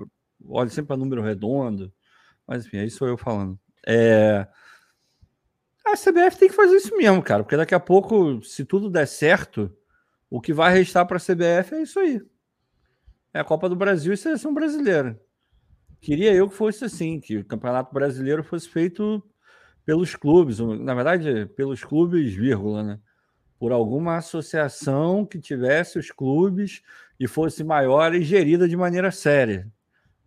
[0.47, 1.93] olho sempre para número redondo.
[2.47, 3.59] Mas enfim, é isso eu falando.
[3.87, 4.47] É...
[5.85, 7.43] A CBF tem que fazer isso mesmo, cara.
[7.43, 9.71] Porque daqui a pouco, se tudo der certo,
[10.31, 12.21] o que vai restar para a CBF é isso aí.
[13.33, 15.21] É a Copa do Brasil e seleção brasileira.
[16.01, 19.23] Queria eu que fosse assim, que o Campeonato Brasileiro fosse feito
[19.85, 23.01] pelos clubes, na verdade, pelos clubes, vírgula, né?
[23.59, 26.83] por alguma associação que tivesse os clubes
[27.19, 29.71] e fosse maior e gerida de maneira séria,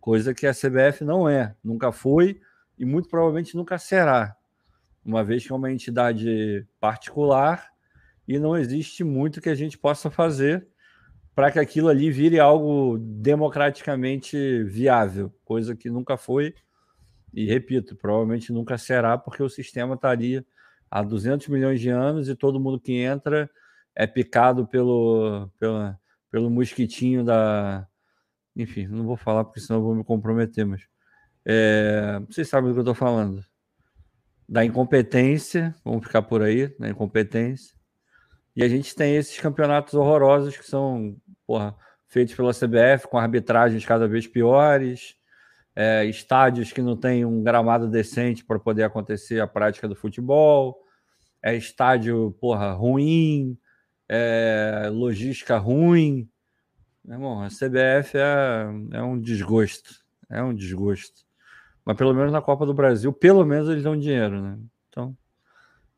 [0.00, 2.40] coisa que a CBF não é, nunca foi
[2.78, 4.36] e muito provavelmente nunca será,
[5.04, 7.70] uma vez que é uma entidade particular
[8.28, 10.68] e não existe muito que a gente possa fazer
[11.34, 16.54] para que aquilo ali vire algo democraticamente viável, coisa que nunca foi
[17.32, 20.44] e repito, provavelmente nunca será, porque o sistema estaria
[20.90, 23.50] há 200 milhões de anos e todo mundo que entra
[23.94, 25.94] é picado pelo, pelo,
[26.30, 27.86] pelo mosquitinho da.
[28.56, 30.82] Enfim, não vou falar porque senão vou me comprometer, mas.
[31.44, 33.42] É, vocês sabem do que eu estou falando.
[34.48, 37.77] Da incompetência, vamos ficar por aí, da incompetência.
[38.58, 41.16] E a gente tem esses campeonatos horrorosos que são
[41.46, 41.76] porra,
[42.08, 45.14] feitos pela CBF, com arbitragens cada vez piores,
[45.76, 50.76] é, estádios que não têm um gramado decente para poder acontecer a prática do futebol,
[51.40, 53.56] é estádio porra, ruim,
[54.08, 56.28] é, logística ruim.
[57.08, 59.94] Irmão, a CBF é, é um desgosto.
[60.28, 61.22] É um desgosto.
[61.84, 64.58] Mas pelo menos na Copa do Brasil, pelo menos eles dão dinheiro, né?
[64.88, 65.16] Então,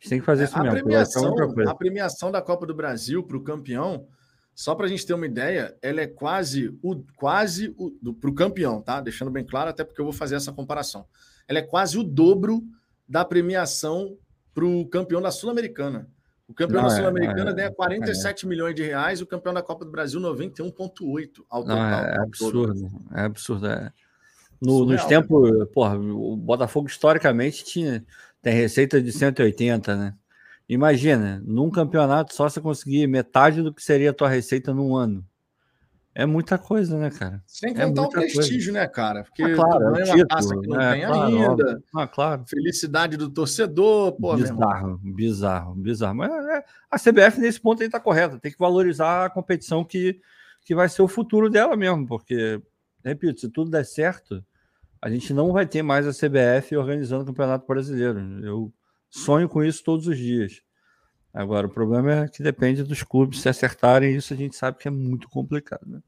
[0.01, 0.79] gente tem que fazer é, isso a mesmo.
[0.81, 1.35] Premiação,
[1.69, 4.07] a premiação da Copa do Brasil para o campeão
[4.55, 7.75] só para a gente ter uma ideia, ela é quase o quase
[8.21, 9.01] para o campeão, tá?
[9.01, 11.07] Deixando bem claro, até porque eu vou fazer essa comparação.
[11.49, 12.63] Ela é quase o dobro
[13.09, 14.19] da premiação
[14.53, 16.09] para o campeão da Sul-Americana.
[16.47, 18.49] O campeão não, da é, Sul-Americana é, ganha 47 é.
[18.49, 21.77] milhões de reais, o campeão da Copa do Brasil 91,8 ao total.
[21.77, 23.67] Não, é, absurdo, é absurdo.
[23.67, 23.93] É.
[24.61, 28.05] No, nos tempos, porra, o Botafogo historicamente tinha
[28.43, 30.15] tem receita de 180, né?
[30.69, 35.27] Imagina, num campeonato só você conseguir metade do que seria a tua receita num ano.
[36.15, 37.43] É muita coisa, né, cara?
[37.47, 38.73] Sem é contar é o prestígio, coisa.
[38.73, 39.25] né, cara?
[39.25, 41.83] Porque ah, claro, é uma taça que não é, tem claro, ainda.
[41.95, 42.45] Ah, claro.
[42.49, 46.15] Felicidade do torcedor, pô, Bizarro, bizarro, bizarro.
[46.17, 48.39] Mas é, a CBF nesse ponto aí tá correta.
[48.39, 50.21] Tem que valorizar a competição que,
[50.65, 52.61] que vai ser o futuro dela mesmo, porque,
[53.05, 54.45] repito, se tudo der certo,
[55.03, 58.19] a gente não vai ter mais a CBF organizando o Campeonato Brasileiro.
[58.45, 58.73] Eu
[59.09, 60.61] sonho com isso todos os dias.
[61.33, 64.89] Agora, o problema é que depende dos clubes se acertarem, isso a gente sabe que
[64.89, 65.87] é muito complicado.
[65.87, 66.01] Né?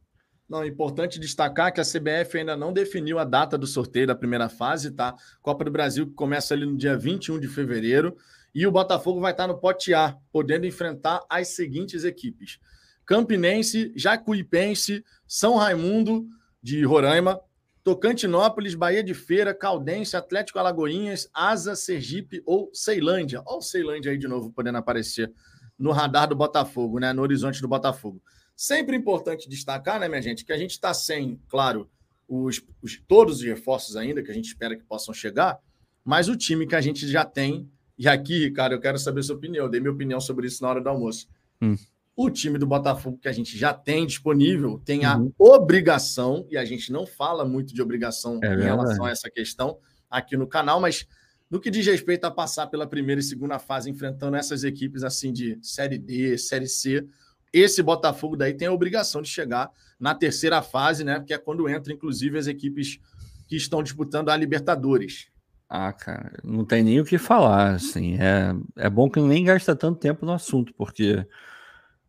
[0.49, 4.15] Não, é importante destacar que a CBF ainda não definiu a data do sorteio da
[4.15, 5.15] primeira fase, tá?
[5.41, 8.17] Copa do Brasil que começa ali no dia 21 de fevereiro
[8.55, 12.59] e o Botafogo vai estar no pote A, podendo enfrentar as seguintes equipes:
[13.07, 16.27] Campinense, Jacuipense, São Raimundo
[16.63, 17.41] de Roraima,
[17.85, 23.43] Tocantinópolis, Bahia de Feira, Caldense, Atlético Alagoinhas, Asa, Sergipe ou Ceilândia.
[23.45, 25.33] Olha o Ceilândia aí de novo podendo aparecer
[25.79, 27.13] no radar do Botafogo, né?
[27.13, 28.23] No horizonte do Botafogo.
[28.55, 31.91] Sempre importante destacar, né, minha gente, que a gente está sem, claro,
[32.29, 35.59] os, os, todos os reforços ainda, que a gente espera que possam chegar,
[36.05, 37.69] mas o time que a gente já tem,
[37.99, 40.69] e aqui, Ricardo, eu quero saber sua opinião, eu dei minha opinião sobre isso na
[40.69, 41.29] hora do almoço.
[41.61, 41.77] Hum.
[42.15, 45.33] O time do Botafogo que a gente já tem disponível tem a uhum.
[45.39, 48.65] obrigação, e a gente não fala muito de obrigação é em verdade.
[48.65, 49.79] relação a essa questão
[50.11, 51.07] aqui no canal, mas
[51.51, 55.33] no que diz respeito a passar pela primeira e segunda fase enfrentando essas equipes assim
[55.33, 57.07] de Série D, Série C,
[57.53, 59.71] esse Botafogo daí tem a obrigação de chegar
[60.01, 61.23] na terceira fase, né?
[61.27, 62.99] Que é quando entra, inclusive, as equipes
[63.47, 65.29] que estão disputando a Libertadores.
[65.69, 68.17] Ah, cara, não tem nem o que falar, assim.
[68.19, 71.27] É, é bom que nem gasta tanto tempo no assunto, porque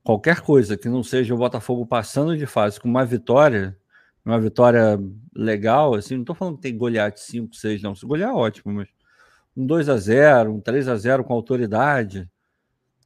[0.03, 3.77] qualquer coisa que não seja o Botafogo passando de fase com uma vitória,
[4.25, 4.99] uma vitória
[5.35, 7.95] legal, assim, não tô falando que tem golear de 5, 6, não.
[7.95, 8.89] Se golear, ótimo, mas
[9.55, 12.30] um 2 a 0 um 3 a 0 com autoridade,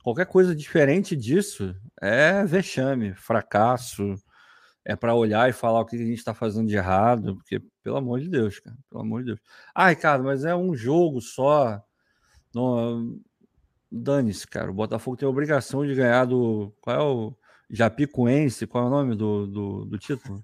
[0.08, 4.16] Qualquer coisa diferente disso é vexame, fracasso.
[4.86, 7.98] É para olhar e falar o que a gente está fazendo de errado, porque, pelo
[7.98, 9.40] amor de Deus, cara, pelo amor de Deus.
[9.76, 11.84] Ai, cara, mas é um jogo só.
[13.92, 14.70] Dane-se, cara.
[14.70, 16.74] O Botafogo tem a obrigação de ganhar do.
[16.82, 17.36] Qual é o.
[17.70, 18.66] Japicuense?
[18.66, 20.44] Qual é o nome do, do, do título?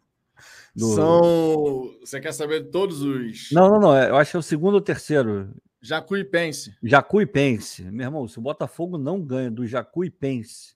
[0.76, 0.96] Do...
[0.96, 2.00] São.
[2.02, 3.50] Você quer saber todos os.
[3.52, 3.98] Não, não, não.
[3.98, 5.54] Eu acho que é o segundo ou terceiro.
[5.82, 6.76] Jacuipense.
[6.82, 7.84] Jacuipense.
[7.92, 10.76] Meu irmão, se o Botafogo não ganha do Jacuipense,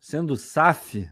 [0.00, 1.08] sendo SAF,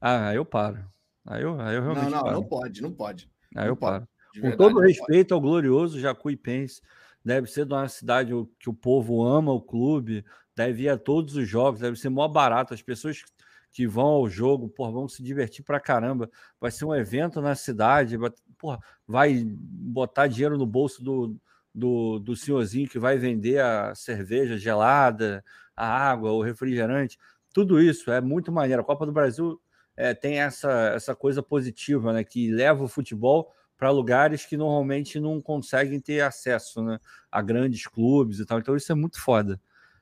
[0.00, 0.84] ah, aí eu paro.
[1.24, 2.34] Aí eu, aí eu realmente Não, não, paro.
[2.34, 3.30] não pode, não pode.
[3.54, 4.06] Aí não eu pode.
[4.06, 4.08] paro.
[4.40, 6.80] Com todo respeito ao glorioso Jacuipense,
[7.28, 10.24] deve ser de uma cidade que o povo ama o clube,
[10.56, 12.72] deve ir a todos os jogos, deve ser mó barato.
[12.72, 13.22] As pessoas
[13.70, 16.30] que vão ao jogo, porra, vão se divertir pra caramba.
[16.58, 18.16] Vai ser um evento na cidade,
[18.56, 21.36] porra, vai botar dinheiro no bolso do,
[21.74, 25.44] do, do senhorzinho que vai vender a cerveja gelada,
[25.76, 27.18] a água, o refrigerante,
[27.52, 28.80] tudo isso é muito maneiro.
[28.80, 29.60] A Copa do Brasil
[29.94, 32.24] é, tem essa, essa coisa positiva, né?
[32.24, 36.98] Que leva o futebol para lugares que normalmente não conseguem ter acesso né,
[37.30, 38.58] a grandes clubes e tal.
[38.58, 39.60] Então isso é muito foda.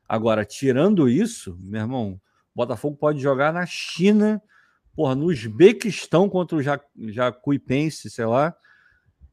[0.08, 2.20] Agora, tirando isso, meu irmão,
[2.54, 4.42] Botafogo pode jogar na China,
[4.94, 6.62] porra, no Uzbequistão contra o
[7.12, 8.56] Jacuipense, sei lá,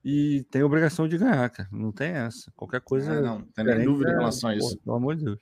[0.04, 1.70] e tem obrigação de ganhar, cara.
[1.72, 2.52] Não tem essa.
[2.52, 3.14] Qualquer coisa.
[3.14, 4.76] É, não, não tem nem dúvida em relação a isso.
[4.78, 5.40] Pô, pelo amor de Deus.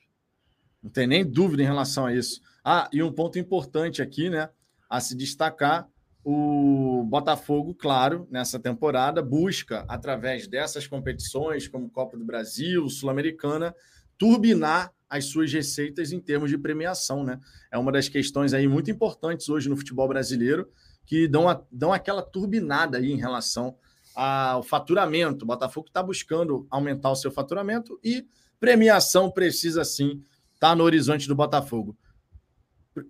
[0.83, 2.41] Não tem nem dúvida em relação a isso.
[2.63, 4.49] Ah, e um ponto importante aqui, né?
[4.87, 5.87] A se destacar:
[6.23, 13.75] o Botafogo, claro, nessa temporada, busca, através dessas competições, como Copa do Brasil, Sul-Americana,
[14.17, 17.39] turbinar as suas receitas em termos de premiação, né?
[17.71, 20.69] É uma das questões aí muito importantes hoje no futebol brasileiro,
[21.05, 23.75] que dão, a, dão aquela turbinada aí em relação
[24.15, 25.43] ao faturamento.
[25.43, 28.25] O Botafogo está buscando aumentar o seu faturamento e
[28.59, 30.23] premiação precisa sim
[30.53, 31.97] estar tá no horizonte do Botafogo.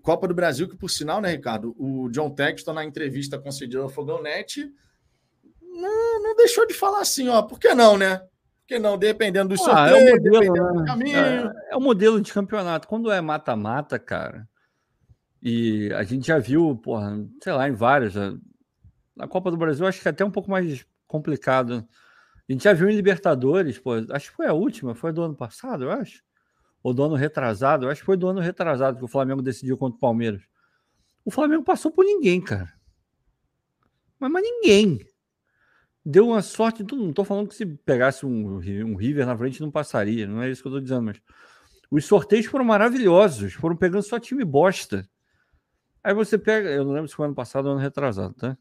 [0.01, 1.75] Copa do Brasil, que por sinal, né, Ricardo?
[1.77, 4.71] O John Texton, na entrevista concedida ao Fogão Net,
[5.61, 8.17] não, não deixou de falar assim, ó, por que não, né?
[8.17, 8.97] Por que não?
[8.97, 10.79] Dependendo do ah, sorteio, é o modelo, dependendo né?
[10.79, 11.17] do caminho.
[11.17, 12.87] É, é o modelo de campeonato.
[12.87, 14.47] Quando é mata-mata, cara,
[15.41, 18.13] e a gente já viu, porra, sei lá, em várias.
[19.15, 21.87] Na Copa do Brasil, acho que é até um pouco mais complicado.
[22.47, 25.35] A gente já viu em Libertadores, pô, acho que foi a última, foi do ano
[25.35, 26.21] passado, eu acho.
[26.83, 29.77] Ou do ano retrasado, eu acho que foi do ano retrasado que o Flamengo decidiu
[29.77, 30.41] contra o Palmeiras.
[31.23, 32.73] O Flamengo passou por ninguém, cara.
[34.19, 34.99] Mas, mas ninguém.
[36.03, 36.83] Deu uma sorte.
[36.83, 40.49] Não estou falando que se pegasse um, um River na frente não passaria, não é
[40.49, 41.21] isso que eu estou dizendo, mas
[41.91, 45.07] os sorteios foram maravilhosos, foram pegando só time bosta.
[46.03, 48.57] Aí você pega, eu não lembro se foi ano passado ou ano retrasado, tá?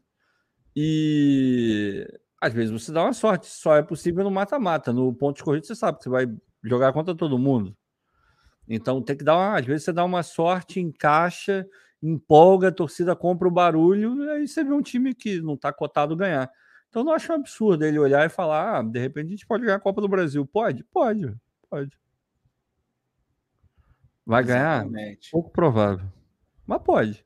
[0.75, 2.05] E
[2.39, 4.91] às vezes você dá uma sorte, só é possível no mata-mata.
[4.93, 6.25] No ponto de corrida, você sabe que você vai
[6.63, 7.75] jogar contra todo mundo.
[8.67, 9.59] Então tem que dar uma.
[9.59, 11.67] Às vezes você dá uma sorte, encaixa,
[12.01, 15.71] empolga, a torcida compra o barulho, e aí você vê um time que não está
[15.71, 16.49] cotado ganhar.
[16.89, 19.63] Então não acho um absurdo ele olhar e falar: ah, de repente a gente pode
[19.63, 20.45] ganhar a Copa do Brasil.
[20.45, 20.83] Pode?
[20.85, 21.35] Pode,
[21.69, 21.97] pode.
[24.25, 24.91] Vai Exatamente.
[24.91, 25.17] ganhar?
[25.31, 26.07] Pouco provável.
[26.65, 27.25] Mas pode.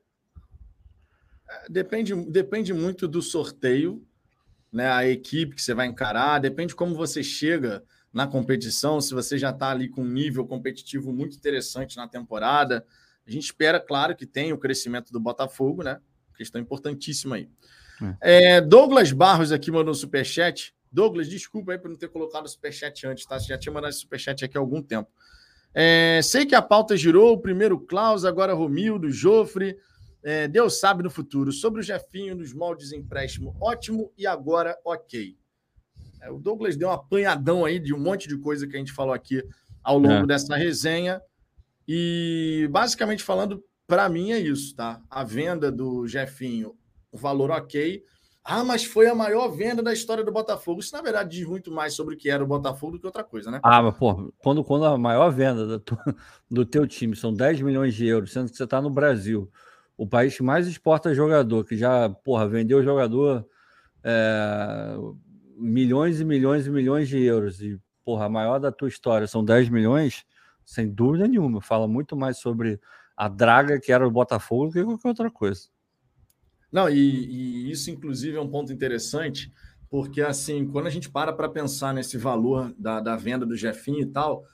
[1.48, 4.04] É, depende, depende muito do sorteio
[4.72, 7.82] né, a equipe que você vai encarar, depende como você chega
[8.16, 12.82] na competição, se você já está ali com um nível competitivo muito interessante na temporada.
[13.26, 16.00] A gente espera, claro, que tenha o crescimento do Botafogo, né?
[16.34, 17.50] questão importantíssima aí.
[18.22, 18.56] É.
[18.56, 20.74] É, Douglas Barros aqui mandou um superchat.
[20.90, 23.38] Douglas, desculpa aí por não ter colocado o superchat antes, tá?
[23.38, 25.10] Você já tinha mandado esse superchat aqui há algum tempo.
[25.74, 29.76] É, sei que a pauta girou, primeiro Klaus, agora Romildo, Jofre.
[30.22, 31.52] É, Deus sabe no futuro.
[31.52, 35.36] Sobre o Jefinho nos moldes empréstimo, ótimo e agora ok.
[36.26, 38.92] É, o Douglas deu um apanhadão aí de um monte de coisa que a gente
[38.92, 39.42] falou aqui
[39.82, 40.26] ao longo é.
[40.26, 41.20] dessa resenha.
[41.86, 45.00] E basicamente falando, para mim é isso, tá?
[45.08, 46.74] A venda do Jefinho,
[47.12, 48.02] o valor ok.
[48.44, 50.80] Ah, mas foi a maior venda da história do Botafogo.
[50.80, 53.24] Isso, na verdade, diz muito mais sobre o que era o Botafogo do que outra
[53.24, 53.60] coisa, né?
[53.62, 55.82] Ah, mas, pô, quando, quando a maior venda do,
[56.50, 59.50] do teu time são 10 milhões de euros, sendo que você está no Brasil,
[59.96, 63.44] o país que mais exporta jogador, que já, porra, vendeu jogador
[64.04, 64.96] é,
[65.56, 69.44] milhões e milhões e milhões de euros, e, porra, a maior da tua história são
[69.44, 70.24] 10 milhões,
[70.64, 71.60] sem dúvida nenhuma.
[71.60, 72.80] Fala muito mais sobre
[73.16, 75.68] a draga que era o Botafogo do que qualquer outra coisa.
[76.70, 79.52] Não, e, e, isso, inclusive, é um ponto interessante,
[79.88, 84.02] porque, assim, quando a gente para para pensar nesse valor da, da venda do Jefinho
[84.02, 84.44] e tal,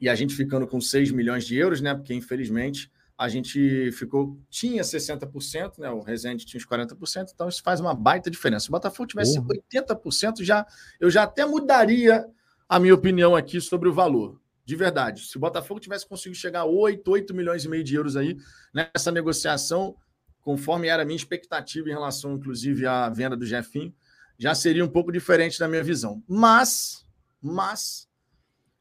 [0.00, 1.94] e a gente ficando com 6 milhões de euros, né?
[1.94, 5.88] Porque, infelizmente, a gente ficou, tinha 60%, né?
[5.90, 8.64] O Rezende tinha os 40%, então isso faz uma baita diferença.
[8.64, 9.46] Se o Botafogo tivesse uhum.
[9.46, 10.66] 80%, já,
[10.98, 12.26] eu já até mudaria
[12.68, 14.40] a minha opinião aqui sobre o valor.
[14.64, 15.26] De verdade.
[15.26, 18.36] Se o Botafogo tivesse conseguido chegar a 8, 8 milhões e meio de euros aí
[18.72, 19.94] nessa negociação,
[20.40, 23.94] conforme era a minha expectativa em relação, inclusive, à venda do Jefinho,
[24.38, 26.22] já seria um pouco diferente da minha visão.
[26.26, 27.06] Mas,
[27.40, 28.08] mas,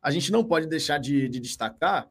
[0.02, 2.10] a gente não pode deixar de, de destacar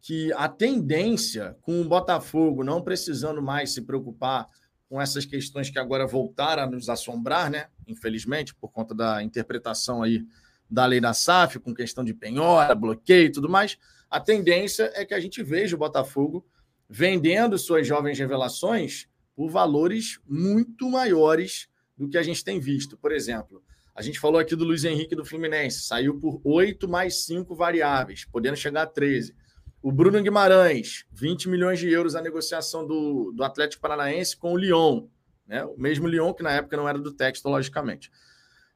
[0.00, 4.46] que a tendência, com o Botafogo não precisando mais se preocupar
[4.88, 7.66] com essas questões que agora voltaram a nos assombrar, né?
[7.86, 10.24] Infelizmente, por conta da interpretação aí
[10.70, 13.78] da lei da SAF, com questão de penhora, bloqueio e tudo mais,
[14.10, 16.46] a tendência é que a gente veja o Botafogo
[16.88, 19.06] vendendo suas jovens revelações
[19.36, 22.96] por valores muito maiores do que a gente tem visto.
[22.96, 23.62] Por exemplo,
[23.94, 28.24] a gente falou aqui do Luiz Henrique do Fluminense, saiu por 8 mais 5 variáveis,
[28.24, 29.34] podendo chegar a 13.
[29.80, 34.56] O Bruno Guimarães, 20 milhões de euros a negociação do, do Atlético Paranaense com o
[34.56, 35.06] Lyon,
[35.46, 35.64] né?
[35.64, 38.10] o mesmo Lyon que na época não era do texto, logicamente.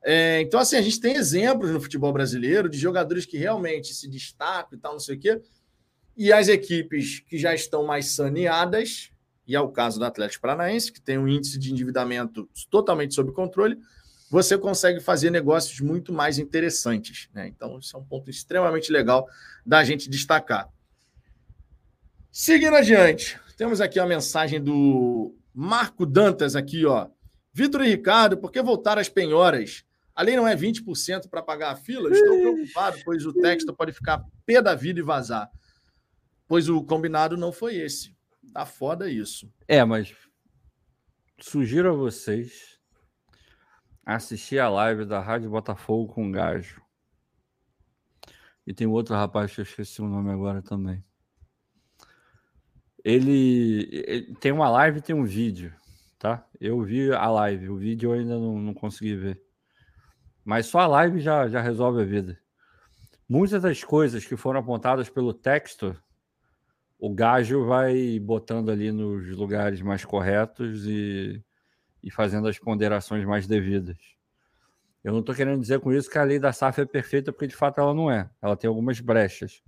[0.04, 4.08] É, então, assim, a gente tem exemplos no futebol brasileiro de jogadores que realmente se
[4.08, 5.40] destacam e tal, não sei o quê,
[6.16, 9.10] e as equipes que já estão mais saneadas,
[9.46, 13.32] e é o caso do Atlético Paranaense, que tem um índice de endividamento totalmente sob
[13.32, 13.78] controle,
[14.30, 17.28] você consegue fazer negócios muito mais interessantes.
[17.34, 17.48] Né?
[17.48, 19.28] Então, isso é um ponto extremamente legal
[19.64, 20.68] da gente destacar.
[22.34, 27.10] Seguindo adiante, temos aqui a mensagem do Marco Dantas aqui, ó.
[27.52, 29.84] Vitor e Ricardo, por que voltar às penhoras?
[30.14, 32.10] A lei não é 20% para pagar a fila?
[32.10, 35.50] Estou preocupado, pois o texto pode ficar pé da vida e vazar.
[36.48, 38.16] Pois o combinado não foi esse.
[38.50, 39.52] Tá foda isso.
[39.68, 40.14] É, mas
[41.38, 42.80] sugiro a vocês
[44.06, 46.80] assistir a live da Rádio Botafogo com Gajo.
[48.66, 51.04] E tem outro rapaz que eu esqueci o nome agora também.
[53.04, 55.74] Ele, ele, tem uma live e tem um vídeo,
[56.18, 56.46] tá?
[56.60, 59.42] Eu vi a live, o vídeo eu ainda não, não consegui ver.
[60.44, 62.38] Mas só a live já, já resolve a vida.
[63.28, 65.96] Muitas das coisas que foram apontadas pelo texto,
[66.98, 71.42] o gajo vai botando ali nos lugares mais corretos e,
[72.02, 73.96] e fazendo as ponderações mais devidas.
[75.02, 77.48] Eu não estou querendo dizer com isso que a lei da SAF é perfeita, porque
[77.48, 78.30] de fato ela não é.
[78.40, 79.60] Ela tem algumas brechas.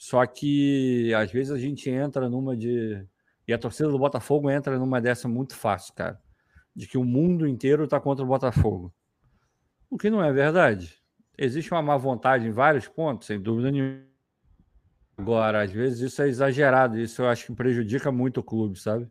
[0.00, 3.06] Só que às vezes a gente entra numa de.
[3.46, 6.18] E a torcida do Botafogo entra numa dessa muito fácil, cara.
[6.74, 8.94] De que o mundo inteiro está contra o Botafogo.
[9.90, 10.98] O que não é verdade.
[11.36, 14.02] Existe uma má vontade em vários pontos, sem dúvida nenhuma.
[15.18, 19.06] Agora, às vezes isso é exagerado, isso eu acho que prejudica muito o clube, sabe?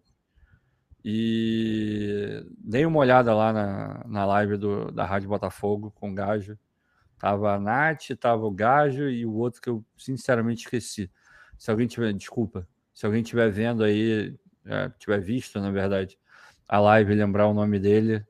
[1.05, 6.57] E dei uma olhada lá na, na live do, da Rádio Botafogo com o Gajo.
[7.19, 11.11] Tava a Nath, tava o Gajo e o outro que eu sinceramente esqueci.
[11.57, 14.35] Se alguém tiver, desculpa, se alguém tiver vendo aí,
[14.65, 16.17] é, tiver visto, na verdade,
[16.67, 18.25] a live lembrar o nome dele,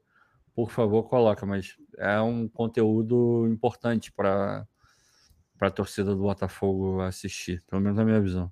[0.56, 1.46] por favor, coloca.
[1.46, 4.68] Mas é um conteúdo importante para
[5.58, 8.50] para a torcida do Botafogo assistir, pelo menos na minha visão.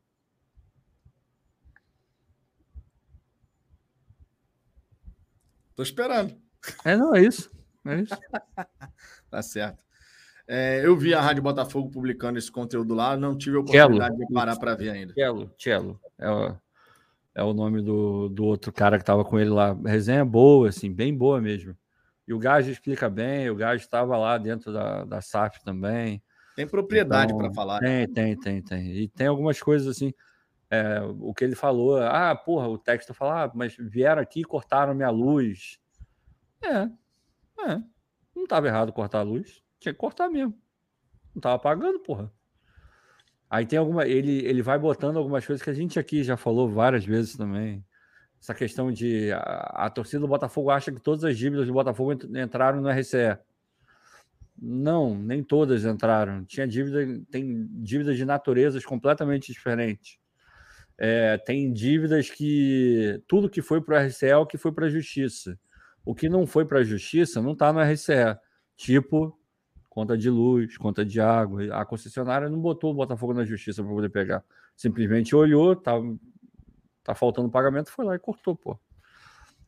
[5.74, 6.36] Tô esperando.
[6.84, 7.50] É, não, é isso.
[7.86, 8.18] É isso.
[9.32, 9.87] tá certo.
[10.48, 14.28] É, eu vi a Rádio Botafogo publicando esse conteúdo lá, não tive a oportunidade Cello.
[14.28, 15.14] de parar para ver ainda.
[15.14, 16.00] Cello, Cello.
[16.18, 16.56] É o,
[17.36, 19.78] é o nome do, do outro cara que estava com ele lá.
[19.86, 21.76] Resenha boa, assim, bem boa mesmo.
[22.26, 26.22] E o Gajo explica bem, o Gajo estava lá dentro da, da SAF também.
[26.56, 27.80] Tem propriedade então, para falar.
[27.80, 28.92] Tem, tem, tem, tem.
[28.92, 30.14] E tem algumas coisas assim.
[30.70, 34.46] É, o que ele falou, ah, porra, o texto fala, ah, mas vieram aqui e
[34.46, 35.80] cortaram minha luz.
[36.62, 36.90] É,
[37.70, 37.82] é,
[38.36, 40.54] não estava errado cortar a luz, tinha que cortar mesmo.
[41.34, 42.32] Não estava pagando, porra.
[43.50, 44.06] Aí tem alguma.
[44.06, 47.84] Ele, ele vai botando algumas coisas que a gente aqui já falou várias vezes também.
[48.42, 49.32] Essa questão de.
[49.32, 53.38] A, a torcida do Botafogo acha que todas as dívidas do Botafogo entraram no RCE.
[54.60, 56.44] Não, nem todas entraram.
[56.44, 60.18] Tinha dívida, tem dívidas de naturezas completamente diferentes.
[60.98, 64.88] É, tem dívidas que tudo que foi para o RCE é o que foi para
[64.88, 65.58] a justiça.
[66.04, 68.36] O que não foi para a justiça não está no RCE.
[68.76, 69.38] Tipo,
[69.98, 71.76] conta de luz, conta de água.
[71.76, 74.44] A concessionária não botou o Botafogo na justiça para poder pegar.
[74.76, 75.94] Simplesmente olhou, tá,
[77.04, 78.80] tá faltando pagamento, foi lá e cortou, pô.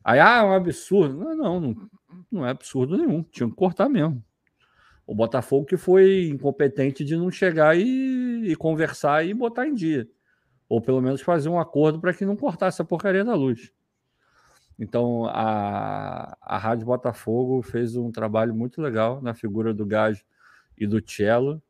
[0.04, 1.18] Aí, ah, é um absurdo.
[1.34, 1.90] Não, não,
[2.30, 3.24] não, é absurdo nenhum.
[3.24, 4.24] Tinha que cortar mesmo.
[5.04, 10.08] O Botafogo que foi incompetente de não chegar e, e conversar e botar em dia.
[10.68, 13.72] Ou pelo menos fazer um acordo para que não cortasse a porcaria da luz.
[14.80, 20.24] Então a, a Rádio Botafogo fez um trabalho muito legal na figura do Gajo
[20.76, 21.62] e do Cello.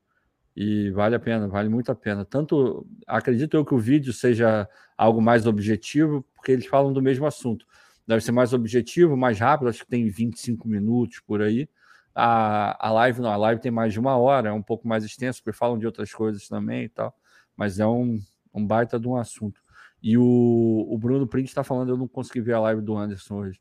[0.57, 2.25] E vale a pena, vale muito a pena.
[2.25, 7.27] Tanto acredito eu que o vídeo seja algo mais objetivo, porque eles falam do mesmo
[7.27, 7.67] assunto.
[8.07, 11.69] Deve ser mais objetivo, mais rápido, acho que tem 25 minutos por aí
[12.15, 15.05] a, a live não, a live tem mais de uma hora, é um pouco mais
[15.05, 17.15] extenso, porque falam de outras coisas também e tal,
[17.57, 18.19] mas é um,
[18.53, 19.63] um baita de um assunto.
[20.03, 23.37] E o, o Bruno Print está falando, eu não consegui ver a live do Anderson
[23.37, 23.61] hoje.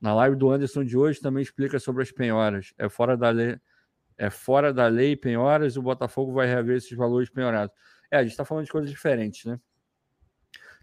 [0.00, 2.72] Na live do Anderson de hoje também explica sobre as penhoras.
[2.78, 3.58] É fora da lei,
[4.16, 7.74] é fora da lei penhoras, o Botafogo vai rever esses valores penhorados.
[8.10, 9.58] É, a gente está falando de coisas diferentes, né?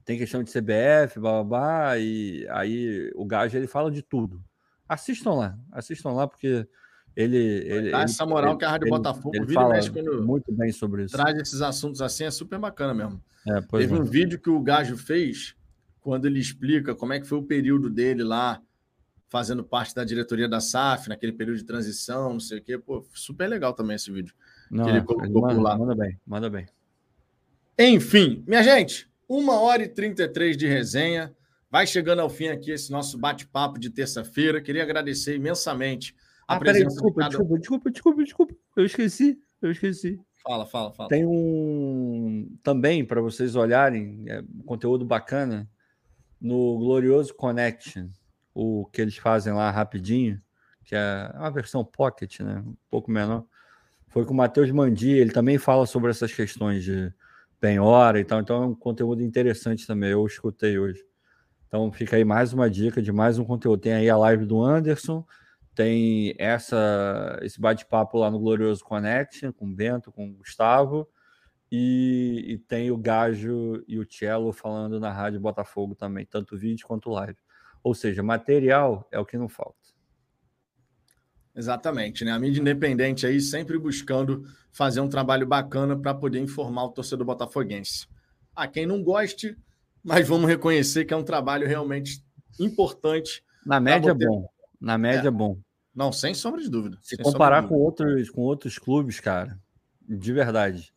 [0.04, 4.44] Tem questão de CBF, blá, e aí o Gás ele fala de tudo.
[4.88, 6.68] Assistam lá, assistam lá, porque
[7.16, 10.52] ele, ele, essa moral ele, que a Rádio ele, Botafogo ele vira fala quando muito
[10.52, 11.16] bem sobre isso.
[11.16, 13.22] traz esses assuntos assim, é super bacana mesmo.
[13.48, 13.98] É, Teve é.
[13.98, 15.56] um vídeo que o Gajo fez
[16.02, 18.62] quando ele explica como é que foi o período dele lá,
[19.30, 22.78] fazendo parte da diretoria da SAF, naquele período de transição, não sei o quê.
[22.78, 24.34] Pô, super legal também esse vídeo.
[24.70, 25.78] Não, que ele colocou manda, por lá.
[25.78, 26.68] manda bem, manda bem.
[27.78, 31.34] Enfim, minha gente, uma hora e 33 de resenha.
[31.72, 34.62] Vai chegando ao fim aqui esse nosso bate-papo de terça-feira.
[34.62, 36.16] Queria agradecer imensamente
[36.48, 37.30] Ah, peraí, desculpa, de cada...
[37.30, 38.56] desculpa, desculpa, desculpa, desculpa.
[38.76, 40.20] Eu esqueci, eu esqueci.
[40.44, 41.10] Fala, fala, fala.
[41.10, 45.68] Tem um também para vocês olharem, é, conteúdo bacana
[46.40, 48.10] no Glorioso Connection,
[48.54, 50.40] o que eles fazem lá rapidinho,
[50.84, 52.64] que é uma versão pocket, né?
[52.66, 53.44] Um pouco menor.
[54.08, 57.12] Foi com o Matheus Mandi, ele também fala sobre essas questões de
[57.60, 60.12] penhora e tal, então é um conteúdo interessante também.
[60.12, 61.04] Eu escutei hoje.
[61.68, 63.82] Então fica aí mais uma dica de mais um conteúdo.
[63.82, 65.26] Tem aí a live do Anderson,
[65.76, 71.08] tem essa esse bate-papo lá no Glorioso Connection com o Bento, com o Gustavo,
[71.72, 76.88] e, e tem o Gajo e o Cello falando na Rádio Botafogo também, tanto vídeo
[76.88, 77.38] quanto live.
[77.84, 79.76] Ou seja, material é o que não falta.
[81.56, 82.32] Exatamente, né?
[82.32, 87.26] A mídia independente aí sempre buscando fazer um trabalho bacana para poder informar o torcedor
[87.26, 88.08] botafoguense.
[88.56, 89.58] A quem não goste,
[90.04, 92.24] mas vamos reconhecer que é um trabalho realmente
[92.60, 93.44] importante.
[93.66, 94.55] Na média poder- bom.
[94.86, 95.28] Na média É.
[95.30, 95.58] é bom.
[95.96, 97.00] Não, sem sombra de dúvida.
[97.02, 99.60] Se comparar com outros, com outros clubes, cara,
[100.08, 100.94] de verdade,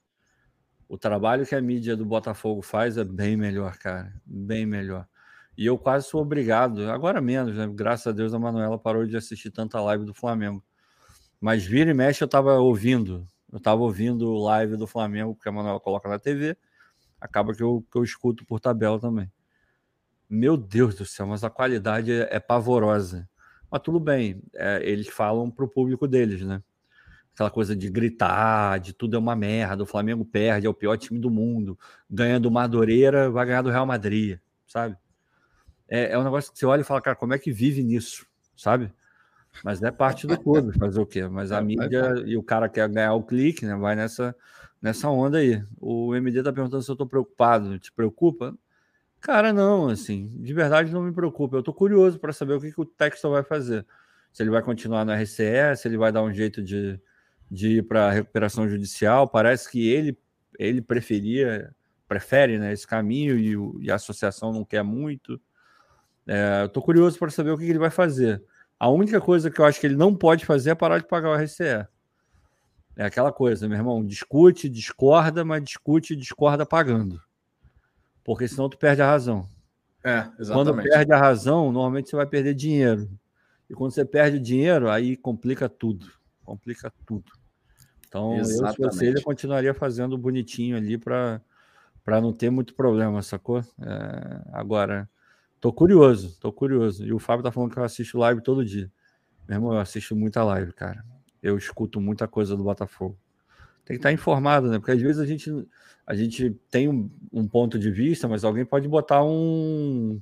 [0.86, 4.12] o trabalho que a mídia do Botafogo faz é bem melhor, cara.
[4.26, 5.06] Bem melhor.
[5.56, 7.66] E eu quase sou obrigado, agora menos, né?
[7.72, 10.62] Graças a Deus a Manuela parou de assistir tanta live do Flamengo.
[11.40, 13.26] Mas vira e mexe eu tava ouvindo.
[13.50, 16.58] Eu tava ouvindo live do Flamengo, porque a Manuela coloca na TV.
[17.18, 19.32] Acaba que eu, que eu escuto por tabela também.
[20.28, 23.26] Meu Deus do céu, mas a qualidade é, é pavorosa.
[23.70, 26.62] Mas tudo bem, é, eles falam pro público deles, né?
[27.34, 30.96] Aquela coisa de gritar, de tudo é uma merda, o Flamengo perde, é o pior
[30.98, 31.78] time do mundo,
[32.10, 34.96] ganha do Madureira, vai ganhar do Real Madrid, sabe?
[35.88, 38.26] É, é um negócio que você olha e fala, cara, como é que vive nisso,
[38.56, 38.92] sabe?
[39.62, 41.26] Mas é parte do clube, fazer o quê?
[41.28, 43.76] Mas a É, mídia e o cara quer ganhar o clique, né?
[43.76, 44.36] Vai nessa,
[44.82, 45.64] nessa onda aí.
[45.80, 47.78] O MD tá perguntando se eu tô preocupado.
[47.78, 48.56] Te preocupa?
[49.20, 51.56] Cara, não, assim, de verdade não me preocupa.
[51.56, 53.86] Eu tô curioso para saber o que, que o Texton vai fazer.
[54.32, 57.00] Se ele vai continuar no RCE, se ele vai dar um jeito de,
[57.50, 59.28] de ir para recuperação judicial.
[59.28, 60.16] Parece que ele,
[60.58, 61.74] ele preferia,
[62.06, 65.40] prefere né, esse caminho e, e a associação não quer muito.
[66.26, 68.42] É, eu tô curioso para saber o que, que ele vai fazer.
[68.78, 71.30] A única coisa que eu acho que ele não pode fazer é parar de pagar
[71.30, 71.86] o RCE.
[72.96, 77.20] É aquela coisa, meu irmão, discute, discorda, mas discute e discorda pagando.
[78.28, 79.48] Porque senão tu perde a razão.
[80.04, 80.90] É, Quando exatamente.
[80.90, 83.08] perde a razão, normalmente você vai perder dinheiro.
[83.70, 86.12] E quando você perde dinheiro, aí complica tudo.
[86.44, 87.24] Complica tudo.
[88.06, 89.04] Então, eu, se fosse Exatamente.
[89.06, 91.40] ele, continuaria fazendo bonitinho ali para
[92.04, 93.60] para não ter muito problema, sacou?
[93.60, 95.08] É, agora,
[95.58, 97.06] tô curioso, tô curioso.
[97.06, 98.92] E o Fábio tá falando que eu assisto live todo dia.
[99.48, 101.02] Meu irmão, eu assisto muita live, cara.
[101.42, 103.18] Eu escuto muita coisa do Botafogo.
[103.86, 104.78] Tem que estar informado, né?
[104.78, 105.50] Porque às vezes a gente,
[106.08, 110.18] a gente tem um, um ponto de vista, mas alguém pode botar um,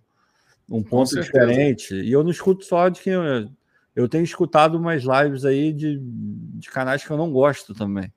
[0.68, 1.94] um ponto diferente.
[1.94, 3.12] E eu não escuto só de quem.
[3.12, 3.48] Eu,
[3.94, 8.12] eu tenho escutado umas lives aí de, de canais que eu não gosto também.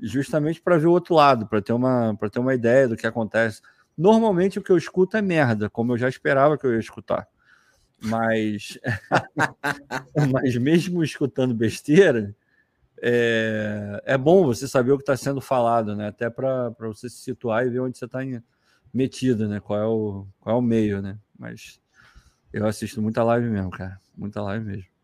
[0.00, 3.62] Justamente para ver o outro lado, para ter, uma, ter uma ideia do que acontece.
[3.96, 7.28] Normalmente o que eu escuto é merda, como eu já esperava que eu ia escutar.
[8.02, 8.80] Mas,
[10.32, 12.34] mas mesmo escutando besteira,
[13.02, 16.08] é, é bom você saber o que está sendo falado, né?
[16.08, 18.20] Até para você se situar e ver onde você está
[18.92, 19.60] metido, né?
[19.60, 21.18] Qual é, o, qual é o meio, né?
[21.38, 21.80] Mas
[22.52, 24.00] eu assisto muita live mesmo, cara.
[24.16, 24.96] Muita live mesmo.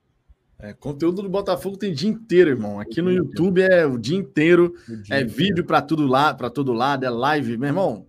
[0.58, 2.78] É, conteúdo do Botafogo tem dia inteiro, irmão.
[2.78, 4.74] Aqui no YouTube é o dia inteiro.
[4.88, 5.28] O dia é inteiro.
[5.28, 8.06] vídeo para tudo lá, para todo lado, é live, meu irmão.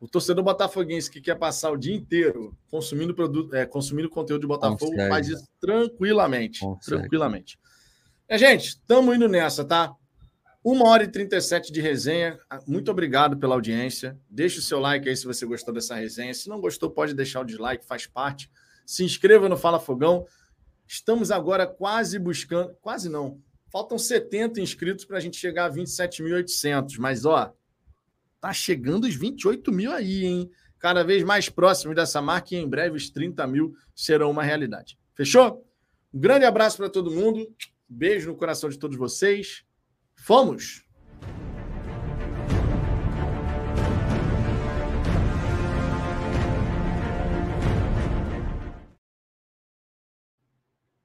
[0.00, 4.46] O torcedor botafoguense que quer passar o dia inteiro consumindo produto, é, consumindo conteúdo de
[4.46, 5.10] Botafogo Consegue.
[5.10, 7.00] faz isso tranquilamente, Consegue.
[7.00, 7.58] tranquilamente.
[8.32, 9.92] É, gente, estamos indo nessa, tá?
[10.62, 12.38] Uma hora e 37 de resenha.
[12.64, 14.16] Muito obrigado pela audiência.
[14.30, 16.32] Deixe o seu like aí se você gostou dessa resenha.
[16.32, 18.48] Se não gostou, pode deixar o dislike, faz parte.
[18.86, 20.28] Se inscreva no Fala Fogão.
[20.86, 26.98] Estamos agora quase buscando, quase não, faltam 70 inscritos para a gente chegar a 27.800,
[27.00, 27.52] mas ó,
[28.40, 30.50] tá chegando os 28 mil aí, hein?
[30.78, 34.96] Cada vez mais próximos dessa marca e em breve os 30 mil serão uma realidade.
[35.16, 35.66] Fechou?
[36.14, 37.52] Um grande abraço para todo mundo,
[37.90, 39.64] beijo no coração de todos vocês.
[40.14, 40.84] Fomos!